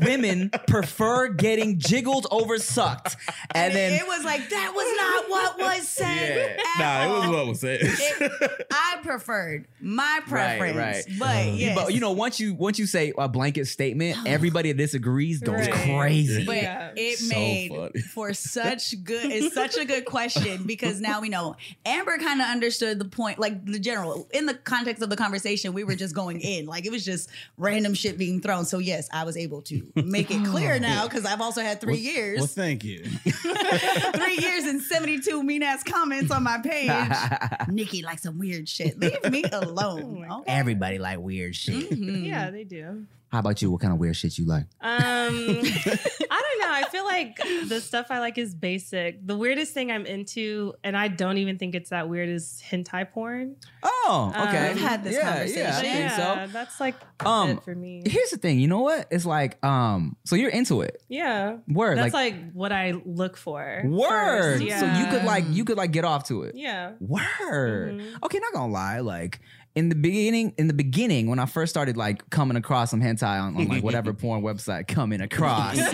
women 0.00 0.50
prefer 0.66 1.28
getting 1.28 1.78
jiggled 1.78 2.26
over 2.30 2.58
sucked. 2.58 3.16
And, 3.54 3.72
and 3.72 3.74
then 3.76 3.92
it 4.00 4.06
was 4.06 4.24
like 4.24 4.48
that 4.50 4.72
was 4.74 4.96
not 4.96 5.30
what 5.30 5.58
was 5.78 5.88
said. 5.94 6.58
at 6.58 6.78
Nah, 6.78 7.04
it 7.16 7.18
was 7.20 7.28
what 7.30 7.46
was 7.46 7.60
said. 7.60 7.78
It- 7.82 8.66
I 8.72 8.98
preferred 9.02 9.66
my 9.80 10.20
preference, 10.26 10.76
right. 10.76 11.04
but 11.18 11.46
yes, 11.54 11.74
but 11.76 11.92
you 11.94 12.00
know, 12.00 12.12
once 12.12 12.40
you 12.40 12.54
once 12.54 12.78
you 12.78 12.86
say 12.86 13.12
a 13.18 13.28
blanket 13.28 13.66
statement, 13.66 14.18
everybody 14.26 14.70
that 14.72 14.78
disagrees 14.78 15.40
goes 15.40 15.54
Right. 15.54 15.72
crazy. 15.72 16.44
But 16.44 16.56
Yeah. 16.56 16.92
it 16.96 17.18
So 17.18 17.34
made 17.34 17.70
funny. 17.70 18.00
for 18.00 18.32
such 18.34 19.02
good 19.04 19.30
it's 19.30 19.54
such 19.54 19.76
a 19.76 19.84
good 19.84 20.04
question 20.04 20.64
because 20.66 21.00
now 21.00 21.20
we 21.20 21.28
know 21.28 21.56
Amber 21.86 22.18
kind 22.18 22.40
of 22.40 22.46
understood 22.48 22.98
the 22.98 23.04
point, 23.04 23.38
like 23.38 23.64
the 23.64 23.78
general 23.78 24.26
in 24.32 24.46
the 24.46 24.54
context 24.54 25.02
of 25.02 25.10
the 25.10 25.16
conversation, 25.16 25.72
we 25.72 25.84
were 25.84 25.94
just 25.94 26.14
going 26.14 26.40
in. 26.40 26.66
Like 26.66 26.86
it 26.86 26.90
was 26.90 27.04
just 27.04 27.28
random 27.56 27.94
shit 27.94 28.18
being 28.18 28.40
thrown. 28.40 28.64
So 28.64 28.78
yes, 28.78 29.08
I 29.12 29.24
was 29.24 29.33
able 29.36 29.62
to 29.62 29.86
make 29.96 30.30
it 30.30 30.44
clear 30.46 30.78
now 30.78 31.04
because 31.04 31.24
I've 31.24 31.40
also 31.40 31.60
had 31.60 31.80
three 31.80 31.96
years. 31.98 32.38
Well, 32.38 32.46
thank 32.46 32.84
you. 32.84 33.04
three 33.24 34.38
years 34.38 34.64
and 34.64 34.80
72 34.80 35.42
mean 35.42 35.62
ass 35.62 35.82
comments 35.82 36.30
on 36.30 36.42
my 36.42 36.58
page. 36.58 36.90
Nikki 37.68 38.02
likes 38.02 38.22
some 38.22 38.38
weird 38.38 38.68
shit. 38.68 38.98
Leave 38.98 39.30
me 39.30 39.44
alone. 39.52 40.26
okay? 40.30 40.42
Everybody 40.46 40.98
like 40.98 41.18
weird 41.18 41.54
shit. 41.56 41.90
Mm-hmm. 41.90 42.24
Yeah, 42.24 42.50
they 42.50 42.64
do. 42.64 43.06
How 43.34 43.40
about 43.40 43.60
you? 43.60 43.68
What 43.72 43.80
kind 43.80 43.92
of 43.92 43.98
weird 43.98 44.14
shit 44.14 44.38
you 44.38 44.44
like? 44.46 44.62
Um, 44.80 44.94
I 45.40 46.42
don't 46.44 46.60
know. 46.60 46.70
I 46.70 46.84
feel 46.90 47.04
like 47.04 47.36
the 47.68 47.80
stuff 47.80 48.06
I 48.10 48.20
like 48.20 48.38
is 48.38 48.54
basic. 48.54 49.26
The 49.26 49.36
weirdest 49.36 49.74
thing 49.74 49.90
I'm 49.90 50.06
into, 50.06 50.74
and 50.84 50.96
I 50.96 51.08
don't 51.08 51.38
even 51.38 51.58
think 51.58 51.74
it's 51.74 51.90
that 51.90 52.08
weird, 52.08 52.28
is 52.28 52.62
hentai 52.70 53.10
porn. 53.10 53.56
Oh, 53.82 54.32
okay. 54.36 54.72
We've 54.72 54.80
had 54.82 55.02
this 55.02 55.14
yeah, 55.16 55.32
conversation. 55.32 55.60
Yeah, 55.62 55.76
I 55.76 55.80
think 55.80 55.94
yeah, 55.98 56.46
so. 56.46 56.52
that's 56.52 56.78
like 56.78 56.94
Um, 57.26 57.50
it 57.50 57.64
for 57.64 57.74
me. 57.74 58.02
Here's 58.06 58.30
the 58.30 58.36
thing. 58.36 58.60
You 58.60 58.68
know 58.68 58.80
what? 58.82 59.08
It's 59.10 59.26
like, 59.26 59.62
um, 59.64 60.16
so 60.24 60.36
you're 60.36 60.50
into 60.50 60.82
it. 60.82 61.02
Yeah, 61.08 61.56
Word. 61.66 61.98
that's 61.98 62.14
like, 62.14 62.34
like, 62.34 62.52
what 62.52 62.70
I 62.70 62.92
look 63.04 63.36
for. 63.36 63.82
word. 63.84 64.60
yeah. 64.62 64.78
So 64.78 64.86
you 65.00 65.06
could 65.10 65.24
like 65.24 65.44
you 65.50 65.64
could 65.64 65.76
like 65.76 65.90
get 65.90 66.04
off 66.04 66.28
to 66.28 66.44
it. 66.44 66.54
yeah. 66.54 66.92
Word. 67.00 67.98
Mhm. 67.98 68.22
Okay, 68.22 68.38
not 68.38 68.52
gonna 68.52 68.72
lie. 68.72 69.00
Like 69.00 69.40
in 69.74 69.88
the 69.88 69.94
beginning, 69.96 70.54
in 70.56 70.68
the 70.68 70.74
beginning, 70.74 71.26
when 71.28 71.38
I 71.40 71.46
first 71.46 71.70
started 71.70 71.96
like 71.96 72.30
coming 72.30 72.56
across 72.56 72.90
some 72.90 73.00
hentai 73.00 73.40
on, 73.42 73.56
on 73.56 73.66
like 73.68 73.82
whatever 73.82 74.12
porn 74.14 74.42
website, 74.42 74.86
coming 74.86 75.20
across 75.20 75.76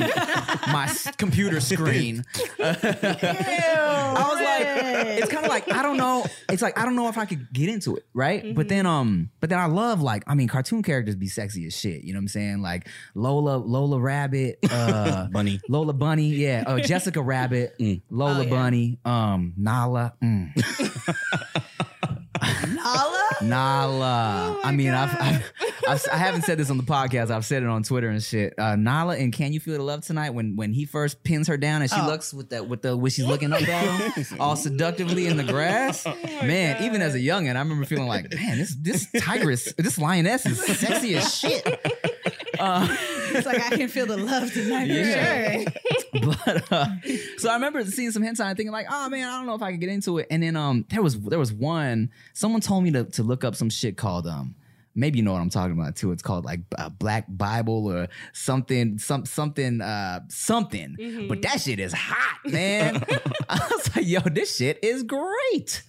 my 0.70 0.84
s- 0.84 1.10
computer 1.16 1.60
screen, 1.60 2.24
I 2.60 4.26
was 4.28 4.40
like, 4.40 5.06
it's 5.18 5.30
kind 5.32 5.44
of 5.44 5.50
like 5.50 5.72
I 5.72 5.82
don't 5.82 5.96
know. 5.96 6.26
It's 6.50 6.62
like 6.62 6.78
I 6.78 6.84
don't 6.84 6.96
know 6.96 7.08
if 7.08 7.16
I 7.18 7.24
could 7.24 7.50
get 7.52 7.68
into 7.68 7.96
it, 7.96 8.04
right? 8.12 8.54
But 8.54 8.68
then, 8.68 8.84
um, 8.86 9.30
but 9.40 9.48
then 9.50 9.58
I 9.58 9.66
love 9.66 10.02
like 10.02 10.24
I 10.26 10.34
mean, 10.34 10.48
cartoon 10.48 10.82
characters 10.82 11.16
be 11.16 11.28
sexy 11.28 11.66
as 11.66 11.76
shit. 11.76 12.02
You 12.04 12.12
know 12.12 12.18
what 12.18 12.22
I'm 12.24 12.28
saying? 12.28 12.62
Like 12.62 12.88
Lola, 13.14 13.56
Lola 13.56 13.98
Rabbit, 13.98 14.58
uh, 14.70 15.26
Bunny. 15.28 15.60
Lola 15.68 15.92
Bunny, 15.92 16.28
yeah, 16.28 16.64
uh, 16.66 16.78
Jessica 16.80 17.22
Rabbit, 17.22 17.76
Lola 18.10 18.40
Oh, 18.40 18.42
yeah. 18.42 18.50
Bunny, 18.50 18.98
um, 19.04 19.54
Nala, 19.56 20.14
mm. 20.22 20.52
Nala? 23.50 23.98
Nala. 23.98 24.60
I 24.64 24.72
mean, 24.72 24.90
I've, 24.90 25.14
I've, 25.20 25.52
I've 25.88 26.04
I 26.12 26.16
haven't 26.16 26.42
said 26.42 26.58
this 26.58 26.70
on 26.70 26.76
the 26.76 26.82
podcast. 26.84 27.30
I've 27.30 27.44
said 27.44 27.62
it 27.62 27.68
on 27.68 27.82
Twitter 27.82 28.08
and 28.08 28.22
shit. 28.22 28.54
Uh, 28.58 28.76
Nala 28.76 29.16
and 29.16 29.32
Can 29.32 29.52
You 29.52 29.60
Feel 29.60 29.74
the 29.76 29.82
Love 29.82 30.04
Tonight? 30.04 30.30
When 30.30 30.56
when 30.56 30.72
he 30.72 30.84
first 30.84 31.22
pins 31.24 31.48
her 31.48 31.56
down 31.56 31.82
and 31.82 31.90
she 31.90 32.00
Oh. 32.00 32.06
looks 32.06 32.32
with 32.32 32.50
that 32.50 32.68
with 32.68 32.82
the 32.82 32.96
when 32.96 33.10
she's 33.10 33.26
looking 33.26 33.52
up 33.52 33.60
at 33.68 34.12
him, 34.16 34.24
all 34.40 34.56
seductively 34.56 35.26
in 35.26 35.36
the 35.36 35.44
grass. 35.44 36.06
man, 36.42 36.82
even 36.84 37.02
as 37.02 37.14
a 37.14 37.18
youngin, 37.18 37.56
I 37.56 37.58
remember 37.60 37.84
feeling 37.84 38.08
like, 38.08 38.32
man, 38.34 38.58
this 38.58 38.74
this 38.80 39.06
tigress, 39.20 39.72
this 39.76 39.98
lioness 39.98 40.46
is 40.46 40.62
sexy 40.78 41.16
as 41.16 41.34
shit. 41.36 41.66
Uh, 42.58 42.94
It's 43.30 43.46
like 43.46 43.60
I 43.60 43.76
can 43.76 43.88
feel 43.88 44.06
the 44.06 44.16
love 44.16 44.52
tonight 44.52 44.88
Yeah. 44.88 45.64
for 45.64 46.20
sure. 46.20 46.34
but 46.44 46.72
uh, 46.72 46.86
so 47.38 47.50
I 47.50 47.54
remember 47.54 47.84
seeing 47.84 48.10
some 48.10 48.22
hentai 48.22 48.40
and 48.46 48.56
thinking 48.56 48.72
like, 48.72 48.86
oh 48.90 49.08
man, 49.08 49.28
I 49.28 49.36
don't 49.36 49.46
know 49.46 49.54
if 49.54 49.62
I 49.62 49.70
could 49.72 49.80
get 49.80 49.90
into 49.90 50.18
it. 50.18 50.26
And 50.30 50.42
then 50.42 50.56
um, 50.56 50.84
there 50.90 51.02
was 51.02 51.18
there 51.20 51.38
was 51.38 51.52
one 51.52 52.10
someone 52.32 52.60
told 52.60 52.84
me 52.84 52.90
to 52.92 53.04
to 53.04 53.22
look 53.22 53.44
up 53.44 53.54
some 53.54 53.70
shit 53.70 53.96
called 53.96 54.26
um 54.26 54.54
maybe 54.94 55.18
you 55.18 55.24
know 55.24 55.32
what 55.32 55.40
I'm 55.40 55.50
talking 55.50 55.78
about 55.78 55.96
too. 55.96 56.12
It's 56.12 56.22
called 56.22 56.44
like 56.44 56.60
a 56.76 56.90
Black 56.90 57.26
Bible 57.28 57.86
or 57.86 58.08
something, 58.32 58.98
some 58.98 59.24
something, 59.24 59.80
uh, 59.80 60.20
something. 60.28 60.96
Mm-hmm. 60.98 61.28
But 61.28 61.42
that 61.42 61.60
shit 61.60 61.78
is 61.78 61.92
hot, 61.92 62.38
man. 62.44 63.04
I 63.48 63.68
was 63.70 63.96
like, 63.96 64.06
yo, 64.06 64.20
this 64.20 64.56
shit 64.56 64.78
is 64.82 65.02
great. 65.04 65.82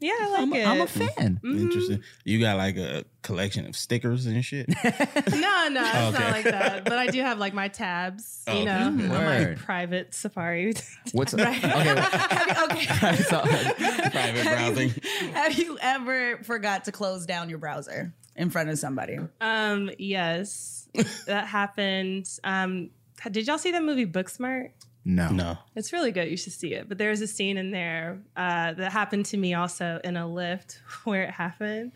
Yeah, 0.00 0.12
I 0.20 0.28
like 0.30 0.40
I'm, 0.42 0.52
a- 0.52 0.56
it. 0.56 0.66
I'm 0.66 0.80
a 0.82 0.86
fan. 0.86 1.40
Interesting. 1.44 2.02
You 2.24 2.38
got 2.40 2.56
like 2.58 2.76
a 2.76 3.04
collection 3.22 3.66
of 3.66 3.74
stickers 3.76 4.26
and 4.26 4.44
shit. 4.44 4.68
No, 4.84 5.68
no, 5.68 5.82
it's 5.82 5.94
Okay. 6.16 6.18
not 6.24 6.32
like 6.32 6.44
that. 6.44 6.84
But 6.84 6.94
I 6.98 7.06
do 7.06 7.20
have 7.22 7.38
like 7.38 7.54
my 7.54 7.68
tabs, 7.68 8.42
Oh, 8.46 8.52
you 8.54 8.62
okay. 8.68 8.78
know, 8.90 9.14
on 9.14 9.24
my 9.24 9.54
private 9.56 10.12
Safari. 10.14 10.74
What's 11.12 11.32
okay? 11.34 11.42
okay. 11.56 13.16
so, 13.22 13.40
Private 13.40 14.42
browsing. 14.44 14.92
Have 15.32 15.54
you 15.58 15.78
ever 15.80 16.38
forgot 16.44 16.84
to 16.84 16.92
close 16.92 17.24
down 17.26 17.48
your 17.48 17.58
browser 17.58 18.12
in 18.36 18.50
front 18.50 18.68
of 18.68 18.78
somebody? 18.78 19.18
um, 19.40 19.90
yes, 19.98 20.88
that 21.26 21.46
happened. 21.46 22.28
Um, 22.44 22.90
did 23.30 23.46
y'all 23.46 23.58
see 23.58 23.70
the 23.72 23.80
movie 23.80 24.06
Booksmart? 24.06 24.70
No, 25.04 25.28
No. 25.28 25.58
It's 25.74 25.92
really 25.92 26.12
good. 26.12 26.30
You 26.30 26.36
should 26.36 26.52
see 26.52 26.74
it. 26.74 26.88
But 26.88 26.98
there's 26.98 27.20
a 27.20 27.26
scene 27.26 27.56
in 27.58 27.70
there 27.70 28.22
uh, 28.36 28.72
that 28.72 28.92
happened 28.92 29.26
to 29.26 29.36
me 29.36 29.54
also 29.54 30.00
in 30.02 30.16
a 30.16 30.26
lift 30.26 30.80
where 31.04 31.22
it 31.24 31.30
happened. 31.30 31.92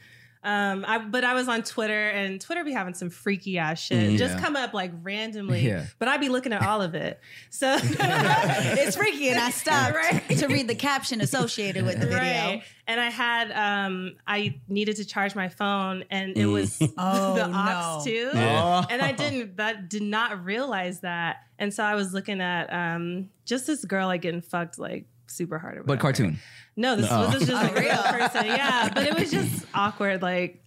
Um, 0.49 0.85
I, 0.89 0.97
but 0.99 1.25
I 1.25 1.35
was 1.35 1.47
on 1.47 1.63
Twitter 1.63 2.09
and 2.09 2.41
Twitter 2.41 2.65
be 2.65 2.73
having 2.73 2.95
some 2.95 3.11
freaky 3.11 3.59
ass 3.59 3.79
shit 3.83 4.19
just 4.19 4.39
come 4.39 4.57
up 4.57 4.73
like 4.73 4.93
randomly. 5.03 5.61
Yeah. 5.61 5.85
But 5.99 6.09
I'd 6.09 6.21
be 6.21 6.31
looking 6.31 6.55
at 6.55 6.63
all 6.63 6.81
of 6.81 6.95
it. 6.95 7.21
So 7.51 7.77
it's 7.83 8.97
freaky, 8.97 9.29
and 9.29 9.39
I 9.39 9.51
stopped 9.51 9.95
Right. 9.95 10.23
to 10.39 10.47
read 10.49 10.69
the 10.69 10.75
caption 10.75 11.21
associated 11.21 11.85
with 11.85 12.01
the 12.01 12.07
video. 12.07 12.19
Right. 12.21 12.63
And 12.87 12.99
I 12.99 13.11
had 13.11 13.53
um 13.53 14.17
I 14.27 14.59
needed 14.69 14.97
to 14.97 15.05
charge 15.05 15.35
my 15.35 15.49
phone 15.51 16.05
and 16.11 16.35
it 16.39 16.47
was 16.47 16.79
Oh, 16.97 17.35
the 17.37 17.47
no. 17.49 18.01
too. 18.03 18.31
Yeah. 18.33 18.85
And 18.89 19.03
I 19.03 19.13
didn't 19.13 19.59
that 19.59 19.91
did 19.91 20.03
not 20.03 20.43
realize 20.45 21.01
that. 21.01 21.43
And 21.59 21.75
so 21.75 21.85
I 21.85 21.95
was 21.95 22.15
looking 22.15 22.41
at 22.41 22.73
um 22.73 23.29
just 23.45 23.67
this 23.67 23.85
girl 23.85 24.07
like 24.07 24.23
getting 24.23 24.41
fucked 24.41 24.79
like 24.79 25.05
super 25.29 25.59
hard 25.59 25.79
or 25.79 25.83
but 25.85 26.01
cartoon. 26.01 26.39
No, 26.77 26.97
this 26.97 27.11
No. 27.11 27.21
was 27.21 27.33
just 27.47 27.51
Oh, 27.51 27.57
a 27.61 27.73
real 27.73 27.83
real? 27.83 28.03
person. 28.03 28.47
Yeah. 28.47 28.91
But 28.95 29.07
it 29.07 29.19
was 29.19 29.31
just 29.31 29.67
awkward, 29.75 30.23
like 30.23 30.63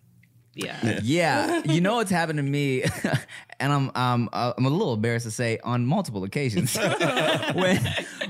yeah. 0.53 0.99
Yeah, 1.01 1.61
you 1.65 1.79
know 1.79 1.95
what's 1.95 2.11
happened 2.11 2.37
to 2.37 2.43
me, 2.43 2.83
and 3.61 3.71
I'm 3.71 3.91
um 3.95 4.29
uh, 4.33 4.51
I'm 4.57 4.65
a 4.65 4.69
little 4.69 4.93
embarrassed 4.93 5.25
to 5.25 5.31
say 5.31 5.59
on 5.63 5.85
multiple 5.85 6.25
occasions. 6.25 6.75
when 6.75 7.79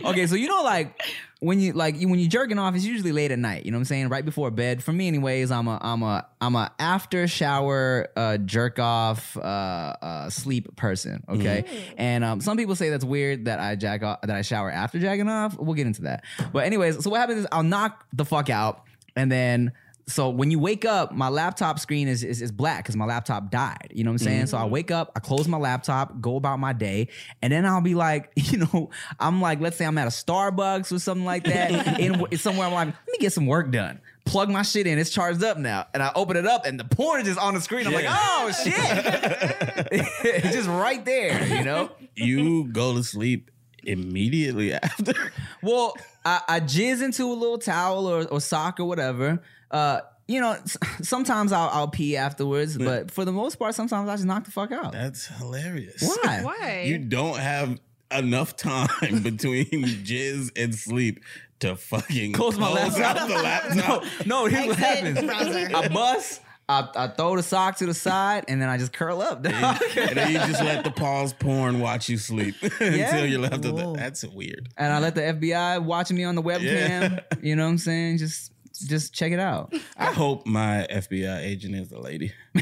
okay, 0.05 0.27
so 0.27 0.35
you 0.35 0.47
know 0.47 0.63
like 0.63 1.01
when 1.39 1.59
you 1.59 1.73
like 1.73 1.95
when 1.95 2.19
you're 2.19 2.29
jerking 2.29 2.59
off, 2.59 2.75
it's 2.75 2.85
usually 2.85 3.11
late 3.11 3.31
at 3.31 3.39
night. 3.39 3.65
You 3.65 3.71
know 3.71 3.77
what 3.77 3.81
I'm 3.81 3.85
saying? 3.85 4.09
Right 4.09 4.23
before 4.23 4.51
bed. 4.51 4.83
For 4.83 4.93
me, 4.93 5.07
anyways, 5.07 5.49
I'm 5.49 5.67
a 5.67 5.79
I'm 5.81 6.03
a 6.03 6.27
I'm 6.39 6.55
a 6.55 6.71
after 6.77 7.27
shower 7.27 8.07
uh, 8.15 8.37
jerk 8.37 8.77
off 8.77 9.35
uh, 9.37 9.39
uh, 9.39 10.29
sleep 10.29 10.75
person. 10.75 11.23
Okay, 11.27 11.65
and 11.97 12.23
um, 12.23 12.41
some 12.41 12.57
people 12.57 12.75
say 12.75 12.89
that's 12.89 13.05
weird 13.05 13.45
that 13.45 13.59
I 13.59 13.75
jack 13.75 14.03
off 14.03 14.21
that 14.21 14.35
I 14.35 14.43
shower 14.43 14.69
after 14.69 14.99
jacking 14.99 15.27
off. 15.27 15.57
We'll 15.57 15.73
get 15.73 15.87
into 15.87 16.03
that. 16.03 16.23
But 16.53 16.65
anyways, 16.65 17.03
so 17.03 17.09
what 17.09 17.19
happens 17.19 17.39
is 17.39 17.47
I'll 17.51 17.63
knock 17.63 18.05
the 18.13 18.25
fuck 18.25 18.49
out, 18.49 18.83
and 19.15 19.31
then 19.31 19.71
so 20.07 20.29
when 20.29 20.51
you 20.51 20.59
wake 20.59 20.85
up, 20.85 21.11
my 21.11 21.29
laptop 21.29 21.79
screen 21.79 22.07
is 22.07 22.23
is, 22.23 22.41
is 22.41 22.51
black 22.51 22.83
because 22.83 22.95
my 22.95 23.05
laptop 23.05 23.51
died. 23.51 23.91
You 23.93 24.03
know 24.03 24.11
what 24.11 24.21
I'm 24.21 24.25
saying? 24.25 24.47
So 24.47 24.57
I 24.57 24.61
mm. 24.61 24.69
wake 24.69 24.91
up, 24.91 25.11
I 25.15 25.19
close 25.19 25.47
my 25.47 25.57
laptop, 25.57 26.19
go 26.21 26.35
about 26.35 26.59
my 26.59 26.73
day, 26.73 27.07
and 27.41 27.51
then 27.51 27.65
I'll 27.65 27.81
be 27.81 27.95
like, 27.95 28.31
you 28.35 28.59
know, 28.59 28.89
I'm 29.19 29.41
like, 29.41 29.59
let's 29.61 29.77
say 29.77 29.85
I'm 29.85 29.97
at 29.97 30.07
a 30.07 30.11
Starbucks 30.11 30.91
or 30.91 30.99
something 30.99 31.25
like 31.25 31.43
that, 31.45 31.99
in 31.99 32.37
somewhere. 32.37 32.67
I'm 32.67 32.73
like, 32.73 32.87
let 32.87 33.11
me 33.11 33.17
get 33.19 33.33
some 33.33 33.45
work 33.45 33.71
done. 33.71 34.01
Plug 34.25 34.49
my 34.49 34.61
shit 34.61 34.85
in. 34.85 34.99
It's 34.99 35.09
charged 35.09 35.43
up 35.43 35.57
now, 35.57 35.87
and 35.93 36.03
I 36.03 36.11
open 36.15 36.37
it 36.37 36.45
up, 36.45 36.65
and 36.65 36.79
the 36.79 36.85
porn 36.85 37.21
is 37.21 37.27
just 37.27 37.39
on 37.39 37.53
the 37.53 37.61
screen. 37.61 37.87
I'm 37.87 37.93
like, 37.93 38.05
oh 38.07 38.51
shit, 38.63 38.73
it's 39.91 40.55
just 40.55 40.69
right 40.69 41.03
there. 41.03 41.45
You 41.47 41.63
know. 41.63 41.91
You 42.15 42.65
go 42.65 42.95
to 42.95 43.03
sleep 43.03 43.49
immediately 43.83 44.73
after. 44.73 45.13
Well, 45.61 45.95
I, 46.25 46.41
I 46.47 46.59
jizz 46.59 47.01
into 47.01 47.25
a 47.25 47.33
little 47.33 47.57
towel 47.57 48.07
or, 48.07 48.25
or 48.25 48.41
sock 48.41 48.79
or 48.79 48.85
whatever. 48.85 49.41
Uh, 49.71 50.01
you 50.27 50.39
know, 50.39 50.55
sometimes 51.01 51.51
I'll, 51.51 51.69
I'll 51.69 51.87
pee 51.87 52.15
afterwards, 52.17 52.77
but 52.77 53.09
for 53.11 53.25
the 53.25 53.31
most 53.31 53.55
part, 53.57 53.73
sometimes 53.75 54.07
I 54.09 54.13
just 54.13 54.25
knock 54.25 54.45
the 54.45 54.51
fuck 54.51 54.71
out. 54.71 54.91
That's 54.91 55.25
hilarious. 55.27 56.01
Why? 56.23 56.41
Why? 56.43 56.83
You 56.87 56.99
don't 56.99 57.39
have 57.39 57.79
enough 58.11 58.55
time 58.55 58.87
between 59.23 59.65
jizz 60.05 60.51
and 60.61 60.75
sleep 60.75 61.23
to 61.59 61.75
fucking 61.75 62.33
Close 62.33 62.57
my 62.57 62.71
laptop. 62.71 63.17
out 63.17 63.27
the 63.27 63.35
laptop. 63.35 64.03
No, 64.25 64.43
no 64.43 64.45
here's 64.47 64.67
what 64.67 64.77
happens. 64.77 65.19
browser. 65.21 65.69
I 65.75 65.87
bust. 65.87 66.41
I, 66.69 66.87
I 66.95 67.07
throw 67.09 67.35
the 67.35 67.43
sock 67.43 67.77
to 67.77 67.85
the 67.85 67.93
side 67.93 68.45
and 68.47 68.61
then 68.61 68.69
I 68.69 68.77
just 68.77 68.93
curl 68.93 69.21
up. 69.21 69.43
dog. 69.43 69.53
and 69.97 70.15
then 70.17 70.31
you 70.31 70.37
just 70.39 70.63
let 70.63 70.83
the 70.85 70.91
pause 70.91 71.33
porn 71.33 71.79
watch 71.81 72.07
you 72.07 72.17
sleep 72.17 72.55
Yeah. 72.61 72.69
until 73.13 73.25
you're 73.25 73.41
left 73.41 73.65
with 73.65 73.75
the, 73.75 73.93
That's 73.93 74.23
weird. 74.25 74.69
and 74.77 74.93
I 74.93 74.99
let 74.99 75.15
the 75.15 75.21
FBI 75.21 75.83
watching 75.83 76.15
me 76.17 76.23
on 76.23 76.35
the 76.35 76.41
webcam. 76.43 76.61
Yeah. 76.61 77.19
You 77.41 77.55
know 77.57 77.65
what 77.65 77.71
I'm 77.71 77.77
saying? 77.77 78.19
Just 78.19 78.50
just 78.87 79.13
check 79.13 79.31
it 79.31 79.39
out. 79.39 79.73
I 79.97 80.11
hope 80.11 80.45
my 80.45 80.87
FBI 80.89 81.39
agent 81.39 81.75
is 81.75 81.91
a 81.91 81.99
lady. 81.99 82.33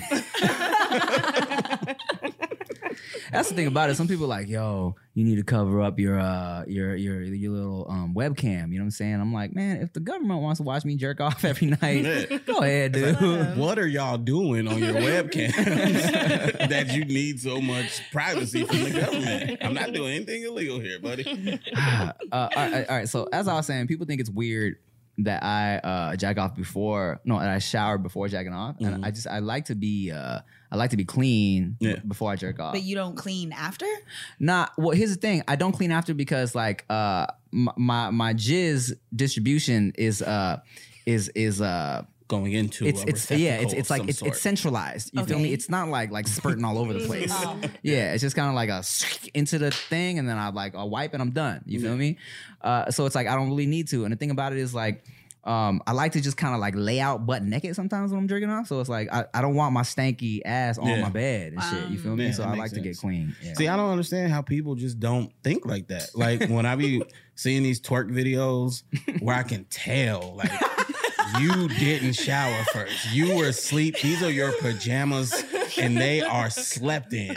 That's 3.32 3.50
the 3.50 3.56
thing 3.56 3.68
about 3.68 3.90
it. 3.90 3.96
Some 3.96 4.08
people 4.08 4.26
are 4.26 4.30
like, 4.30 4.48
yo, 4.48 4.96
you 5.14 5.24
need 5.24 5.36
to 5.36 5.44
cover 5.44 5.82
up 5.82 6.00
your 6.00 6.20
uh 6.20 6.64
your 6.68 6.96
your 6.96 7.22
your 7.22 7.52
little 7.52 7.86
um 7.90 8.14
webcam. 8.16 8.72
You 8.72 8.80
know 8.80 8.84
what 8.84 8.86
I'm 8.86 8.92
saying? 8.92 9.16
I'm 9.16 9.34
like, 9.34 9.54
man, 9.54 9.82
if 9.82 9.94
the 9.94 10.00
government 10.00 10.42
wants 10.42 10.60
to 10.60 10.64
watch 10.64 10.86
me 10.86 10.96
jerk 10.96 11.22
off 11.22 11.46
every 11.46 11.68
night, 11.68 12.46
go 12.46 12.60
ahead, 12.60 12.94
dude. 12.94 13.20
What 13.60 13.78
are 13.78 13.88
y'all 13.88 14.18
doing 14.18 14.68
on 14.68 14.80
your 14.80 14.94
webcams 14.96 16.70
that 16.70 16.94
you 16.94 17.06
need 17.06 17.40
so 17.40 17.60
much 17.62 18.02
privacy 18.12 18.64
from 18.64 18.84
the 18.84 18.92
government? 18.92 19.58
I'm 19.62 19.74
not 19.74 19.92
doing 19.92 20.16
anything 20.16 20.44
illegal 20.44 20.80
here, 20.80 21.00
buddy. 21.00 21.60
uh, 21.76 22.12
all, 22.32 22.50
right, 22.56 22.90
all 22.90 22.98
right. 22.98 23.10
So 23.10 23.28
as 23.32 23.48
I 23.48 23.54
was 23.54 23.66
saying, 23.66 23.88
people 23.88 24.06
think 24.06 24.22
it's 24.22 24.30
weird 24.30 24.78
that 25.24 25.44
I 25.44 25.78
uh, 25.78 26.16
jack 26.16 26.38
off 26.38 26.56
before. 26.56 27.20
No, 27.26 27.38
and 27.38 27.50
I 27.50 27.60
shower 27.60 27.98
before 27.98 28.28
jacking 28.28 28.54
off, 28.54 28.76
and 28.80 29.06
I 29.06 29.12
just 29.12 29.28
I 29.28 29.40
like 29.40 29.66
to 29.66 29.76
be 29.76 30.12
uh, 30.12 30.40
I 30.72 30.76
like 30.76 30.92
to 30.92 30.98
be 30.98 31.06
clean 31.06 31.76
Yeah. 31.80 31.98
before 32.08 32.32
I 32.32 32.36
jerk 32.36 32.60
off. 32.60 32.74
But 32.74 32.84
you 32.84 32.96
don't 32.96 33.16
clean 33.16 33.52
after? 33.52 33.86
Not 34.40 34.72
well. 34.78 34.92
Here's 34.92 35.10
the 35.14 35.20
thing: 35.22 35.44
I 35.48 35.56
don't 35.56 35.72
clean 35.74 35.92
after 35.92 36.14
because 36.14 36.56
like 36.56 36.86
uh 36.90 37.28
m- 37.54 37.70
my 37.78 38.10
my 38.12 38.34
jizz 38.34 38.94
distribution 39.16 39.92
is 39.98 40.22
uh 40.22 40.60
is 41.06 41.30
is 41.30 41.62
uh 41.62 42.04
Going 42.30 42.54
into 42.54 42.86
it's 42.86 43.04
a 43.04 43.08
it's 43.10 43.32
yeah 43.32 43.56
it's 43.56 43.74
it's 43.74 43.90
like 43.90 44.08
it's 44.08 44.22
it's 44.22 44.40
centralized. 44.40 45.10
You 45.14 45.26
feel 45.26 45.40
me? 45.40 45.52
It's 45.52 45.68
not 45.68 45.90
like 45.90 46.12
like 46.12 46.28
spurting 46.28 46.64
all 46.64 46.78
over 46.78 46.94
the 46.94 47.06
place. 47.06 47.32
Oh. 47.34 47.60
Yeah, 47.82 48.14
it's 48.14 48.22
just 48.22 48.36
kind 48.36 48.48
of 48.50 48.54
like 48.56 48.70
a 48.70 48.84
into 49.34 49.58
the 49.58 49.72
thing, 49.72 50.20
and 50.20 50.30
then 50.30 50.38
I 50.38 50.50
like 50.50 50.76
I'll 50.76 50.90
wipe 50.90 51.14
and 51.14 51.22
I'm 51.24 51.32
done. 51.32 51.64
You 51.66 51.82
feel 51.82 51.98
me? 51.98 52.18
Uh, 52.62 52.92
so 52.92 53.06
it's 53.08 53.16
like 53.16 53.28
I 53.28 53.36
don't 53.36 53.50
really 53.50 53.66
need 53.66 53.88
to. 53.90 54.04
And 54.06 54.14
the 54.14 54.18
thing 54.18 54.32
about 54.32 54.54
it 54.54 54.60
is 54.60 54.74
like. 54.74 55.04
Um, 55.42 55.82
I 55.88 55.94
like 55.94 56.12
to 56.12 56.22
just 56.22 56.36
kind 56.36 56.54
of 56.54 56.60
like 56.60 56.74
lay 56.76 57.00
out 57.00 57.26
butt 57.26 57.42
naked 57.44 57.74
sometimes 57.74 58.12
when 58.12 58.20
I'm 58.20 58.28
jerking 58.28 58.50
off. 58.50 58.68
So 58.68 58.82
it's 58.82 58.90
like 58.90 59.08
I, 59.12 59.24
I 59.34 59.42
don't 59.42 59.56
want 59.56 59.74
my 59.74 59.84
stanky 59.84 60.42
ass 60.44 60.78
on 60.78 60.86
Yeah. 60.86 61.02
my 61.02 61.10
bed 61.10 61.54
and 61.54 61.64
shit. 61.64 61.90
You 61.90 61.98
feel 61.98 62.16
me? 62.18 62.26
Yeah, 62.26 62.32
so 62.34 62.44
I 62.44 62.48
makes 62.50 62.60
like 62.60 62.72
to 62.74 62.82
get 62.82 62.98
clean. 62.98 63.34
Yeah. 63.42 63.54
See, 63.54 63.68
I 63.70 63.78
don't 63.78 63.90
understand 63.90 64.34
how 64.34 64.42
people 64.42 64.76
just 64.76 65.00
don't 65.00 65.32
think 65.42 65.66
like 65.66 65.88
that. 65.88 66.10
Like 66.14 66.50
when 66.50 66.66
I 66.66 66.76
be 66.76 67.02
seeing 67.36 67.64
these 67.64 67.80
twerk 67.80 68.12
videos 68.12 68.84
where 69.24 69.34
I 69.36 69.44
can 69.44 69.64
tell, 69.70 70.36
like, 70.36 70.52
you 71.40 71.68
didn't 71.68 72.14
shower 72.14 72.64
first. 72.74 73.12
You 73.14 73.36
were 73.36 73.48
asleep. 73.48 73.98
These 74.02 74.24
are 74.24 74.32
your 74.32 74.52
pajamas, 74.54 75.44
and 75.78 75.98
they 75.98 76.22
are 76.22 76.50
slept 76.50 77.14
in. 77.14 77.36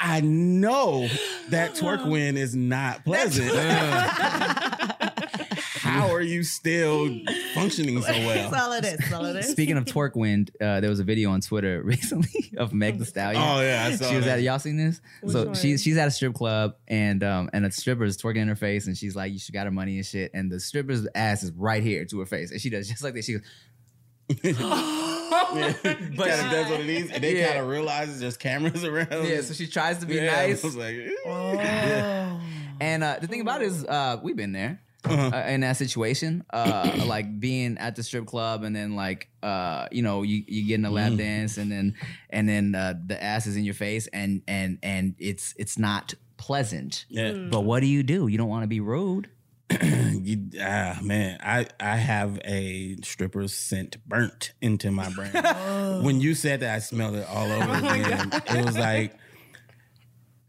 I 0.00 0.20
know 0.20 1.08
that 1.50 1.74
twerk 1.74 2.00
uh-huh. 2.00 2.10
win 2.10 2.36
is 2.36 2.56
not 2.56 3.04
pleasant. 3.04 3.52
How 5.92 6.10
are 6.14 6.20
you 6.20 6.42
still 6.42 7.08
functioning 7.54 8.00
so 8.02 8.06
That's 8.12 8.18
well? 8.52 8.54
all 8.66 8.72
it 8.72 8.84
is. 8.84 8.96
That's 8.98 9.12
all 9.12 9.24
it 9.26 9.36
is. 9.36 9.48
Speaking 9.50 9.76
of 9.76 9.84
twerk 9.86 10.16
wind, 10.16 10.50
uh, 10.60 10.80
there 10.80 10.90
was 10.90 11.00
a 11.00 11.04
video 11.04 11.30
on 11.30 11.40
Twitter 11.40 11.82
recently 11.82 12.50
of 12.56 12.72
Meg 12.72 12.98
the 12.98 13.04
Stallion. 13.04 13.42
Oh 13.42 13.60
yeah, 13.60 13.84
I 13.86 13.94
saw 13.96 14.08
she 14.08 14.16
was 14.16 14.24
that. 14.24 14.38
at 14.38 14.42
y'all 14.42 14.58
seen 14.58 14.76
this? 14.76 15.00
Which 15.20 15.32
so 15.32 15.46
one? 15.46 15.54
she's 15.54 15.82
she's 15.82 15.96
at 15.96 16.08
a 16.08 16.10
strip 16.10 16.34
club 16.34 16.76
and 16.88 17.22
um 17.22 17.50
and 17.52 17.64
a 17.66 17.70
stripper 17.70 18.04
is 18.04 18.16
twerking 18.16 18.36
in 18.42 18.48
her 18.48 18.56
face 18.56 18.86
and 18.86 18.96
she's 18.96 19.14
like, 19.16 19.32
"You 19.32 19.38
should 19.38 19.54
got 19.54 19.66
her 19.66 19.70
money 19.72 19.96
and 19.96 20.06
shit. 20.06 20.30
And 20.34 20.50
the 20.50 20.60
stripper's 20.60 21.06
ass 21.14 21.42
is 21.42 21.52
right 21.52 21.82
here 21.82 22.04
to 22.06 22.20
her 22.20 22.26
face. 22.26 22.50
And 22.50 22.60
she 22.60 22.70
does 22.70 22.88
just 22.88 23.02
like 23.02 23.14
this. 23.14 23.26
She 23.26 23.32
goes, 23.34 23.42
Yeah, 24.42 24.52
kind 24.52 25.74
of 25.74 25.82
does 26.16 26.70
what 26.70 26.80
it 26.80 26.88
is, 26.88 27.10
and 27.10 27.22
they 27.22 27.38
Yeah. 27.38 27.48
kind 27.48 27.60
of 27.60 27.68
realizes 27.68 28.20
there's 28.20 28.36
cameras 28.36 28.84
around. 28.84 29.08
Yeah, 29.26 29.40
so 29.42 29.54
she 29.54 29.66
tries 29.66 29.98
to 29.98 30.06
be 30.06 30.14
Yeah, 30.16 30.34
I 30.36 30.46
nice. 30.48 30.62
was 30.62 30.76
like, 30.76 30.96
Oh. 31.26 32.40
And 32.80 33.04
uh, 33.04 33.18
the 33.20 33.26
thing 33.26 33.40
about 33.40 33.62
it 33.62 33.66
is, 33.66 33.84
uh, 33.84 34.18
we've 34.22 34.36
been 34.36 34.52
there 34.52 34.80
Uh-huh. 35.04 35.36
uh, 35.36 35.48
in 35.48 35.62
that 35.62 35.76
situation, 35.76 36.44
uh, 36.52 37.04
like 37.06 37.40
being 37.40 37.76
at 37.78 37.96
the 37.96 38.02
strip 38.04 38.24
club, 38.26 38.62
and 38.62 38.74
then 38.74 38.94
like 38.94 39.28
uh, 39.42 39.88
you 39.90 40.00
know, 40.02 40.22
you 40.22 40.44
you 40.46 40.64
get 40.66 40.74
in 40.76 40.84
a 40.84 40.90
lap 40.90 41.12
Mm. 41.12 41.18
dance, 41.18 41.58
and 41.58 41.72
then 41.72 41.94
and 42.30 42.48
then 42.48 42.74
uh, 42.74 42.94
the 43.06 43.20
ass 43.22 43.46
is 43.48 43.56
in 43.56 43.64
your 43.64 43.74
face, 43.74 44.06
and 44.12 44.42
and 44.46 44.78
and 44.82 45.14
it's 45.18 45.54
it's 45.58 45.76
not 45.76 46.14
pleasant. 46.36 47.04
yeah. 47.08 47.32
But 47.32 47.62
what 47.62 47.80
do 47.80 47.86
you 47.86 48.02
do? 48.04 48.28
You 48.28 48.38
don't 48.38 48.48
want 48.48 48.62
to 48.62 48.68
be 48.68 48.78
rude. 48.80 49.28
you, 49.82 50.50
ah, 50.60 50.98
man, 51.02 51.38
I 51.42 51.66
I 51.80 51.96
have 51.96 52.38
a 52.44 52.96
stripper 53.02 53.48
scent 53.48 53.96
burnt 54.06 54.52
into 54.60 54.90
my 54.92 55.08
brain. 55.10 55.32
when 56.04 56.20
you 56.20 56.34
said 56.36 56.60
that, 56.60 56.74
I 56.76 56.78
smelled 56.78 57.16
it 57.16 57.26
all 57.28 57.50
over 57.50 57.74
again. 57.76 58.30
It 58.46 58.64
was 58.64 58.78
like 58.78 59.16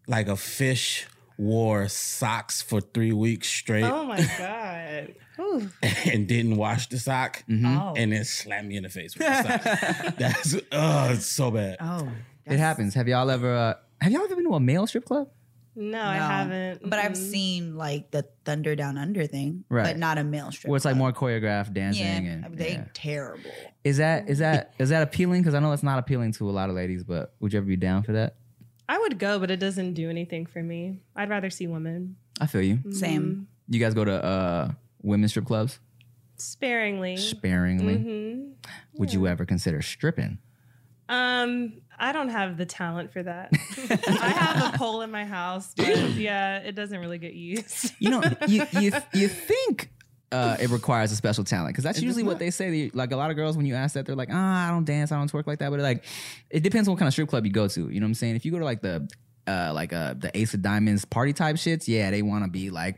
like 0.08 0.28
a 0.28 0.36
fish 0.36 1.08
wore 1.38 1.88
socks 1.88 2.62
for 2.62 2.80
three 2.82 3.12
weeks 3.14 3.48
straight 3.48 3.84
Oh 3.84 4.06
my 4.06 4.18
god. 4.38 5.16
Ooh. 5.40 5.68
and 6.06 6.28
didn't 6.28 6.58
wash 6.58 6.88
the 6.90 7.00
sock, 7.00 7.44
Oh. 7.50 7.94
and 7.98 8.12
then 8.12 8.24
slapped 8.24 8.66
me 8.66 8.78
in 8.78 8.84
the 8.84 8.90
face 8.90 9.18
with 9.18 9.26
the 9.28 9.42
sock. 10.04 10.16
That's 10.18 10.56
oh, 10.72 11.10
it's 11.12 11.26
so 11.26 11.50
bad. 11.52 11.78
oh. 11.80 12.08
It 12.46 12.60
happens. 12.60 12.94
Have 12.94 13.08
y'all 13.08 13.32
ever? 13.32 13.52
Uh, 13.56 13.74
have 14.02 14.12
y'all 14.12 14.24
ever 14.24 14.36
been 14.36 14.46
to 14.46 14.54
a 14.56 14.60
male 14.60 14.86
strip 14.86 15.06
club? 15.06 15.30
No, 15.76 16.00
I 16.00 16.18
haven't. 16.18 16.88
But 16.88 17.00
I've 17.00 17.18
seen 17.18 17.78
like 17.78 18.12
the 18.12 18.28
Thunder 18.46 18.76
Down 18.76 18.96
Under 18.98 19.26
thing, 19.26 19.64
Right. 19.70 19.86
but 19.86 19.98
not 19.98 20.20
a 20.20 20.24
male 20.24 20.52
strip. 20.52 20.70
Where 20.70 20.76
it's 20.76 20.86
like 20.86 20.96
club. 20.96 21.00
more 21.00 21.14
choreographed 21.14 21.74
dancing 21.74 22.04
Yeah, 22.06 22.32
and 22.46 22.56
they 22.58 22.74
yeah. 22.74 22.86
terrible. 22.94 23.50
is 23.84 23.98
that 23.98 24.30
is 24.30 24.38
that 24.40 24.74
is 24.78 24.90
that 24.90 25.02
appealing? 25.02 25.42
Because 25.42 25.56
I 25.56 25.60
know 25.60 25.72
it's 25.72 25.82
not 25.82 25.98
appealing 25.98 26.34
to 26.34 26.48
a 26.50 26.52
lot 26.52 26.70
of 26.70 26.76
ladies, 26.76 27.04
but 27.04 27.34
would 27.40 27.54
you 27.54 27.58
ever 27.58 27.66
be 27.66 27.76
down 27.78 28.04
for 28.04 28.12
that? 28.12 28.36
I 28.94 29.00
would 29.00 29.18
go, 29.18 29.40
but 29.40 29.50
it 29.50 29.60
doesn't 29.60 29.96
do 29.96 30.08
anything 30.08 30.46
for 30.46 30.62
me. 30.62 31.00
I'd 31.16 31.28
rather 31.28 31.50
see 31.50 31.66
women. 31.66 32.16
I 32.40 32.46
feel 32.46 32.62
you. 32.62 32.80
Same. 32.92 33.48
You 33.68 33.80
guys 33.80 33.96
go 33.96 34.06
to 34.06 34.24
uh 34.24 34.72
women's 35.02 35.32
strip 35.32 35.48
clubs 35.48 35.80
Sparingly. 36.38 37.18
sparingly. 37.18 37.96
hmm 37.96 38.52
Would 39.00 39.12
you 39.12 39.26
ever 39.26 39.46
consider 39.46 39.82
stripping? 39.82 40.38
Um, 41.10 41.82
I 41.98 42.12
don't 42.12 42.30
have 42.30 42.56
the 42.58 42.66
talent 42.68 43.12
for 43.12 43.24
that. 43.24 43.50
I 43.90 44.30
have 44.30 44.74
a 44.76 44.78
pole 44.78 45.02
in 45.02 45.10
my 45.10 45.26
house, 45.26 45.74
but 45.76 45.88
yeah, 46.12 46.60
it 46.60 46.74
doesn't 46.76 47.00
really 47.00 47.18
get 47.18 47.34
used. 47.34 47.94
You 47.98 48.12
know, 48.12 48.22
you 48.48 48.66
you 48.80 48.92
you 49.14 49.28
think 49.28 49.90
uh, 50.34 50.58
it 50.60 50.70
requires 50.70 51.12
a 51.12 51.16
special 51.16 51.44
talent 51.44 51.70
because 51.74 51.84
that's 51.84 52.02
usually 52.02 52.24
what 52.24 52.40
they 52.40 52.50
say. 52.52 52.70
They- 52.72 52.92
Like 52.94 53.12
a 53.12 53.16
lot 53.16 53.30
of 53.30 53.36
girls, 53.38 53.56
when 53.56 53.66
you 53.66 53.76
ask 53.76 53.94
that, 53.94 54.06
they're 54.06 54.16
like, 54.16 54.30
"Ah, 54.32 54.68
I 54.68 54.72
don't 54.72 54.84
dance, 54.86 55.12
I 55.12 55.18
don't 55.18 55.32
twerk 55.32 55.48
like 55.48 55.60
that." 55.60 55.70
But 55.72 55.80
like, 55.80 56.04
it 56.50 56.64
depends 56.64 56.88
on 56.88 56.94
what 56.94 57.00
kind 57.00 57.08
of 57.08 57.14
strip 57.14 57.30
club 57.30 57.46
you 57.46 57.52
go 57.52 57.68
to. 57.68 57.90
You 57.90 58.00
know 58.00 58.06
what 58.06 58.10
I'm 58.10 58.14
saying? 58.16 58.36
If 58.36 58.44
you 58.46 58.52
go 58.52 58.60
to 58.60 58.66
like 58.66 58.82
the 58.82 59.08
uh, 59.46 59.72
like 59.74 59.92
uh, 59.94 60.14
the 60.18 60.32
Ace 60.38 60.54
of 60.54 60.62
Diamonds 60.62 61.06
party 61.06 61.34
type 61.34 61.58
shits, 61.58 61.88
yeah, 61.88 62.10
they 62.12 62.22
want 62.22 62.46
to 62.46 62.50
be 62.50 62.70
like 62.70 62.98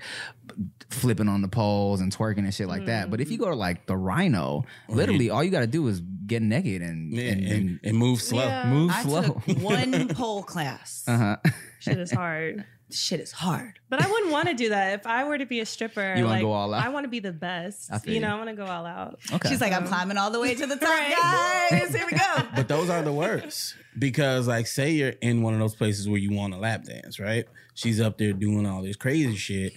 flipping 0.92 1.28
on 1.28 1.42
the 1.42 1.48
poles 1.48 2.02
and 2.02 2.16
twerking 2.16 2.40
and 2.40 2.54
shit 2.54 2.68
like 2.68 2.86
that. 2.86 3.10
But 3.10 3.20
if 3.20 3.32
you 3.32 3.38
go 3.38 3.50
to 3.50 3.56
like 3.56 3.88
the 3.88 3.98
Rhino, 3.98 4.64
literally 4.88 5.30
all 5.32 5.44
you 5.44 5.50
got 5.52 5.62
to 5.62 5.68
do 5.68 5.88
is 5.88 6.02
get 6.28 6.42
naked 6.44 6.82
and 6.84 7.12
Yeah, 7.14 7.32
and, 7.32 7.42
and, 7.44 7.52
and 7.52 7.80
and 7.84 7.98
move 7.98 8.22
slow. 8.22 8.44
Yeah. 8.46 8.70
move 8.72 8.92
I 8.94 9.04
slow. 9.04 9.22
took 9.24 9.58
one 9.62 10.08
pole 10.10 10.44
class. 10.44 11.04
uh 11.08 11.18
huh. 11.18 11.38
Shit 11.80 11.98
is 11.98 12.12
hard. 12.22 12.64
Shit 12.92 13.20
is 13.20 13.32
hard. 13.32 13.80
But 13.90 14.04
I 14.06 14.10
wouldn't 14.10 14.32
want 14.32 14.48
to 14.48 14.54
do 14.64 14.70
that. 14.70 15.00
If 15.00 15.08
I 15.08 15.24
were 15.24 15.38
to 15.38 15.46
be 15.46 15.60
a 15.60 15.66
stripper, 15.66 16.14
You 16.16 16.24
wanna 16.26 16.36
like, 16.36 16.42
go 16.44 16.52
all 16.52 16.74
out? 16.74 16.86
I 16.86 16.90
want 16.90 17.04
to 17.06 17.10
be 17.10 17.20
the 17.20 17.32
best. 17.32 17.92
I 17.92 18.00
you 18.06 18.20
know. 18.20 18.30
I 18.30 18.36
want 18.36 18.50
to 18.50 18.56
go 18.56 18.66
all 18.66 18.86
out. 18.86 19.20
Okay. 19.34 19.50
She's 19.50 19.60
like, 19.62 19.74
I'm 19.74 19.88
climbing 19.88 20.18
all 20.18 20.30
the 20.30 20.40
way 20.40 20.54
to 20.54 20.68
the 20.68 20.76
top, 20.78 20.88
Right. 20.90 21.70
guys. 21.72 21.96
Here 21.96 22.06
we 22.10 22.18
go. 22.18 22.44
But 22.56 22.68
those 22.68 22.90
are 22.90 23.02
the 23.02 23.12
worst 23.14 23.76
because, 23.98 24.48
like, 24.48 24.68
say 24.68 24.92
you're 24.92 25.14
in 25.22 25.42
one 25.42 25.54
of 25.54 25.60
those 25.60 25.76
places 25.76 26.08
where 26.08 26.20
you 26.20 26.32
want 26.32 26.54
to 26.54 26.60
lap 26.60 26.84
dance, 26.84 27.20
right? 27.20 27.46
She's 27.74 28.00
up 28.00 28.18
there 28.18 28.34
doing 28.34 28.66
all 28.66 28.82
this 28.82 28.96
crazy 28.96 29.36
shit. 29.36 29.74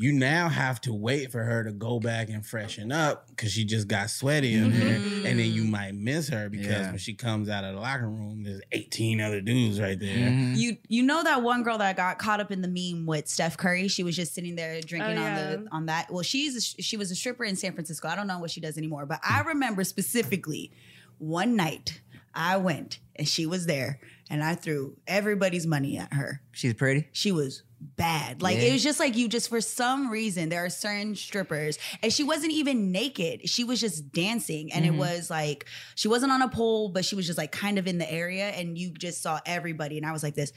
You 0.00 0.12
now 0.12 0.48
have 0.48 0.80
to 0.82 0.94
wait 0.94 1.32
for 1.32 1.42
her 1.42 1.64
to 1.64 1.72
go 1.72 1.98
back 1.98 2.28
and 2.28 2.46
freshen 2.46 2.92
up 2.92 3.26
because 3.30 3.50
she 3.50 3.64
just 3.64 3.88
got 3.88 4.10
sweaty 4.10 4.54
in 4.54 4.70
there, 4.70 4.94
and 5.28 5.38
then 5.40 5.50
you 5.52 5.64
might 5.64 5.96
miss 5.96 6.28
her 6.28 6.48
because 6.48 6.66
Yeah. 6.68 6.90
when 6.90 6.98
she 6.98 7.14
comes 7.14 7.48
out 7.48 7.64
of 7.64 7.74
the 7.74 7.80
locker 7.80 8.08
room, 8.08 8.44
there's 8.44 8.60
18 8.70 9.20
other 9.20 9.40
dudes 9.40 9.80
right 9.80 9.98
there. 9.98 10.16
Mhm. 10.28 10.56
You 10.56 10.76
you 10.86 11.02
know 11.02 11.24
that 11.24 11.42
one 11.42 11.64
girl 11.64 11.78
that 11.78 11.96
got 11.96 12.20
caught 12.20 12.38
up 12.38 12.52
in 12.52 12.62
the 12.62 12.68
meme 12.68 13.06
with 13.06 13.26
Steph 13.26 13.56
Curry? 13.56 13.88
She 13.88 14.04
was 14.04 14.14
just 14.14 14.34
sitting 14.34 14.54
there 14.54 14.80
drinking 14.80 15.18
Oh, 15.18 15.22
on 15.24 15.34
the 15.34 15.66
on 15.72 15.86
that. 15.86 16.12
Well, 16.12 16.22
she's 16.22 16.54
a, 16.78 16.82
she 16.82 16.96
was 16.96 17.10
a 17.10 17.16
stripper 17.16 17.42
in 17.44 17.56
San 17.56 17.72
Francisco. 17.72 18.06
I 18.06 18.14
don't 18.14 18.28
know 18.28 18.38
what 18.38 18.52
she 18.52 18.60
does 18.60 18.78
anymore, 18.78 19.04
but 19.04 19.18
I 19.28 19.40
remember 19.40 19.82
specifically 19.82 20.70
one 21.18 21.56
night 21.56 22.00
I 22.34 22.56
went 22.56 23.00
and 23.16 23.26
she 23.28 23.46
was 23.46 23.66
there 23.66 23.98
and 24.30 24.44
I 24.44 24.54
threw 24.54 24.96
everybody's 25.08 25.66
money 25.66 25.98
at 25.98 26.12
her. 26.12 26.40
She's 26.52 26.74
pretty. 26.74 27.08
She 27.12 27.32
was 27.32 27.62
bad. 27.80 28.42
Like 28.42 28.56
Yeah. 28.58 28.64
it 28.64 28.72
was 28.72 28.82
just 28.82 28.98
like 28.98 29.16
you 29.16 29.28
just 29.28 29.48
for 29.48 29.60
some 29.60 30.10
reason 30.10 30.48
there 30.48 30.64
are 30.64 30.70
certain 30.70 31.14
strippers 31.14 31.78
and 32.02 32.12
she 32.12 32.22
wasn't 32.24 32.52
even 32.52 32.90
naked. 32.92 33.48
She 33.48 33.64
was 33.64 33.80
just 33.80 34.12
dancing 34.12 34.72
and 34.72 34.84
Mm-hmm. 34.84 34.94
it 34.94 34.98
was 34.98 35.30
like 35.30 35.66
she 35.94 36.08
wasn't 36.08 36.32
on 36.32 36.42
a 36.42 36.48
pole 36.48 36.88
but 36.88 37.04
she 37.04 37.14
was 37.14 37.26
just 37.26 37.38
like 37.38 37.52
kind 37.52 37.78
of 37.78 37.86
in 37.86 37.98
the 37.98 38.10
area 38.12 38.48
and 38.48 38.76
you 38.76 38.90
just 38.90 39.22
saw 39.22 39.40
everybody 39.46 39.96
and 39.96 40.04
I 40.06 40.12
was 40.12 40.22
like 40.22 40.34
this 40.34 40.52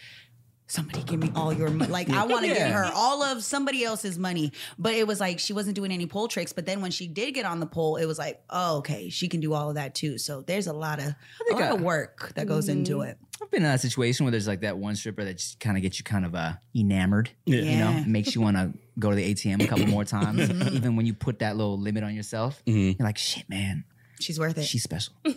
Somebody 0.68 1.04
give 1.04 1.20
me 1.20 1.30
all 1.36 1.52
your 1.52 1.70
money. 1.70 1.92
Like 1.92 2.10
I 2.10 2.24
want 2.28 2.44
to 2.44 2.48
give 2.48 2.56
Yeah. 2.56 2.72
her 2.72 2.90
all 2.96 3.24
of 3.24 3.44
somebody 3.44 3.84
else's 3.84 4.18
money, 4.18 4.54
but 4.80 4.94
it 4.94 5.06
was 5.06 5.20
like 5.20 5.38
she 5.38 5.52
wasn't 5.52 5.76
doing 5.76 5.92
any 5.92 6.06
pole 6.06 6.30
tricks. 6.30 6.54
But 6.54 6.66
then 6.66 6.80
when 6.82 6.92
she 6.92 7.08
did 7.10 7.34
get 7.34 7.46
on 7.46 7.60
the 7.60 7.66
pole, 7.66 7.98
it 7.98 8.06
was 8.06 8.18
like, 8.18 8.42
oh, 8.50 8.78
okay, 8.78 9.10
she 9.10 9.28
can 9.28 9.42
do 9.42 9.54
all 9.54 9.68
of 9.68 9.76
that 9.76 9.96
too. 9.96 10.18
So 10.18 10.44
there's 10.44 10.68
a 10.68 10.74
lot 10.74 11.00
of 11.00 11.08
a 11.08 11.54
lot 11.54 11.62
I- 11.64 11.68
of 11.72 11.82
work 11.82 12.32
that 12.36 12.48
goes 12.48 12.70
into 12.70 13.02
it. 13.02 13.18
I've 13.42 13.50
been 13.52 13.64
in 13.64 13.72
a 13.72 13.78
situation 13.78 14.26
where 14.26 14.32
there's 14.32 14.48
like 14.48 14.62
that 14.62 14.78
one 14.78 14.96
stripper 14.96 15.24
that 15.26 15.38
just 15.38 15.60
kind 15.60 15.76
of 15.78 15.82
gets 15.84 15.98
you 16.00 16.04
kind 16.04 16.26
of 16.26 16.36
uh, 16.36 16.54
enamored. 16.76 17.32
Yeah. 17.46 17.56
You 17.62 17.78
know, 17.80 17.90
Yeah. 17.92 18.04
makes 18.06 18.36
you 18.36 18.42
want 18.42 18.56
to 18.58 18.72
go 19.00 19.10
to 19.10 19.16
the 19.16 19.34
ATM 19.34 19.64
a 19.64 19.68
couple 19.68 19.88
more 19.88 20.06
times. 20.06 20.50
Even 20.72 20.96
when 20.96 21.06
you 21.06 21.14
put 21.14 21.40
that 21.40 21.58
little 21.58 21.80
limit 21.80 22.04
on 22.04 22.14
yourself, 22.16 22.62
you're 22.66 22.94
like, 23.00 23.18
shit, 23.18 23.50
man, 23.50 23.84
She's 24.20 24.40
worth 24.40 24.58
it. 24.60 24.66
she's 24.66 24.84
special. 24.84 25.14
All 25.26 25.32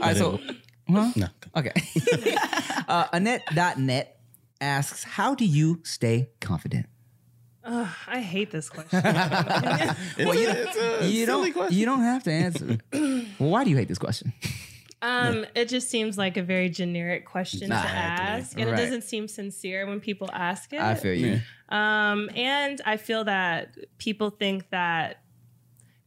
right, 0.00 0.16
so, 0.16 0.40
huh? 0.88 1.12
No. 1.16 1.26
Okay. 1.56 1.72
uh, 2.88 3.06
Annette.net 3.12 4.18
asks, 4.60 5.04
how 5.04 5.34
do 5.34 5.44
you 5.44 5.80
stay 5.84 6.30
confident? 6.40 6.86
Ugh, 7.64 7.86
I 8.06 8.20
hate 8.20 8.50
this 8.50 8.70
question. 8.70 9.02
It's, 9.04 10.18
Well, 10.18 10.30
a, 10.30 10.40
you- 10.40 10.48
it's 10.48 10.76
a 10.76 11.06
You 11.06 11.26
silly 11.26 11.50
don't, 11.50 11.52
question. 11.52 11.78
you 11.78 11.84
don't 11.84 12.00
have 12.00 12.22
to 12.24 12.32
answer. 12.32 12.78
well, 13.38 13.50
why 13.50 13.64
do 13.64 13.70
you 13.70 13.76
hate 13.76 13.88
this 13.88 13.98
question? 13.98 14.32
Um, 15.00 15.46
it 15.54 15.68
just 15.68 15.88
seems 15.90 16.18
like 16.18 16.36
a 16.36 16.42
very 16.42 16.68
generic 16.68 17.24
question 17.24 17.68
Nah, 17.68 17.82
to 17.82 17.88
ask, 17.88 18.58
and 18.58 18.68
right. 18.70 18.78
it 18.78 18.82
doesn't 18.82 19.02
seem 19.04 19.28
sincere 19.28 19.86
when 19.86 20.00
people 20.00 20.28
ask 20.32 20.72
it. 20.72 20.80
I 20.80 20.94
feel 20.94 21.14
you. 21.14 21.40
Um, 21.68 22.30
and 22.34 22.80
I 22.84 22.96
feel 22.96 23.24
that 23.24 23.76
people 23.98 24.30
think 24.30 24.70
that 24.70 25.22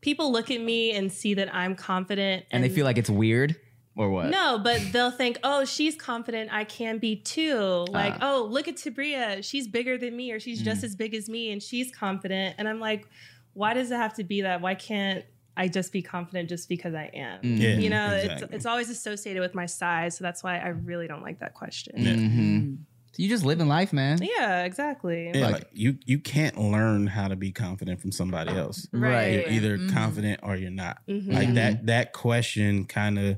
people 0.01 0.31
look 0.31 0.51
at 0.51 0.59
me 0.59 0.91
and 0.91 1.11
see 1.11 1.35
that 1.35 1.53
I'm 1.53 1.75
confident, 1.75 2.45
And 2.51 2.63
they 2.63 2.69
feel 2.69 2.85
like 2.85 2.97
it's 2.97 3.09
weird 3.09 3.55
or 3.95 4.09
what? 4.09 4.29
no, 4.29 4.59
but 4.61 4.81
they'll 4.91 5.11
think, 5.11 5.37
oh, 5.43 5.63
she's 5.63 5.95
confident. 5.95 6.51
I 6.51 6.63
can 6.63 6.97
be 6.97 7.15
too. 7.15 7.85
Like, 7.89 8.15
Ah. 8.19 8.33
oh, 8.33 8.47
look 8.49 8.67
at 8.67 8.75
Tabria. 8.75 9.43
She's 9.43 9.67
bigger 9.67 9.97
than 9.97 10.15
me, 10.17 10.31
or 10.31 10.39
she's 10.39 10.61
Mm. 10.61 10.65
just 10.65 10.83
as 10.83 10.95
big 10.95 11.13
as 11.13 11.29
me, 11.29 11.51
and 11.51 11.61
she's 11.61 11.91
confident. 11.95 12.55
And 12.57 12.67
I'm 12.67 12.79
like, 12.79 13.07
why 13.53 13.73
does 13.73 13.91
it 13.91 13.95
have 13.95 14.15
to 14.15 14.23
be 14.23 14.41
that? 14.41 14.61
Why 14.61 14.75
can't 14.75 15.23
I 15.57 15.67
just 15.67 15.91
be 15.91 16.01
confident 16.01 16.47
just 16.49 16.69
because 16.69 16.93
I 16.95 17.11
am? 17.13 17.39
Yeah, 17.43 17.75
You 17.77 17.89
know, 17.89 18.07
it's 18.13 18.25
exactly. 18.33 18.55
it's 18.55 18.65
always 18.65 18.89
associated 18.89 19.41
with 19.41 19.53
my 19.53 19.65
size, 19.65 20.17
so 20.17 20.23
that's 20.23 20.43
why 20.43 20.57
I 20.57 20.69
really 20.69 21.07
don't 21.07 21.21
like 21.23 21.39
that 21.39 21.53
question. 21.53 21.93
Yeah. 21.97 22.13
Mhm. 22.13 22.77
So 23.13 23.21
you 23.21 23.27
just 23.27 23.43
living 23.43 23.67
life, 23.67 23.91
man. 23.91 24.19
Yeah, 24.21 24.63
exactly. 24.63 25.31
Yeah, 25.35 25.41
Like- 25.47 25.53
like 25.53 25.67
you 25.73 25.97
you 26.05 26.17
can't 26.19 26.57
learn 26.57 27.07
how 27.07 27.27
to 27.27 27.35
be 27.35 27.51
confident 27.51 27.99
from 27.99 28.13
somebody 28.13 28.51
else. 28.51 28.87
Right. 28.93 29.33
You're 29.33 29.49
either 29.49 29.77
Mhm. 29.77 29.91
confident 29.93 30.39
or 30.43 30.55
you're 30.55 30.71
not. 30.71 31.05
Mhm. 31.07 31.33
Like 31.33 31.53
that 31.55 31.85
that 31.87 32.13
question 32.13 32.85
kind 32.85 33.19
of 33.19 33.37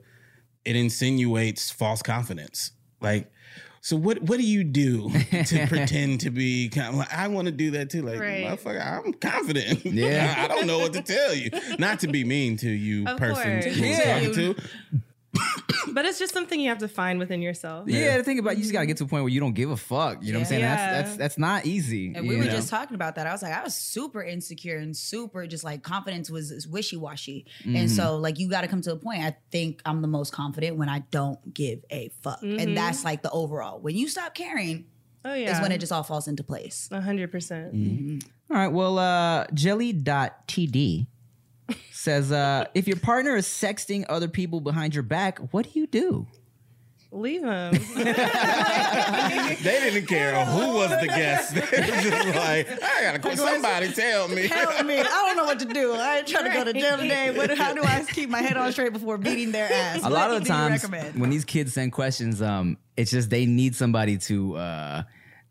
it 0.64 0.76
insinuates 0.76 1.72
false 1.72 2.04
confidence. 2.04 2.72
Like 3.02 3.32
so 3.86 3.96
what 3.98 4.22
what 4.24 4.38
do 4.40 4.44
you 4.46 4.64
do 4.64 5.10
to 5.46 5.68
pretend 5.68 6.22
to 6.22 6.30
be 6.32 6.70
kind 6.70 6.88
of 6.90 6.96
like 6.96 7.14
I 7.14 7.28
want 7.28 7.46
to 7.48 7.52
do 7.52 7.72
that 7.72 7.90
too 7.90 8.02
like 8.02 8.20
Right. 8.20 8.46
motherfucker 8.46 8.82
I'm 9.06 9.14
confident. 9.14 9.84
Yeah. 9.86 10.34
I, 10.38 10.46
I 10.46 10.48
don't 10.48 10.66
know 10.68 10.80
what 10.80 10.94
to 10.94 11.02
tell 11.02 11.36
you. 11.36 11.52
Not 11.78 12.00
to 12.00 12.08
be 12.08 12.24
mean 12.24 12.56
to 12.58 12.70
you 12.70 13.06
Of 13.08 13.18
person 13.18 13.62
course. 13.62 13.66
who's 13.76 13.80
Yeah. 13.80 14.14
talking 14.20 14.34
to. 14.36 14.56
But 15.92 16.06
it's 16.06 16.18
just 16.18 16.34
something 16.34 16.60
you 16.60 16.70
have 16.70 16.78
to 16.80 16.88
find 16.88 17.20
within 17.20 17.42
yourself. 17.42 17.88
Yeah, 17.88 18.18
the 18.18 18.24
thing 18.24 18.40
about 18.40 18.56
you 18.56 18.64
just 18.64 18.74
gotta 18.74 18.86
get 18.86 18.98
to 18.98 19.04
a 19.04 19.08
point 19.08 19.24
where 19.24 19.30
you 19.32 19.40
don't 19.40 19.54
give 19.54 19.70
a 19.70 19.78
fuck. 19.78 20.24
You 20.24 20.32
know 20.34 20.40
what 20.40 20.46
I'm 20.46 20.50
saying? 20.50 20.62
Yeah. 20.62 20.76
That's 20.76 21.08
that's 21.10 21.18
that's 21.18 21.38
not 21.38 21.66
easy. 21.66 22.14
And 22.16 22.28
we 22.28 22.36
you 22.36 22.40
were 22.40 22.46
know? 22.46 22.52
just 22.52 22.70
talking 22.70 22.96
about 22.96 23.16
that. 23.16 23.28
I 23.28 23.32
was 23.32 23.44
like, 23.44 23.54
I 23.54 23.64
was 23.64 23.76
super 23.76 24.24
insecure 24.24 24.78
and 24.78 24.96
super 24.96 25.46
just 25.46 25.64
like 25.64 25.84
confidence 25.84 26.30
was 26.32 26.68
wishy 26.68 26.98
washy. 26.98 27.46
Mm-hmm. 27.62 27.76
And 27.76 27.92
so, 27.92 28.18
like, 28.18 28.40
you 28.40 28.50
got 28.50 28.62
to 28.62 28.68
come 28.68 28.82
to 28.82 28.92
a 28.92 28.96
point. 28.96 29.22
I 29.24 29.36
think 29.52 29.82
I'm 29.86 30.02
the 30.02 30.08
most 30.08 30.32
confident 30.34 30.78
when 30.78 30.90
I 30.90 31.00
don't 31.12 31.54
give 31.54 31.84
a 31.92 32.10
fuck. 32.22 32.42
Mhm. 32.42 32.62
And 32.62 32.78
that's 32.78 33.04
like 33.04 33.22
the 33.22 33.32
overall. 33.32 33.80
When 33.80 33.96
you 33.96 34.08
stop 34.08 34.34
caring, 34.34 34.86
Oh 35.26 35.34
yeah. 35.34 35.56
is 35.56 35.62
when 35.62 35.72
it 35.72 35.80
just 35.80 35.92
all 35.92 36.04
falls 36.04 36.28
into 36.28 36.44
place. 36.44 36.90
A 36.92 37.02
hundred 37.02 37.32
percent. 37.32 38.24
All 38.50 38.58
right. 38.58 38.68
Well, 38.68 38.98
uh, 38.98 39.46
jelly.td 39.54 41.08
says 41.92 42.32
uh, 42.32 42.66
if 42.74 42.88
your 42.88 42.98
partner 42.98 43.36
is 43.36 43.48
sexting 43.48 44.06
other 44.10 44.28
people 44.28 44.62
behind 44.62 44.94
your 44.94 45.04
back, 45.04 45.40
what 45.54 45.72
do 45.72 45.80
you 45.80 45.88
do? 45.88 46.28
Leave 47.14 47.44
him. 47.44 47.74
They 49.64 49.80
didn't 49.80 50.08
care 50.08 50.44
who 50.46 50.74
was 50.74 50.90
the 50.90 51.08
guest. 51.08 51.54
They 51.56 51.62
were 51.62 52.02
just 52.02 52.36
like, 52.36 52.84
I 52.84 53.02
gotta 53.04 53.20
quit. 53.20 53.38
Somebody 53.38 53.92
tell 53.94 54.28
me. 54.28 54.48
Help 54.48 54.86
me. 54.86 55.00
I 55.00 55.04
don't 55.04 55.38
know 55.38 55.46
what 55.46 55.60
to 55.60 55.66
do. 55.66 55.94
I 55.94 56.18
ain't 56.18 56.28
trying 56.28 56.46
to 56.46 56.52
go 56.52 56.64
to 56.64 56.74
jail 56.74 56.98
today. 56.98 57.32
What, 57.32 57.56
how 57.56 57.74
do 57.74 57.84
I 57.84 58.04
keep 58.04 58.30
my 58.30 58.42
head 58.42 58.58
on 58.58 58.72
straight 58.72 58.94
before 58.94 59.18
beating 59.18 59.52
their 59.52 59.72
ass? 59.72 60.04
A 60.04 60.10
lot 60.10 60.32
of 60.32 60.40
the 60.40 60.46
do 60.46 60.48
times 60.48 60.84
when 61.16 61.30
these 61.30 61.46
kids 61.46 61.74
send 61.74 61.94
questions, 61.94 62.42
um, 62.42 62.78
it's 62.98 63.12
just 63.12 63.30
they 63.30 63.46
need 63.46 63.76
somebody 63.76 64.18
to 64.18 64.58
uh, 64.58 65.04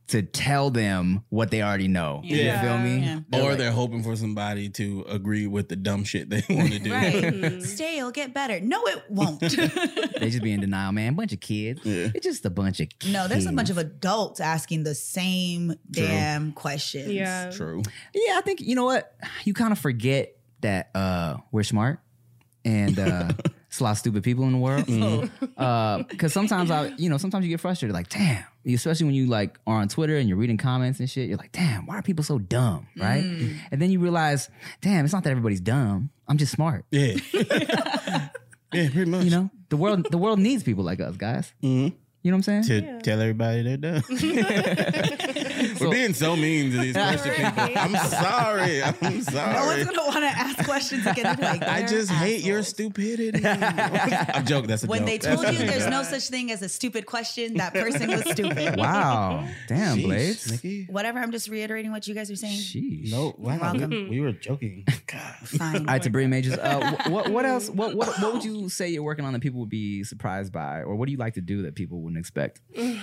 to 0.09 0.22
tell 0.22 0.70
them 0.70 1.24
what 1.30 1.50
they 1.50 1.62
already 1.62 1.88
know. 1.88 2.20
Yeah. 2.24 2.61
You 2.61 2.68
feel 2.68 2.78
me? 2.78 2.98
Yeah. 3.07 3.20
They're 3.30 3.42
or 3.42 3.48
like, 3.50 3.59
they're 3.59 3.72
hoping 3.72 4.03
for 4.03 4.14
somebody 4.16 4.68
to 4.70 5.05
agree 5.09 5.46
with 5.46 5.68
the 5.68 5.76
dumb 5.76 6.05
shit 6.05 6.28
they 6.28 6.42
want 6.50 6.72
to 6.72 6.78
do. 6.78 6.92
Right. 6.92 7.62
Stay, 7.62 7.98
it'll 7.98 8.11
get 8.11 8.34
better. 8.34 8.61
No, 8.61 8.82
it 8.84 9.03
won't. 9.09 9.40
they 9.40 10.28
just 10.28 10.42
be 10.42 10.53
in 10.53 10.61
denial, 10.61 10.92
man. 10.92 11.14
Bunch 11.14 11.32
of 11.32 11.40
kids. 11.40 11.80
Yeah. 11.84 12.11
It's 12.14 12.26
just 12.26 12.44
a 12.44 12.50
bunch 12.50 12.80
of 12.80 12.88
kids. 12.90 13.12
no, 13.12 13.26
there's 13.28 13.46
a 13.46 13.53
bunch 13.53 13.70
of 13.70 13.78
adults 13.78 14.40
asking 14.40 14.82
the 14.82 14.94
same 14.94 15.74
damn 15.90 16.53
questions. 16.53 17.11
Yeah. 17.11 17.50
True. 17.50 17.82
Yeah, 18.14 18.34
I 18.36 18.42
think 18.42 18.61
you 18.61 18.74
know 18.74 18.84
what? 18.84 19.14
You 19.44 19.55
kind 19.55 19.72
of 19.72 19.78
forget 19.78 20.36
that 20.61 20.90
uh 20.94 21.38
we're 21.50 21.62
smart 21.64 22.00
and 22.64 22.98
uh 22.98 23.32
it's 23.66 23.80
a 23.80 23.84
lot 23.84 23.92
of 23.92 23.98
stupid 23.98 24.22
people 24.22 24.44
in 24.44 24.53
the 24.53 24.59
world. 24.59 25.30
Uh 25.57 26.03
cuz 26.18 26.32
sometimes 26.32 26.70
I 26.70 26.88
you 26.98 27.09
know, 27.09 27.16
sometimes 27.18 27.44
you 27.46 27.50
get 27.50 27.61
frustrated 27.61 27.94
like, 27.94 28.09
"Damn." 28.09 28.44
Especially 28.67 29.07
when 29.07 29.15
you 29.15 29.27
like 29.27 29.59
are 29.67 29.77
on 29.81 29.89
Twitter 29.89 30.17
and 30.17 30.29
you're 30.29 30.39
reading 30.39 30.57
comments 30.57 31.01
and 31.01 31.09
shit, 31.11 31.29
you're 31.29 31.39
like, 31.39 31.53
"Damn, 31.53 31.87
why 31.87 31.97
are 31.99 32.03
people 32.03 32.25
so 32.25 32.39
dumb?" 32.39 32.87
Right? 32.97 33.25
And 33.71 33.81
then 33.83 33.91
you 33.91 33.99
realize, 34.01 34.49
"Damn, 34.81 35.05
it's 35.05 35.13
not 35.13 35.25
that 35.25 35.31
everybody's 35.31 35.61
dumb. 35.61 36.11
I'm 36.29 36.39
just 36.39 36.53
smart." 36.53 36.85
Yeah. 36.91 37.17
yeah, 37.33 38.89
pretty 38.91 39.11
much. 39.11 39.25
You 39.25 39.31
know? 39.31 39.51
The 39.69 39.77
world 39.77 40.07
the 40.11 40.19
world 40.19 40.39
needs 40.39 40.63
people 40.63 40.85
like 40.85 41.01
us, 41.01 41.17
guys. 41.17 41.53
Mhm. 41.63 41.95
You 42.25 42.31
know 42.31 42.37
what 42.37 42.49
I'm 42.49 42.62
saying? 42.64 42.83
to 42.83 43.01
tell 43.03 43.20
everybody 43.20 43.62
they're 43.62 43.77
dumb. 43.79 44.03
We're 45.81 45.91
being 45.91 46.14
so 46.14 46.37
mean 46.37 46.70
to 46.70 46.79
these 46.79 46.95
question 46.95 47.33
people. 47.35 47.68
I'm 47.77 47.97
sorry. 48.09 48.83
I'm 48.83 48.95
No 49.01 49.09
one's 49.11 49.27
sorry. 49.33 49.85
gonna 49.85 50.03
want 50.07 50.14
to 50.20 50.27
ask 50.29 50.64
questions 50.64 51.05
again. 51.07 51.37
Like, 51.41 51.62
I 51.64 51.81
"They're 51.81 51.89
just 51.89 52.11
hate 52.12 52.45
your 52.45 52.62
stupidity. 52.62 53.45
I'm 53.47 54.45
joking. 54.47 54.68
That's 54.68 54.85
a 54.85 54.87
When 54.87 55.01
joke. 55.01 55.07
they 55.09 55.18
told 55.18 55.45
a 55.45 55.53
you 55.53 55.59
there's 55.59 55.89
no 55.89 56.05
such 56.05 56.29
thing 56.29 56.53
as 56.53 56.62
a 56.62 56.68
stupid 56.68 57.07
question, 57.07 57.55
that 57.55 57.73
person 57.75 58.09
was 58.11 58.23
stupid. 58.31 58.77
Wow. 58.83 59.47
Damn, 59.68 59.99
Sheesh, 59.99 60.05
Blades. 60.05 60.51
Nikki. 60.53 60.85
Whatever. 60.91 61.18
I'm 61.18 61.33
just 61.33 61.49
reiterating 61.49 61.91
what 61.93 62.07
you 62.09 62.14
guys 62.14 62.31
are 62.31 62.37
saying. 62.37 62.59
Sheesh. 62.59 63.11
No, 63.11 63.35
wow. 63.39 63.59
welcome. 63.61 64.09
We 64.09 64.20
were 64.20 64.33
joking. 64.33 64.85
God. 65.07 65.20
Fine. 65.45 65.77
All 65.77 65.85
right, 65.87 66.03
Tabria 66.03 66.29
Majors. 66.29 66.55
Uh, 66.59 66.81
wh- 66.97 67.11
what 67.11 67.29
what 67.31 67.45
else? 67.45 67.68
What 67.68 67.95
what 67.97 68.09
what 68.20 68.33
would 68.33 68.45
you 68.45 68.68
say 68.68 68.89
you're 68.91 69.03
working 69.03 69.25
on 69.25 69.33
that 69.33 69.41
people 69.43 69.61
would 69.61 69.68
be 69.68 70.05
surprised 70.05 70.53
by, 70.53 70.83
or 70.83 70.95
what 70.95 71.07
do 71.07 71.12
you 71.12 71.18
like 71.18 71.35
to 71.35 71.41
do 71.41 71.62
that 71.62 71.75
people 71.75 72.01
wouldn't 72.13 72.19
expect? 72.19 72.61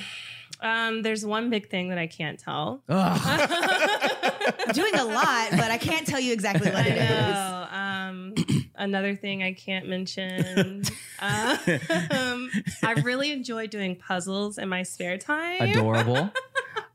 Um, 0.61 1.03
there's 1.03 1.25
one 1.25 1.49
big 1.49 1.69
thing 1.69 1.87
that 1.87 1.97
I 1.97 2.07
can't 2.07 2.37
tell. 2.37 2.83
I'm 2.89 3.47
doing 4.73 4.93
a 4.93 5.05
lot, 5.05 5.51
but 5.51 5.71
I 5.71 5.77
can't 5.77 6.05
tell 6.05 6.19
you 6.19 6.33
exactly 6.33 6.69
what 6.69 6.85
I 6.85 6.89
it 6.89 6.97
is. 6.97 7.09
know. 7.09 7.67
Um, 7.71 8.33
another 8.75 9.15
thing 9.15 9.41
I 9.41 9.53
can't 9.53 9.87
mention. 9.87 10.83
Um, 11.21 12.49
I 12.81 12.93
really 13.03 13.31
enjoy 13.33 13.67
doing 13.67 13.97
puzzles 13.97 14.57
in 14.57 14.69
my 14.69 14.83
spare 14.83 15.17
time. 15.17 15.61
Adorable, 15.61 16.31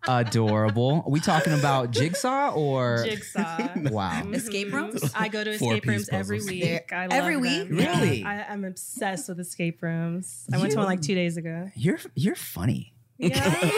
adorable. 0.09 1.03
Are 1.07 1.11
we 1.11 1.21
talking 1.21 1.53
about 1.53 1.91
jigsaw 1.91 2.53
or 2.55 3.05
Jigsaw. 3.05 3.41
wow? 3.91 4.11
Mm-hmm. 4.23 4.35
Escape 4.35 4.73
rooms? 4.73 5.13
I 5.15 5.29
go 5.29 5.45
to 5.45 5.59
Four 5.59 5.75
escape 5.75 5.87
rooms 5.87 6.09
every 6.11 6.39
puzzles. 6.39 6.51
week. 6.53 6.93
I 6.93 7.03
love 7.07 7.13
Every 7.13 7.35
them. 7.35 7.43
week? 7.43 7.69
Yeah. 7.71 8.01
Really? 8.01 8.25
I, 8.25 8.43
I'm 8.45 8.65
obsessed 8.65 9.29
with 9.29 9.41
escape 9.41 9.83
rooms. 9.83 10.47
I 10.53 10.59
went 10.59 10.73
to 10.73 10.79
one 10.79 10.87
like 10.87 11.01
two 11.03 11.15
days 11.15 11.37
ago. 11.37 11.71
You're 11.75 11.99
you're 12.15 12.35
funny. 12.37 12.95
Yeah. 13.19 13.55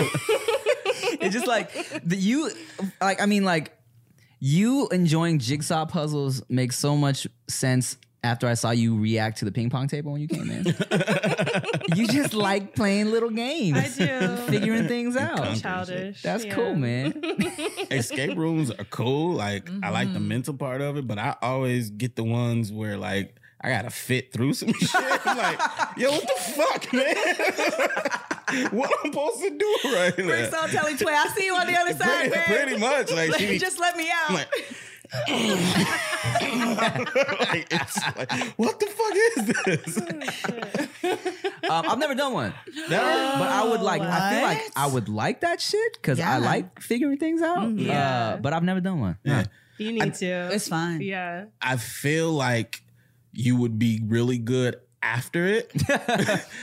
It's 1.19 1.33
just 1.35 1.47
like 1.47 1.73
the 2.05 2.17
you 2.17 2.51
like. 3.01 3.21
I 3.23 3.27
mean, 3.27 3.45
like 3.45 3.73
you 4.39 4.89
enjoying 4.89 5.39
jigsaw 5.39 5.87
puzzles 5.87 6.43
makes 6.49 6.79
so 6.79 6.97
much 6.97 7.27
sense. 7.49 7.97
After 8.27 8.49
I 8.49 8.55
saw 8.55 8.73
you 8.73 8.99
react 8.99 9.39
to 9.39 9.45
the 9.45 9.53
ping 9.53 9.71
pong 9.71 9.87
table 9.87 10.11
when 10.11 10.21
you 10.21 10.27
came 10.27 10.51
in, 10.51 10.65
you 11.95 12.09
just 12.09 12.35
like 12.35 12.75
playing 12.75 13.13
little 13.13 13.31
games. 13.31 13.79
I 13.79 14.07
do. 14.07 14.37
figuring 14.49 14.89
things 14.89 15.17
out. 15.17 15.57
Childish. 15.59 16.23
That's 16.23 16.45
Yeah. 16.45 16.55
cool, 16.55 16.75
man. 16.75 17.15
Escape 17.91 18.37
rooms 18.37 18.73
are 18.73 18.85
cool. 18.87 19.35
Like 19.35 19.71
I 19.81 19.91
like 19.91 20.13
the 20.13 20.19
mm-hmm. 20.19 20.29
mental 20.29 20.55
part 20.55 20.81
of 20.81 20.97
it, 20.97 21.07
but 21.07 21.19
I 21.19 21.37
always 21.41 21.91
get 21.91 22.17
the 22.17 22.25
ones 22.25 22.73
where 22.73 22.97
like 22.97 23.37
I 23.61 23.71
gotta 23.71 23.91
fit 23.91 24.33
through 24.33 24.55
some 24.55 24.73
shit. 24.79 24.91
I'm 24.95 25.37
like, 25.39 25.61
yo, 25.97 26.11
what 26.11 26.23
the 26.27 26.43
fuck, 26.53 26.93
man? 26.93 27.17
what 28.73 28.91
I'm 29.05 29.13
supposed 29.13 29.41
to 29.43 29.51
do 29.57 29.79
right 29.95 30.19
now? 30.19 30.51
So 30.51 30.67
telling 30.67 30.97
Tway, 30.97 31.15
I'll 31.15 31.31
see 31.31 31.47
you 31.47 31.55
on 31.55 31.67
the 31.67 31.77
other 31.77 31.95
side, 31.95 32.31
Pretty, 32.33 32.37
man. 32.37 32.45
pretty 32.45 32.77
much, 32.79 33.13
like 33.13 33.35
she 33.41 33.59
Just 33.59 33.79
let 33.79 33.97
me 33.97 34.11
out. 34.13 34.47
I'm 35.27 36.77
like, 36.77 37.15
like, 37.49 37.67
it's 37.71 38.17
like, 38.17 38.33
what 38.57 38.81
the 38.81 38.87
fuck 38.87 39.15
is 39.17 39.47
this? 39.85 39.99
Um, 41.69 41.85
I've 41.89 41.99
never 41.99 42.15
done 42.15 42.33
one, 42.33 42.55
Never? 42.89 43.03
but 43.39 43.49
I 43.49 43.65
would 43.69 43.81
like. 43.81 44.01
I 44.01 44.31
feel 44.33 44.43
like 44.43 44.63
I 44.77 44.87
would 44.87 45.09
like 45.09 45.41
that 45.41 45.61
shit 45.61 45.95
because 45.95 46.19
Yeah. 46.19 46.35
I 46.35 46.39
like 46.39 46.81
figuring 46.81 47.19
things 47.19 47.43
out. 47.43 47.71
Yeah. 47.73 48.29
Uh, 48.35 48.37
but 48.37 48.53
I've 48.53 48.63
never 48.63 48.81
done 48.81 49.01
one. 49.01 49.19
Yeah. 49.25 49.45
You 49.79 49.91
need 49.93 50.15
to. 50.15 50.51
it's 50.53 50.69
fine. 50.69 51.01
Yeah. 51.01 51.47
I 51.61 51.77
feel 51.77 52.31
like 52.33 52.83
you 53.33 53.57
would 53.57 53.79
be 53.81 54.01
really 54.07 54.39
good 54.39 54.77
after 55.03 55.45
it. 55.47 55.73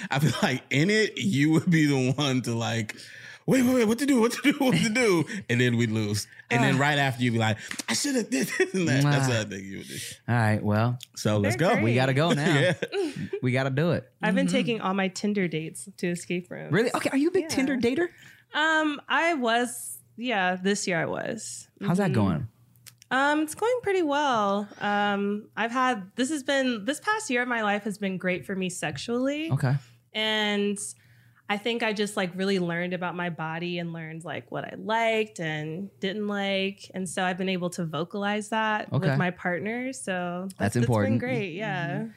I 0.10 0.20
feel 0.20 0.32
like 0.42 0.64
in 0.70 0.90
it, 0.90 1.18
you 1.18 1.52
would 1.52 1.70
be 1.70 1.86
the 1.86 2.14
one 2.14 2.42
to 2.44 2.56
like, 2.56 2.96
wait, 3.46 3.64
wait, 3.64 3.74
wait, 3.76 3.86
what 3.88 4.00
to 4.00 4.06
do, 4.06 4.20
what 4.22 4.32
to 4.34 4.52
do, 4.52 4.58
what 4.60 4.76
to 4.76 4.90
do, 4.90 5.26
and 5.50 5.60
then 5.62 5.78
we'd 5.78 5.92
lose. 5.92 6.28
And 6.50 6.64
then 6.64 6.78
right 6.78 6.98
after 6.98 7.24
you'd 7.24 7.34
be 7.34 7.40
like, 7.40 7.58
I 7.90 7.94
should 7.94 8.16
have 8.16 8.30
did 8.30 8.48
this 8.48 8.74
and 8.74 8.88
that. 8.88 9.04
That's 9.04 9.28
what 9.28 9.38
I 9.38 9.44
think 9.46 9.64
you 9.64 9.78
would 9.80 9.88
do. 9.88 9.98
All 10.30 10.36
right. 10.36 10.64
Well, 10.64 11.00
So 11.16 11.38
let's 11.38 11.56
go. 11.56 11.72
great. 11.72 11.84
we 11.84 11.96
gotta 11.96 12.14
go 12.14 12.32
now. 12.34 12.60
Yeah. 12.60 12.74
We 13.42 13.52
gotta 13.52 13.70
do 13.72 13.92
it. 13.92 14.10
I've 14.22 14.36
been 14.36 14.48
taking 14.48 14.82
all 14.82 14.94
my 14.94 15.08
Tinder 15.08 15.48
dates 15.48 15.90
to 15.98 16.08
escape 16.08 16.50
rooms. 16.52 16.72
Really? 16.72 16.92
Okay. 16.94 17.10
Are 17.12 17.18
you 17.18 17.30
a 17.30 17.32
big 17.32 17.44
Yeah. 17.44 17.50
Tinder 17.50 17.78
dater? 17.78 18.08
Um, 18.54 19.02
I 19.10 19.34
was. 19.34 19.98
Yeah, 20.16 20.56
this 20.56 20.86
year 20.88 21.02
I 21.02 21.06
was. 21.06 21.68
How's 21.84 21.98
that 21.98 22.14
going? 22.14 22.48
Um, 23.10 23.42
it's 23.42 23.56
going 23.56 23.74
pretty 23.82 24.04
well. 24.04 24.68
Um, 24.80 25.48
I've 25.58 25.72
had 25.72 26.12
this 26.16 26.30
has 26.30 26.44
been 26.44 26.86
this 26.86 27.00
past 27.00 27.30
year 27.32 27.42
of 27.42 27.48
my 27.48 27.64
life 27.64 27.84
has 27.84 27.98
been 27.98 28.18
great 28.18 28.46
for 28.46 28.56
me 28.56 28.70
sexually, 28.70 29.52
Okay. 29.52 29.74
and 30.14 30.78
I 31.50 31.58
think 31.58 31.84
I 31.84 31.94
just 31.94 32.16
like 32.18 32.32
really 32.36 32.58
learned 32.58 32.94
about 32.94 33.16
my 33.16 33.30
body 33.30 33.78
and 33.78 33.92
learned 33.94 34.24
like 34.24 34.50
what 34.52 34.64
I 34.64 34.74
liked 34.78 35.40
and 35.40 35.90
didn't 36.00 36.28
like, 36.28 36.90
and 36.94 37.08
so 37.08 37.24
I've 37.24 37.38
been 37.38 37.50
able 37.50 37.70
to 37.72 37.86
vocalize 37.86 38.50
that 38.50 38.92
Okay. 38.94 39.10
with 39.10 39.18
my 39.20 39.30
partner. 39.32 39.92
So 39.94 40.48
That's 40.58 40.68
it's 40.68 40.74
been 40.76 40.84
important. 40.84 41.20
great, 41.20 41.54
yeah. 41.54 41.90
Mm-hmm. 41.98 42.08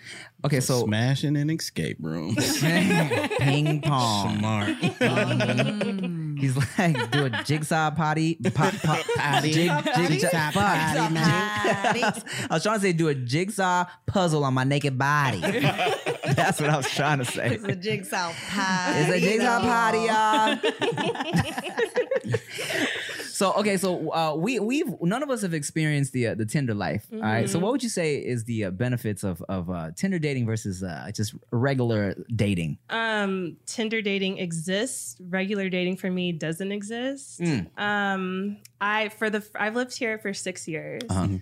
Okay. 0.47 0.61
So 0.61 0.85
Smashing 0.85 1.37
an 1.37 1.51
escape 1.51 1.99
room. 2.01 2.37
ping 3.39 3.81
pong. 3.83 4.39
Smart. 4.39 4.69
Mm-hmm. 4.69 6.37
He's 6.37 6.57
like, 6.79 7.11
do 7.11 7.25
a 7.27 7.31
jigsaw 7.45 7.91
potty, 7.91 8.37
pop, 8.55 8.75
pop, 8.83 9.05
potty, 9.17 9.51
jig, 9.53 9.71
jigsaw 9.97 10.51
potty, 10.53 11.15
man. 11.15 11.25
I 11.25 12.13
was 12.51 12.63
trying 12.63 12.77
to 12.77 12.81
say, 12.81 12.93
do 12.93 13.09
a 13.09 13.15
jigsaw 13.15 13.87
puzzle 14.07 14.45
on 14.45 14.55
my 14.55 14.65
naked 14.65 14.97
body. 14.99 15.41
That's 16.37 16.61
what 16.61 16.71
I 16.71 16.77
was 16.77 16.91
trying 16.91 17.19
to 17.19 17.25
say. 17.25 17.55
It's 17.55 17.65
a 17.65 17.75
jigsaw 17.75 18.33
pie. 18.51 18.93
It's 19.01 19.11
a 19.17 19.21
jigsaw 19.21 19.61
potty, 19.61 19.99
y'all. 20.07 20.59
so 23.27 23.53
okay, 23.55 23.77
so 23.77 24.11
uh, 24.13 24.35
we 24.37 24.59
we've 24.61 24.87
none 25.01 25.23
of 25.23 25.31
us 25.31 25.43
have 25.43 25.55
experienced 25.55 26.13
the 26.13 26.29
uh, 26.29 26.35
the 26.35 26.47
Tinder 26.47 26.75
life. 26.75 27.07
All 27.13 27.21
right. 27.21 27.49
So 27.49 27.59
what 27.59 27.73
would 27.73 27.83
you 27.83 27.89
say 27.89 28.17
is 28.17 28.45
the 28.45 28.65
uh, 28.67 28.71
benefits 28.71 29.25
of 29.25 29.43
of 29.49 29.71
uh, 29.71 29.91
Tinder 29.97 30.19
dating 30.19 30.47
versus 30.47 30.83
uh, 30.83 31.11
just 31.15 31.35
regular 31.51 32.15
dating? 32.35 32.79
um 32.91 33.57
tinder 33.67 34.01
dating 34.03 34.39
exists 34.39 35.17
regular 35.29 35.69
dating 35.69 35.97
for 35.97 36.11
me 36.11 36.33
doesn't 36.33 36.73
exist 36.73 37.41
Mm. 37.41 37.67
um 37.79 38.57
i 38.81 39.09
for 39.11 39.31
the 39.31 39.45
i've 39.57 39.75
lived 39.77 39.97
here 39.97 40.19
for 40.19 40.33
six 40.35 40.67
years 40.69 41.03
Uh-huh. 41.09 41.39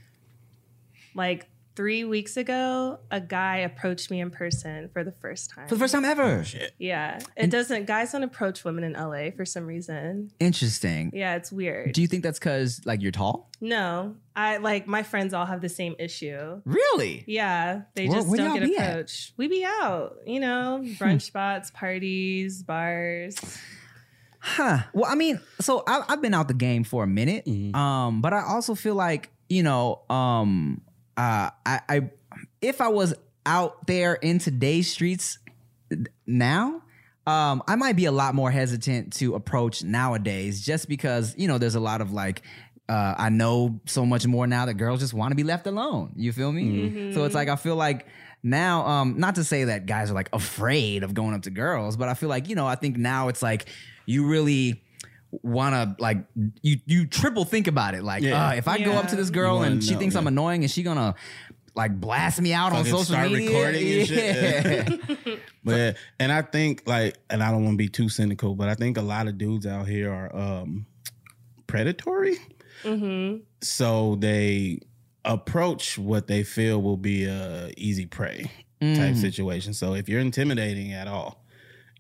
like 1.15 1.47
three 1.77 2.05
weeks 2.05 2.37
ago 2.37 2.99
a 3.11 3.21
guy 3.21 3.57
approached 3.59 4.11
me 4.11 4.21
in 4.21 4.31
person 4.31 4.89
for 4.93 5.03
the 5.03 5.11
first 5.11 5.51
time 5.51 5.67
For 5.67 5.75
the 5.75 5.79
first 5.81 5.93
time 5.93 6.05
ever. 6.05 6.45
Shit. 6.45 6.73
yeah 6.79 7.19
it 7.37 7.51
doesn't 7.51 7.87
guys 7.87 8.13
don't 8.13 8.23
approach 8.23 8.65
women 8.65 8.85
in 8.85 8.93
la 8.93 9.31
for 9.37 9.45
some 9.45 9.67
reason 9.67 10.31
Interesting. 10.39 11.11
yeah 11.13 11.35
it's 11.35 11.51
weird 11.51 11.93
Do 11.93 12.01
you 12.03 12.07
think 12.07 12.23
that's 12.23 12.39
because 12.39 12.81
like 12.85 13.03
you're 13.03 13.11
tall? 13.13 13.51
no 13.61 14.15
i 14.37 14.59
like 14.59 14.87
my 14.87 15.03
friends 15.03 15.35
all 15.35 15.47
have 15.47 15.61
the 15.61 15.69
same 15.69 15.95
issue 15.99 16.61
Really? 16.65 17.25
yeah, 17.27 17.83
they 17.95 18.07
Where- 18.09 18.19
just 18.19 18.29
where 18.29 18.39
don't 18.39 18.55
get 18.61 18.69
be 18.69 18.77
at? 18.77 18.91
approached. 18.91 19.33
We 19.37 19.49
be 19.49 19.65
out, 19.65 20.17
you 20.27 20.39
know, 20.41 20.81
brunch 20.99 21.23
spots, 21.23 21.71
parties, 21.73 22.63
bars. 22.63 23.37
Huh. 24.39 24.79
Well, 24.93 25.11
I 25.11 25.15
mean, 25.15 25.41
so 25.61 25.83
I, 25.87 26.05
I've 26.09 26.21
been 26.21 26.35
out 26.35 26.49
the 26.49 26.55
game 26.55 26.85
for 26.85 27.03
a 27.03 27.07
minute, 27.07 27.47
um, 27.75 28.21
but 28.21 28.33
I 28.35 28.43
also 28.45 28.75
feel 28.75 28.95
like 28.95 29.31
you 29.49 29.63
know, 29.63 30.03
um, 30.11 30.81
uh, 31.17 31.51
I, 31.65 31.81
I 31.89 32.11
if 32.61 32.81
I 32.81 32.89
was 32.89 33.15
out 33.47 33.87
there 33.87 34.15
in 34.15 34.39
today's 34.39 34.91
streets 34.91 35.39
now. 36.27 36.83
Um, 37.27 37.63
I 37.67 37.77
might 37.77 37.97
be 37.97 38.05
a 38.05 38.13
lot 38.13 38.35
more 38.35 38.51
hesitant 38.51 39.15
to 39.15 39.35
approach 39.35 39.83
nowadays 39.83 40.61
just 40.61 40.89
because, 40.89 41.35
you 41.39 41.49
know, 41.49 41.57
there's 41.57 41.75
a 41.75 41.81
lot 41.81 42.03
of 42.03 42.13
like, 42.13 42.43
uh, 42.87 43.15
I 43.17 43.31
know 43.31 43.81
so 43.87 44.05
much 44.05 44.27
more 44.27 44.47
now 44.47 44.67
that 44.67 44.75
girls 44.75 45.01
just 45.01 45.15
want 45.15 45.31
to 45.31 45.35
be 45.35 45.43
left 45.43 45.67
alone. 45.67 46.13
You 46.17 46.33
feel 46.33 46.53
me? 46.53 47.13
So 47.15 47.25
it's 47.25 47.35
like, 47.35 47.49
I 47.49 47.57
feel 47.57 47.77
like 47.77 48.07
now, 48.43 48.87
um, 48.87 49.19
not 49.19 49.37
to 49.37 49.45
say 49.45 49.65
that 49.65 49.87
guys 49.87 50.11
are 50.11 50.15
like 50.15 50.29
afraid 50.35 51.03
of 51.03 51.15
going 51.15 51.33
up 51.33 51.43
to 51.43 51.51
girls, 51.51 51.97
but 51.97 52.11
I 52.11 52.15
feel 52.15 52.29
like, 52.29 52.51
you 52.51 52.57
know, 52.57 52.67
I 52.67 52.75
think 52.75 52.99
now 52.99 53.29
it's 53.29 53.41
like 53.43 53.71
you 54.05 54.27
really 54.27 54.84
want 55.43 55.75
to 55.75 56.03
like 56.03 56.19
you 56.63 56.79
you 56.87 57.07
triple 57.07 57.45
think 57.45 57.67
about 57.67 57.95
it. 57.95 58.03
Like, 58.03 58.23
Yeah. 58.23 58.49
uh, 58.49 58.53
if 58.53 58.69
I 58.69 58.79
go 58.83 58.93
up 58.93 59.09
to 59.09 59.17
this 59.17 59.31
girl 59.31 59.63
and 59.63 59.83
she 59.83 59.93
know, 59.93 59.99
thinks 59.99 60.15
I'm 60.17 60.27
annoying 60.27 60.63
is 60.63 60.73
she 60.73 60.83
gonna 60.83 61.15
like 61.75 61.99
blast 62.01 62.41
me 62.41 62.53
out 62.53 62.73
on 62.73 62.85
social 62.85 63.05
start 63.05 63.31
media, 63.33 63.49
recording 63.51 63.99
and 64.01 64.09
shit. 64.09 65.01
Yeah. 65.27 65.35
But 65.65 65.77
yeah, 65.77 65.93
and 66.21 66.31
I 66.31 66.43
think 66.43 66.83
like, 66.87 67.17
and 67.31 67.43
I 67.43 67.51
don't 67.51 67.65
want 67.65 67.75
to 67.75 67.79
be 67.79 67.89
too 67.89 68.11
cynical, 68.11 68.55
but 68.55 68.69
I 68.69 68.75
think 68.75 68.99
a 68.99 69.03
lot 69.03 69.27
of 69.29 69.39
dudes 69.39 69.67
out 69.67 69.89
here 69.89 70.13
are 70.13 70.37
um 70.37 70.85
predatory. 71.67 72.37
Mm-hmm. 72.83 73.39
So 73.63 74.17
they 74.17 74.81
approach 75.25 75.99
what 75.99 76.27
they 76.27 76.43
feel 76.43 76.83
will 76.83 76.99
be 76.99 77.25
a 77.25 77.73
easy 77.77 78.07
prey 78.07 78.51
type 78.81 79.15
Mm. 79.15 79.17
situation. 79.17 79.73
So 79.73 79.95
if 79.95 80.07
you're 80.09 80.21
intimidating 80.21 80.93
at 80.93 81.09
all 81.09 81.43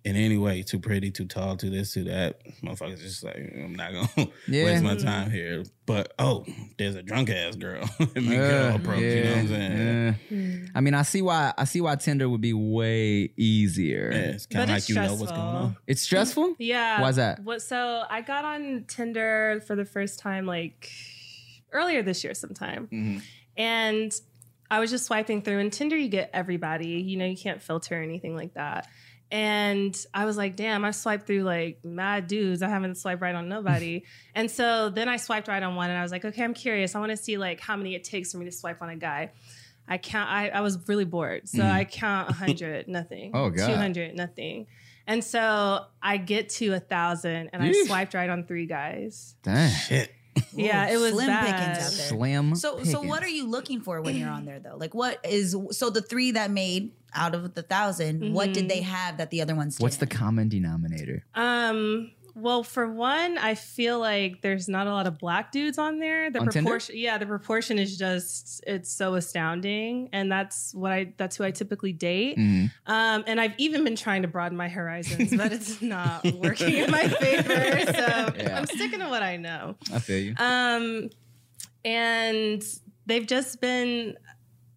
in 0.04 0.16
any 0.16 0.36
way, 0.36 0.62
too 0.62 0.78
pretty, 0.78 1.10
too 1.10 1.24
tall, 1.24 1.56
too 1.56 1.70
this, 1.70 1.94
too 1.94 2.04
that, 2.04 2.40
motherfuckers 2.62 3.00
just 3.00 3.24
like 3.24 3.36
I'm 3.36 3.74
not 3.74 3.92
gonna 3.92 4.30
Yeah. 4.48 4.64
waste 4.66 4.84
my 4.84 4.96
time 4.96 5.30
here. 5.30 5.64
But 5.86 6.12
oh, 6.18 6.44
there's 6.78 6.94
a 6.94 7.02
drunk 7.02 7.30
ass 7.30 7.56
girl. 7.56 7.88
Let 7.98 8.14
me 8.16 8.36
Yeah, 8.36 8.70
go 8.70 8.74
approach. 8.76 9.00
You 9.00 9.24
know 9.24 9.30
what 9.30 9.38
I'm 9.38 9.48
saying? 9.48 10.16
yeah. 10.30 10.68
I 10.74 10.80
mean, 10.82 10.94
I 10.94 11.02
see 11.02 11.22
why 11.22 11.52
I 11.56 11.64
see 11.64 11.80
why 11.80 11.96
Tinder 11.96 12.28
would 12.28 12.40
be 12.42 12.52
way 12.52 13.30
easier. 13.36 14.10
Yeah, 14.12 14.18
it's 14.18 14.46
kind 14.46 14.64
of 14.64 14.76
like 14.76 14.88
you 14.88 14.94
know 14.94 15.14
what's 15.14 15.32
going 15.32 15.40
stressful. 15.40 15.40
on. 15.40 15.76
It's 15.86 16.02
stressful. 16.02 16.54
Yeah. 16.58 17.00
Why's 17.00 17.16
that? 17.16 17.40
What? 17.42 17.62
So 17.62 18.04
I 18.08 18.20
got 18.20 18.44
on 18.44 18.84
Tinder 18.86 19.62
for 19.66 19.74
the 19.76 19.84
first 19.86 20.18
time 20.20 20.44
like 20.46 20.90
earlier 21.72 22.02
this 22.02 22.22
year, 22.24 22.34
sometime, 22.34 22.88
Mhm. 22.92 23.22
and 23.56 24.12
I 24.70 24.80
was 24.80 24.90
just 24.90 25.04
swiping 25.06 25.42
through. 25.42 25.58
And 25.58 25.72
Tinder, 25.72 25.96
you 25.96 26.08
get 26.08 26.30
everybody. 26.32 26.88
You 27.02 27.16
know, 27.16 27.26
you 27.26 27.36
can't 27.36 27.62
filter 27.62 27.98
or 27.98 28.02
anything 28.02 28.34
like 28.34 28.54
that. 28.54 28.86
And 29.34 29.98
I 30.14 30.26
was 30.26 30.36
like, 30.36 30.54
damn, 30.54 30.84
I 30.84 30.92
swiped 30.92 31.26
through 31.26 31.42
like 31.42 31.84
mad 31.84 32.28
dudes. 32.28 32.62
I 32.62 32.68
haven't 32.68 32.94
swiped 32.98 33.20
right 33.20 33.34
on 33.34 33.48
nobody. 33.48 34.04
and 34.36 34.48
so 34.48 34.90
then 34.90 35.08
I 35.08 35.16
swiped 35.16 35.48
right 35.48 35.60
on 35.60 35.74
one 35.74 35.90
and 35.90 35.98
I 35.98 36.02
was 36.02 36.12
like, 36.12 36.24
okay, 36.24 36.44
I'm 36.44 36.54
curious. 36.54 36.94
I 36.94 37.00
want 37.00 37.10
to 37.10 37.16
see 37.16 37.36
like 37.36 37.58
how 37.58 37.74
many 37.76 37.96
it 37.96 38.04
takes 38.04 38.30
for 38.30 38.38
me 38.38 38.44
to 38.44 38.52
swipe 38.52 38.80
on 38.80 38.90
a 38.90 38.96
guy. 38.96 39.32
I 39.88 39.98
count, 39.98 40.30
I, 40.30 40.50
I 40.50 40.60
was 40.60 40.78
really 40.88 41.04
bored. 41.04 41.48
So 41.48 41.58
Mhm. 41.64 41.72
I 41.72 41.84
count 41.84 42.28
100, 42.28 42.86
nothing. 42.98 43.32
Oh, 43.34 43.50
God. 43.50 43.66
200, 43.66 44.14
nothing. 44.14 44.68
And 45.08 45.24
so 45.24 45.84
I 46.00 46.16
get 46.16 46.48
to 46.50 46.72
a 46.74 46.78
thousand 46.80 47.50
and 47.52 47.60
I 47.60 47.72
swiped 47.86 48.14
right 48.14 48.30
on 48.30 48.44
three 48.44 48.66
guys. 48.66 49.34
Dang. 49.42 49.68
Shit. 49.72 50.12
Yeah, 50.56 50.88
it 50.88 50.96
was 50.98 51.12
slim 51.12 51.26
bad. 51.28 51.44
pickings 51.44 51.78
out 51.86 51.96
there. 51.96 52.08
Slim. 52.08 52.54
So, 52.56 52.82
so 52.82 53.00
what 53.02 53.22
are 53.22 53.28
you 53.28 53.46
looking 53.48 53.80
for 53.80 54.00
when 54.00 54.16
you're 54.16 54.28
on 54.30 54.44
there 54.44 54.58
though? 54.58 54.76
Like, 54.76 54.92
what 54.94 55.18
is 55.24 55.56
so 55.70 55.90
the 55.90 56.02
three 56.02 56.32
that 56.32 56.50
made 56.50 56.90
out 57.14 57.34
of 57.34 57.54
the 57.54 57.62
1000 57.62 58.32
What 58.32 58.52
did 58.52 58.68
they 58.68 58.82
have 58.82 59.18
that 59.18 59.30
the 59.30 59.40
other 59.42 59.54
ones? 59.54 59.78
What's 59.78 59.96
the 59.96 60.06
didn't? 60.06 60.18
common 60.18 60.48
denominator? 60.48 61.24
Um, 61.34 62.10
well, 62.36 62.64
for 62.64 62.90
one, 62.90 63.38
I 63.38 63.54
feel 63.54 64.00
like 64.00 64.42
there's 64.42 64.68
not 64.68 64.88
a 64.88 64.90
lot 64.90 65.06
of 65.06 65.18
black 65.20 65.52
dudes 65.52 65.78
on 65.78 66.00
there. 66.00 66.32
The 66.32 66.40
On 66.40 66.48
Tinder? 66.48 66.66
proportion, 66.68 66.96
yeah, 66.98 67.16
the 67.16 67.26
proportion 67.26 67.78
is 67.78 67.96
just 67.96 68.60
it's 68.66 68.90
so 68.90 69.14
astounding, 69.14 70.08
and 70.12 70.32
that's 70.32 70.74
what 70.74 70.90
I 70.90 71.12
that's 71.16 71.36
who 71.36 71.44
I 71.44 71.52
typically 71.52 71.92
date. 71.92 72.36
Mhm. 72.36 72.72
Um, 72.86 73.22
and 73.28 73.40
I've 73.40 73.54
even 73.58 73.84
been 73.84 73.94
trying 73.94 74.22
to 74.22 74.28
broaden 74.28 74.58
my 74.58 74.68
horizons, 74.68 75.32
but 75.36 75.52
it's 75.52 75.80
not 75.96 76.24
working 76.34 76.74
in 76.78 76.90
my 76.90 77.06
favor. 77.06 77.92
So 77.92 78.34
Yeah. 78.36 78.58
I'm 78.58 78.66
sticking 78.66 78.98
to 78.98 79.08
what 79.08 79.22
I 79.22 79.36
know. 79.36 79.76
I 79.92 80.00
feel 80.00 80.18
you. 80.18 80.34
Um, 80.36 81.10
and 81.84 82.64
they've 83.06 83.26
just 83.26 83.60
been 83.60 84.16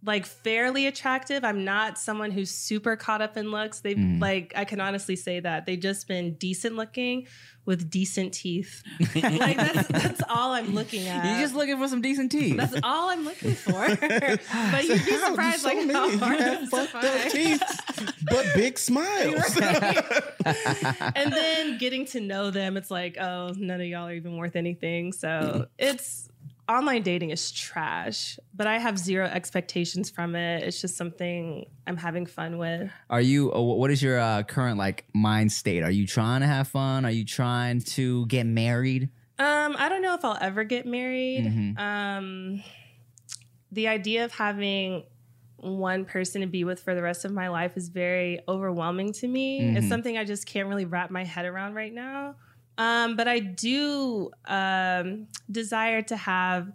like 0.07 0.25
fairly 0.25 0.87
attractive. 0.87 1.43
I'm 1.43 1.63
not 1.65 1.99
someone 1.99 2.31
who's 2.31 2.49
super 2.49 2.95
caught 2.95 3.21
up 3.21 3.37
in 3.37 3.51
looks. 3.51 3.81
They've 3.81 3.95
Mm. 3.97 4.19
like 4.21 4.53
I 4.55 4.65
can 4.65 4.79
honestly 4.81 5.15
say 5.15 5.39
that 5.41 5.65
they've 5.67 5.79
just 5.79 6.07
been 6.07 6.33
decent 6.35 6.75
looking 6.75 7.27
with 7.65 7.89
decent 7.89 8.33
teeth. 8.33 8.81
like 9.15 9.57
that's 9.57 9.87
that's 9.89 10.21
all 10.29 10.53
I'm 10.53 10.73
looking 10.73 11.07
at. 11.07 11.25
You're 11.25 11.41
just 11.41 11.53
looking 11.53 11.77
for 11.77 11.87
some 11.87 12.01
decent 12.01 12.31
teeth. 12.31 12.55
that's 12.57 12.75
all 12.81 13.09
I'm 13.09 13.25
looking 13.25 13.53
for. 13.65 13.73
but 13.73 14.85
you'd 14.87 15.05
be 15.05 15.17
surprised 15.17 15.61
So 15.61 15.67
like 15.67 15.77
many. 15.85 15.93
how 15.93 16.05
You 16.07 16.17
have 16.17 16.39
it 16.39 16.61
is 16.63 16.69
to 16.71 16.75
fucked 16.85 17.03
up 17.05 17.31
teeth, 17.31 17.63
but 18.29 18.45
big 18.55 18.79
smiles. 18.89 19.57
and 21.15 21.31
then 21.33 21.77
getting 21.77 22.05
to 22.07 22.21
know 22.21 22.51
them, 22.51 22.77
it's 22.77 22.89
like, 22.91 23.17
oh, 23.19 23.53
none 23.57 23.81
of 23.81 23.87
y'all 23.87 24.07
are 24.07 24.13
even 24.13 24.37
worth 24.37 24.55
anything. 24.55 25.11
So 25.11 25.67
it's 25.77 26.29
online 26.69 27.01
dating 27.03 27.29
is 27.29 27.51
trash, 27.51 28.37
but 28.53 28.67
I 28.67 28.77
have 28.77 28.97
zero 28.99 29.25
expectations 29.25 30.09
from 30.09 30.35
it. 30.35 30.63
It's 30.63 30.81
just 30.81 30.95
something 30.97 31.65
I'm 31.85 31.97
having 31.97 32.25
fun 32.25 32.57
with. 32.57 32.89
Are 33.09 33.21
you? 33.21 33.53
uh, 33.53 33.61
What 33.61 33.89
is 33.91 34.01
your 34.01 34.19
uh, 34.19 34.43
current 34.43 34.77
like 34.77 35.05
mind 35.13 35.51
state? 35.51 35.83
Are 35.83 35.91
you 35.91 36.05
trying 36.05 36.41
to 36.41 36.47
have 36.47 36.67
fun? 36.67 37.05
Are 37.05 37.11
you 37.11 37.23
trying 37.25 37.81
to 37.81 38.25
get 38.27 38.45
married? 38.45 39.09
Um, 39.39 39.75
I 39.77 39.87
don't 39.87 40.01
know 40.01 40.13
if 40.15 40.25
I'll 40.25 40.37
ever 40.41 40.63
get 40.63 40.85
married. 40.85 41.45
Mhm. 41.45 41.79
Um, 41.79 42.63
the 43.71 43.87
idea 43.87 44.25
of 44.25 44.31
having 44.31 45.03
one 45.57 46.05
person 46.05 46.41
to 46.41 46.47
be 46.47 46.63
with 46.63 46.79
for 46.79 46.93
the 46.95 47.01
rest 47.01 47.25
of 47.25 47.31
my 47.31 47.47
life 47.49 47.75
is 47.77 47.89
very 47.89 48.39
overwhelming 48.47 49.11
to 49.13 49.27
me. 49.27 49.61
Mhm. 49.61 49.77
It's 49.77 49.89
something 49.89 50.17
I 50.17 50.23
just 50.23 50.45
can't 50.45 50.67
really 50.67 50.85
wrap 50.85 51.09
my 51.11 51.23
head 51.23 51.45
around 51.45 51.73
right 51.75 51.93
now. 51.93 52.35
Um, 52.77 53.15
but 53.15 53.27
I 53.27 53.39
do 53.39 54.31
um, 54.45 55.27
desire 55.51 56.01
to 56.03 56.15
have 56.15 56.71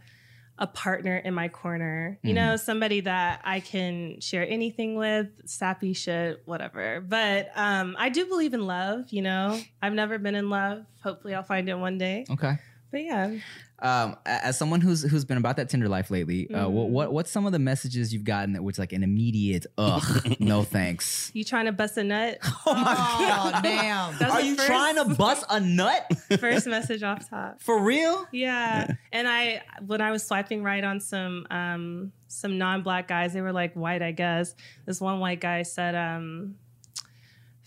a 0.59 0.67
partner 0.67 1.17
in 1.17 1.35
my 1.35 1.49
corner. 1.49 2.19
You 2.23 2.35
know, 2.35 2.57
somebody 2.57 3.01
that 3.01 3.41
I 3.45 3.61
can 3.61 4.21
share 4.21 4.47
anything 4.49 4.97
with, 4.97 5.29
sappy 5.47 5.93
shit, 5.93 6.43
whatever. 6.45 7.01
But 7.01 7.51
um, 7.57 7.97
I 7.99 8.09
do 8.11 8.27
believe 8.27 8.55
in 8.55 8.67
love. 8.67 9.07
You 9.11 9.23
know, 9.23 9.61
I've 9.81 9.95
never 9.95 10.19
been 10.19 10.35
in 10.35 10.51
love. 10.51 10.85
Hopefully, 11.03 11.35
I'll 11.35 11.43
find 11.43 11.69
it 11.69 11.75
one 11.75 11.99
day. 11.99 12.27
Okay. 12.31 12.59
But 12.93 13.03
yeah. 13.05 13.35
Um, 13.81 14.15
as 14.25 14.57
someone 14.57 14.81
who's 14.81 15.03
who's 15.03 15.25
been 15.25 15.39
about 15.39 15.57
that 15.57 15.69
Tinder 15.69 15.89
life 15.89 16.09
lately, 16.09 16.49
uh, 16.55 16.69
what, 16.69 16.87
Mhm. 16.87 16.91
what 16.91 17.13
what's 17.13 17.33
some 17.33 17.47
of 17.47 17.53
the 17.53 17.59
messages 17.59 18.15
you've 18.15 18.23
gotten 18.23 18.53
that 18.53 18.63
was 18.63 18.79
like 18.79 18.93
an 18.93 19.03
immediate 19.03 19.67
ugh, 19.79 20.37
no 20.39 20.63
thanks. 20.63 21.33
You 21.35 21.43
trying 21.43 21.65
to 21.65 21.73
bust 21.73 21.97
a 21.97 22.05
nut? 22.05 22.39
Oh 22.67 22.75
my 22.75 23.53
Oh 23.57 23.61
damn! 23.63 24.17
That's 24.19 24.33
Are 24.35 24.41
you 24.41 24.55
first- 24.55 24.69
trying 24.69 24.95
to 24.97 25.07
bust 25.17 25.45
a 25.51 25.59
nut 25.59 26.07
First 26.39 26.69
message 26.69 27.03
off 27.03 27.29
top. 27.29 27.61
for 27.61 27.83
real? 27.83 28.25
Yeah. 28.31 28.87
And 29.11 29.27
I 29.27 29.63
when 29.85 30.01
I 30.01 30.13
was 30.13 30.23
swiping 30.25 30.63
right 30.63 30.85
on 30.85 31.01
some 31.01 31.47
um 31.51 32.13
some 32.29 32.59
non-black 32.59 33.09
guys, 33.09 33.33
they 33.33 33.41
were 33.41 33.53
like 33.53 33.75
white, 33.75 34.01
I 34.03 34.13
guess. 34.13 34.55
This 34.87 35.01
one 35.01 35.19
white 35.19 35.41
guy 35.41 35.63
said 35.63 35.97
um 35.97 36.55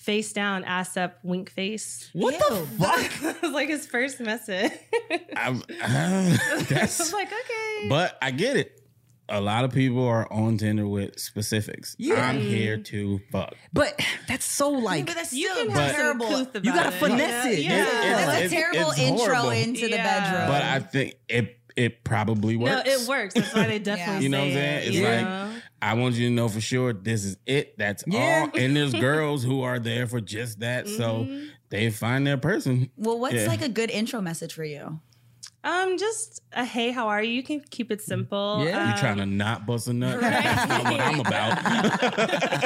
face 0.05 0.31
down, 0.33 0.63
ass 0.63 0.95
up, 0.97 1.17
wink 1.23 1.49
face. 1.49 2.09
What 2.13 2.33
Ew. 2.33 2.39
the 2.39 2.65
fuck? 2.77 3.35
it 3.35 3.41
was 3.41 3.51
like 3.51 3.67
his 3.69 3.85
first 3.87 4.19
message. 4.19 4.71
I'm, 5.35 5.63
I 5.81 6.37
that's, 6.69 6.99
was 6.99 7.11
like, 7.13 7.27
okay. 7.27 7.89
but 7.89 8.17
I 8.21 8.31
get 8.31 8.55
it. 8.55 8.81
A 9.27 9.41
lot 9.41 9.65
of 9.65 9.71
people 9.73 10.07
are 10.07 10.31
on 10.31 10.57
Tinder 10.59 10.87
with 10.87 11.19
specifics. 11.19 11.95
Yeah. 11.97 12.27
I'm 12.27 12.39
here 12.39 12.77
to 12.77 13.19
fuck. 13.31 13.55
But 13.73 13.99
that's 14.27 14.45
so 14.45 14.69
like 14.69 15.07
but 15.07 15.15
that's 15.15 15.33
you 15.33 15.49
still 15.49 15.65
can 15.65 15.73
have 15.75 15.87
some 15.87 15.95
terrible. 15.95 16.27
couth 16.27 16.55
You 16.63 16.71
gotta 16.71 16.89
it, 16.89 16.99
finesse 16.99 17.45
know? 17.45 17.51
it. 17.51 17.59
Yeah. 17.59 17.75
Yeah. 17.77 17.85
That's 18.17 18.41
It's- 18.43 18.51
a 18.51 18.55
terrible 18.55 18.91
it's 18.91 18.99
intro 18.99 19.25
horrible. 19.33 19.49
into 19.49 19.81
the 19.87 19.97
bedroom. 19.97 20.47
But 20.47 20.61
I 20.61 20.79
think 20.79 21.15
it 21.27 21.57
it 21.75 22.03
probably 22.03 22.55
works. 22.55 22.85
No, 22.85 22.91
it 22.93 23.07
works. 23.09 23.33
That's 23.33 23.53
why 23.55 23.65
they 23.65 23.79
definitely 23.79 24.23
You 24.25 24.29
know 24.29 24.39
what 24.41 24.47
I'm 24.49 24.53
saying? 24.53 24.77
it, 24.83 24.87
It's 24.89 24.95
you 24.95 25.03
like 25.05 25.21
know? 25.21 25.54
I 25.81 25.93
want 25.93 26.15
you 26.15 26.27
to 26.29 26.33
know 26.33 26.47
for 26.49 26.61
sure 26.61 26.93
this 26.93 27.23
is 27.25 27.37
it. 27.45 27.77
That's 27.77 28.03
Yeah. 28.07 28.47
all. 28.53 28.59
And 28.59 28.75
there's 28.75 28.93
girls 28.93 29.43
who 29.43 29.61
are 29.61 29.77
there 29.79 30.07
for 30.07 30.19
just 30.21 30.59
that. 30.61 30.87
So 30.87 31.25
Mhm. 31.25 31.47
they 31.69 31.89
find 31.91 32.25
their 32.25 32.37
person. 32.37 32.89
well, 32.97 33.19
what's 33.19 33.35
Yeah. 33.35 33.47
like 33.47 33.61
a 33.61 33.69
good 33.69 33.89
intro 33.91 34.21
message 34.21 34.53
for 34.53 34.63
you? 34.63 34.99
Um, 35.65 35.97
just 35.97 36.43
a 36.53 36.63
hey, 36.63 36.91
how 36.91 37.07
are 37.07 37.23
you? 37.23 37.33
You 37.33 37.41
can 37.41 37.59
keep 37.71 37.91
it 37.91 37.99
simple. 37.99 38.63
Yeah. 38.63 38.83
Um, 38.83 38.89
You 38.91 38.97
trying 38.97 39.17
to 39.17 39.25
not 39.25 39.65
bust 39.65 39.87
a 39.87 39.93
nut? 39.93 40.21
right. 40.21 40.31
That's 40.43 40.69
not 40.69 40.83
what 40.83 41.01
I'm 41.01 41.19
about. 41.19 41.57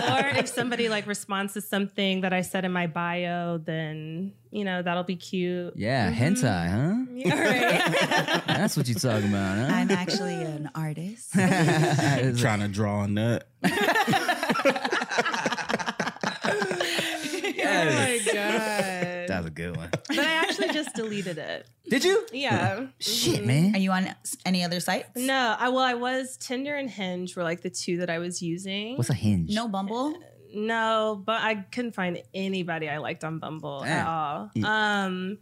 or 0.36 0.38
if 0.38 0.50
somebody 0.50 0.90
like 0.90 1.08
responds 1.08 1.54
to 1.54 1.62
something 1.62 2.20
that 2.22 2.34
I 2.34 2.42
said 2.42 2.66
in 2.66 2.74
my 2.74 2.88
bio, 2.88 3.58
then 3.58 4.34
you 4.52 4.66
know 4.66 4.82
that'll 4.82 5.04
be 5.04 5.16
cute. 5.16 5.74
yeah, 5.78 6.12
hentai, 6.12 6.70
huh? 6.70 7.06
Yeah, 7.14 7.40
right. 7.42 8.44
That's 8.48 8.76
what 8.76 8.90
you're 8.90 9.00
talking 9.00 9.30
about, 9.30 9.58
huh? 9.58 9.74
I'm 9.74 9.92
actually 9.92 10.34
an 10.44 10.70
artist. 10.76 11.32
Trying 11.34 12.60
to 12.60 12.68
draw 12.68 13.04
a 13.04 13.08
nut. 13.08 13.48
oh 13.64 13.70
my 17.86 18.20
god! 18.26 19.28
That 19.28 19.38
was 19.38 19.46
a 19.46 19.49
good 19.62 19.78
one. 19.78 19.90
But 20.08 20.20
I 20.20 20.34
actually 20.44 20.70
just 20.70 20.96
deleted 20.96 21.38
it. 21.38 21.68
Did 21.90 22.04
you? 22.04 22.26
Yeah. 22.32 22.88
Shit, 23.00 23.42
Mhm. 23.42 23.46
man. 23.46 23.76
Are 23.76 23.80
you 23.80 23.92
on 23.92 24.10
any 24.46 24.64
other 24.64 24.80
sites? 24.80 25.10
No, 25.16 25.56
I 25.60 25.70
well, 25.70 25.84
I 25.84 25.94
was 25.96 26.38
Tinder 26.38 26.76
and 26.76 26.90
Hinge 26.90 27.36
were 27.36 27.44
like 27.44 27.62
the 27.62 27.70
two 27.70 27.98
that 27.98 28.10
I 28.10 28.20
was 28.20 28.42
using. 28.42 28.98
What's 28.98 29.10
a 29.10 29.14
hinge? 29.26 29.54
No 29.54 29.68
Bumble. 29.68 30.14
No, 30.54 31.22
but 31.24 31.42
I 31.42 31.56
couldn't 31.74 31.94
find 31.94 32.22
anybody 32.34 32.90
I 32.90 32.98
liked 32.98 33.24
on 33.24 33.38
Bumble 33.40 33.82
Damn. 33.82 33.92
at 34.00 34.08
all. 34.08 34.52
Um, 34.66 35.38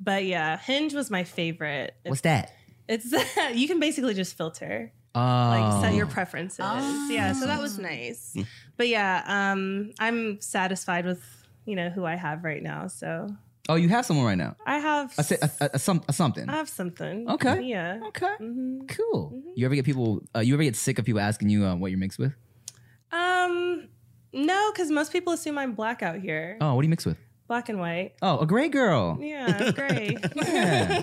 but 0.00 0.24
yeah, 0.24 0.58
Hinge 0.58 0.94
was 0.94 1.10
my 1.10 1.22
favorite. 1.24 1.94
What's 2.04 2.22
that? 2.22 2.52
It's 2.88 3.12
you 3.54 3.68
can 3.68 3.78
basically 3.80 4.14
just 4.14 4.36
filter, 4.36 4.92
Oh, 5.14 5.20
like 5.20 5.82
set 5.82 5.94
your 5.94 6.06
preferences. 6.06 6.60
Oh. 6.62 7.08
Yeah, 7.10 7.32
so 7.34 7.46
that 7.46 7.60
was 7.60 7.78
nice. 7.78 8.34
But 8.76 8.88
yeah, 8.88 9.22
um, 9.26 9.92
I'm 10.00 10.40
satisfied 10.40 11.04
with 11.04 11.22
you 11.66 11.76
know 11.76 11.90
who 11.90 12.04
I 12.04 12.14
have 12.16 12.44
right 12.44 12.62
now. 12.62 12.86
So 12.88 13.28
Oh, 13.68 13.74
you 13.74 13.88
have 13.90 14.06
someone 14.06 14.24
right 14.24 14.38
now. 14.38 14.56
I 14.64 14.78
have. 14.78 15.12
A, 15.18 15.24
a, 15.42 15.50
a, 15.60 15.70
a, 15.74 15.78
some, 15.78 16.02
a 16.08 16.12
something. 16.12 16.48
I 16.48 16.52
have 16.52 16.68
something. 16.68 17.28
Okay. 17.28 17.62
Yeah. 17.62 18.00
Okay. 18.08 18.34
hmm 18.38 18.80
Cool. 18.88 19.42
You 19.54 19.66
ever 19.66 19.74
get 19.74 19.84
people? 19.84 20.22
Uh, 20.34 20.40
you 20.40 20.54
ever 20.54 20.62
get 20.62 20.74
sick 20.76 20.98
of 20.98 21.04
people 21.04 21.20
asking 21.20 21.50
you 21.50 21.66
uh, 21.66 21.74
what 21.76 21.90
you're 21.90 21.98
mixed 22.00 22.18
with? 22.18 22.32
Um, 23.12 23.88
no, 24.32 24.70
because 24.72 24.90
most 24.90 25.12
people 25.12 25.32
assume 25.32 25.58
I'm 25.58 25.74
black 25.74 26.02
out 26.02 26.18
here. 26.18 26.56
Oh, 26.60 26.74
what 26.74 26.82
do 26.82 26.86
you 26.86 26.90
mix 26.90 27.04
with? 27.04 27.18
Black 27.48 27.70
and 27.70 27.80
white. 27.80 28.12
Oh, 28.20 28.40
a 28.40 28.46
gray 28.46 28.68
girl. 28.68 29.16
Yeah, 29.20 29.70
great. 29.72 30.18
Yeah. 30.36 31.02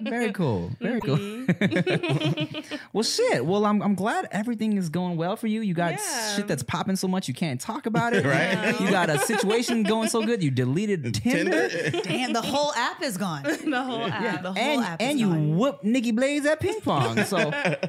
Very 0.00 0.30
cool. 0.32 0.70
Very 0.80 1.00
cool. 1.00 1.16
Mm-hmm. 1.16 2.76
well, 2.92 3.02
shit. 3.02 3.44
Well, 3.44 3.64
I'm 3.64 3.82
I'm 3.82 3.94
glad 3.94 4.28
everything 4.30 4.76
is 4.76 4.88
going 4.88 5.16
well 5.16 5.36
for 5.36 5.46
you. 5.46 5.60
You 5.62 5.74
got 5.74 5.92
Yeah. 5.92 6.36
shit 6.36 6.48
that's 6.48 6.62
popping 6.62 6.96
so 6.96 7.08
much 7.08 7.28
you 7.28 7.34
can't 7.34 7.60
talk 7.60 7.86
about 7.86 8.12
it. 8.14 8.26
Right. 8.36 8.78
You 8.80 8.90
got 8.90 9.08
a 9.08 9.18
situation 9.20 9.84
going 9.84 10.08
so 10.08 10.22
good. 10.24 10.42
You 10.42 10.50
deleted 10.50 11.14
Tinder. 11.14 11.68
Damn, 12.02 12.32
the 12.32 12.42
whole 12.42 12.72
app 12.74 13.00
is 13.02 13.16
gone. 13.16 13.44
the 13.44 13.82
whole 13.82 14.04
app. 14.04 14.42
The 14.42 14.52
whole 14.52 14.58
And, 14.58 14.84
app 14.84 15.00
and 15.00 15.14
is 15.14 15.20
you 15.20 15.28
gone. 15.28 15.56
whooped 15.56 15.84
Nikki 15.84 16.10
Blades 16.12 16.44
at 16.44 16.58
ping 16.60 16.80
pong. 16.80 17.22
So 17.24 17.38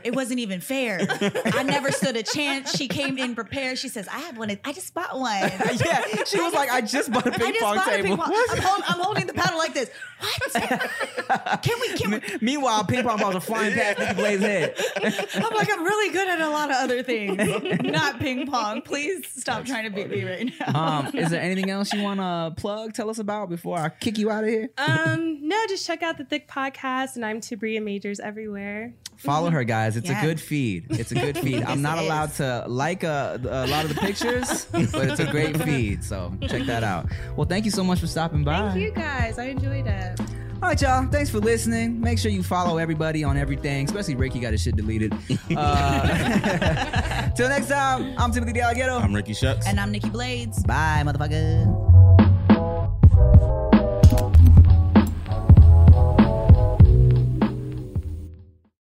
It 0.03 0.15
wasn't 0.15 0.39
even 0.39 0.61
fair. 0.61 0.99
I 1.45 1.63
never 1.63 1.91
stood 1.91 2.15
a 2.15 2.23
chance. 2.23 2.75
She 2.77 2.87
came 2.87 3.17
in 3.17 3.33
prepared. 3.35 3.79
She 3.79 3.89
says, 3.89 4.07
"I 4.07 4.19
have 4.19 4.37
one. 4.37 4.57
I 4.63 4.71
just 4.73 4.93
bought 4.93 5.17
one." 5.19 5.41
yeah, 5.83 6.23
she 6.25 6.39
was 6.39 6.53
like, 6.53 6.69
I 6.71 6.81
just 6.81 7.11
bought 7.11 7.25
a 7.27 7.31
ping 7.31 7.53
just 7.53 7.59
pong 7.63 7.75
bought 7.77 7.96
a 7.99 8.03
table. 8.03 8.17
ping 8.17 8.25
pong. 8.25 8.45
I'm, 8.51 8.57
hold, 8.61 8.81
I'm 8.87 8.99
holding 8.99 9.27
the 9.27 9.33
paddle 9.33 9.57
like 9.57 9.73
this. 9.73 9.89
What? 10.19 10.53
Can 11.63 11.79
we? 11.79 11.97
Can 11.97 12.11
we? 12.11 12.21
Meanwhile, 12.41 12.85
ping 12.85 13.03
pong 13.03 13.19
balls 13.19 13.35
are 13.35 13.39
flying 13.41 13.73
past 13.73 13.99
Nikki 13.99 14.13
Blades' 14.15 14.41
head. 14.41 14.75
I'm 15.35 15.55
like, 15.55 15.71
I'm 15.71 15.83
really 15.83 16.11
good 16.11 16.27
at 16.27 16.39
a 16.41 16.49
lot 16.49 16.71
of 16.71 16.77
other 16.77 17.03
things, 17.03 17.37
not 17.83 18.19
ping 18.19 18.47
pong. 18.47 18.81
Please 18.81 19.27
stop 19.27 19.65
trying 19.65 19.83
to 19.83 19.89
beat 19.91 20.09
me 20.09 20.23
right 20.23 20.51
now. 20.59 20.99
Um, 20.99 21.15
is 21.15 21.29
there 21.29 21.41
anything 21.41 21.69
else 21.69 21.93
you 21.93 22.01
want 22.01 22.19
to 22.19 22.59
plug? 22.59 22.93
Tell 22.93 23.09
us 23.09 23.19
about 23.19 23.49
before 23.49 23.77
I 23.77 23.89
kick 23.89 24.17
you 24.17 24.31
out 24.31 24.43
of 24.43 24.49
here. 24.49 24.69
Um, 24.77 25.47
no, 25.47 25.65
just 25.67 25.85
check 25.85 26.01
out 26.01 26.17
the 26.17 26.25
Thick 26.25 26.47
Podcast, 26.47 27.15
and 27.15 27.25
I'm 27.25 27.39
Tabria 27.41 27.81
Majors 27.83 28.19
everywhere. 28.19 28.93
Follow 29.17 29.49
her, 29.49 29.63
guys. 29.63 29.97
It's 29.97 30.09
Yeah. 30.09 30.19
a 30.21 30.25
good 30.25 30.39
feed. 30.39 30.85
It's 30.91 31.11
a 31.11 31.15
good 31.15 31.37
feed. 31.39 31.63
I'm 31.63 31.81
not 31.81 31.97
allowed 31.97 32.33
to 32.35 32.65
like 32.67 33.03
a, 33.03 33.39
a 33.43 33.65
lot 33.67 33.83
of 33.85 33.93
the 33.95 33.99
pictures, 34.01 34.65
but 34.71 35.09
it's 35.09 35.19
a 35.19 35.25
great 35.25 35.57
feed. 35.63 36.03
So 36.03 36.31
check 36.47 36.63
that 36.67 36.83
out. 36.83 37.07
Well, 37.35 37.47
thank 37.47 37.65
you 37.65 37.71
so 37.71 37.83
much 37.83 37.86
much 37.87 37.99
for 37.99 38.07
stopping 38.07 38.43
by. 38.43 38.69
Thank 38.71 38.81
you 38.81 38.91
guys. 38.91 39.39
I 39.39 39.45
enjoyed 39.45 39.87
it. 39.87 40.19
All 40.61 40.69
right, 40.69 40.81
y'all. 40.81 41.05
Thanks 41.07 41.29
for 41.29 41.39
listening. 41.39 42.01
Make 42.01 42.17
sure 42.17 42.31
you 42.31 42.41
follow 42.41 42.77
everybody 42.79 43.23
on 43.23 43.37
everything, 43.37 43.85
especially 43.85 44.15
Ricky 44.15 44.39
got 44.39 44.53
his 44.53 44.61
shit 44.61 44.75
deleted. 44.75 45.13
Uh, 45.55 47.29
till 47.35 47.47
next 47.49 47.67
time, 47.67 48.13
I'm 48.17 48.31
Timothy 48.31 48.53
DeLaGhetto. 48.53 49.01
I'm 49.01 49.13
Ricky 49.13 49.33
Shucks. 49.33 49.65
And 49.65 49.79
I'm 49.79 49.91
Nikki 49.91 50.09
Blades. 50.09 50.61
Bye, 50.63 51.03
motherfucker. 51.05 51.87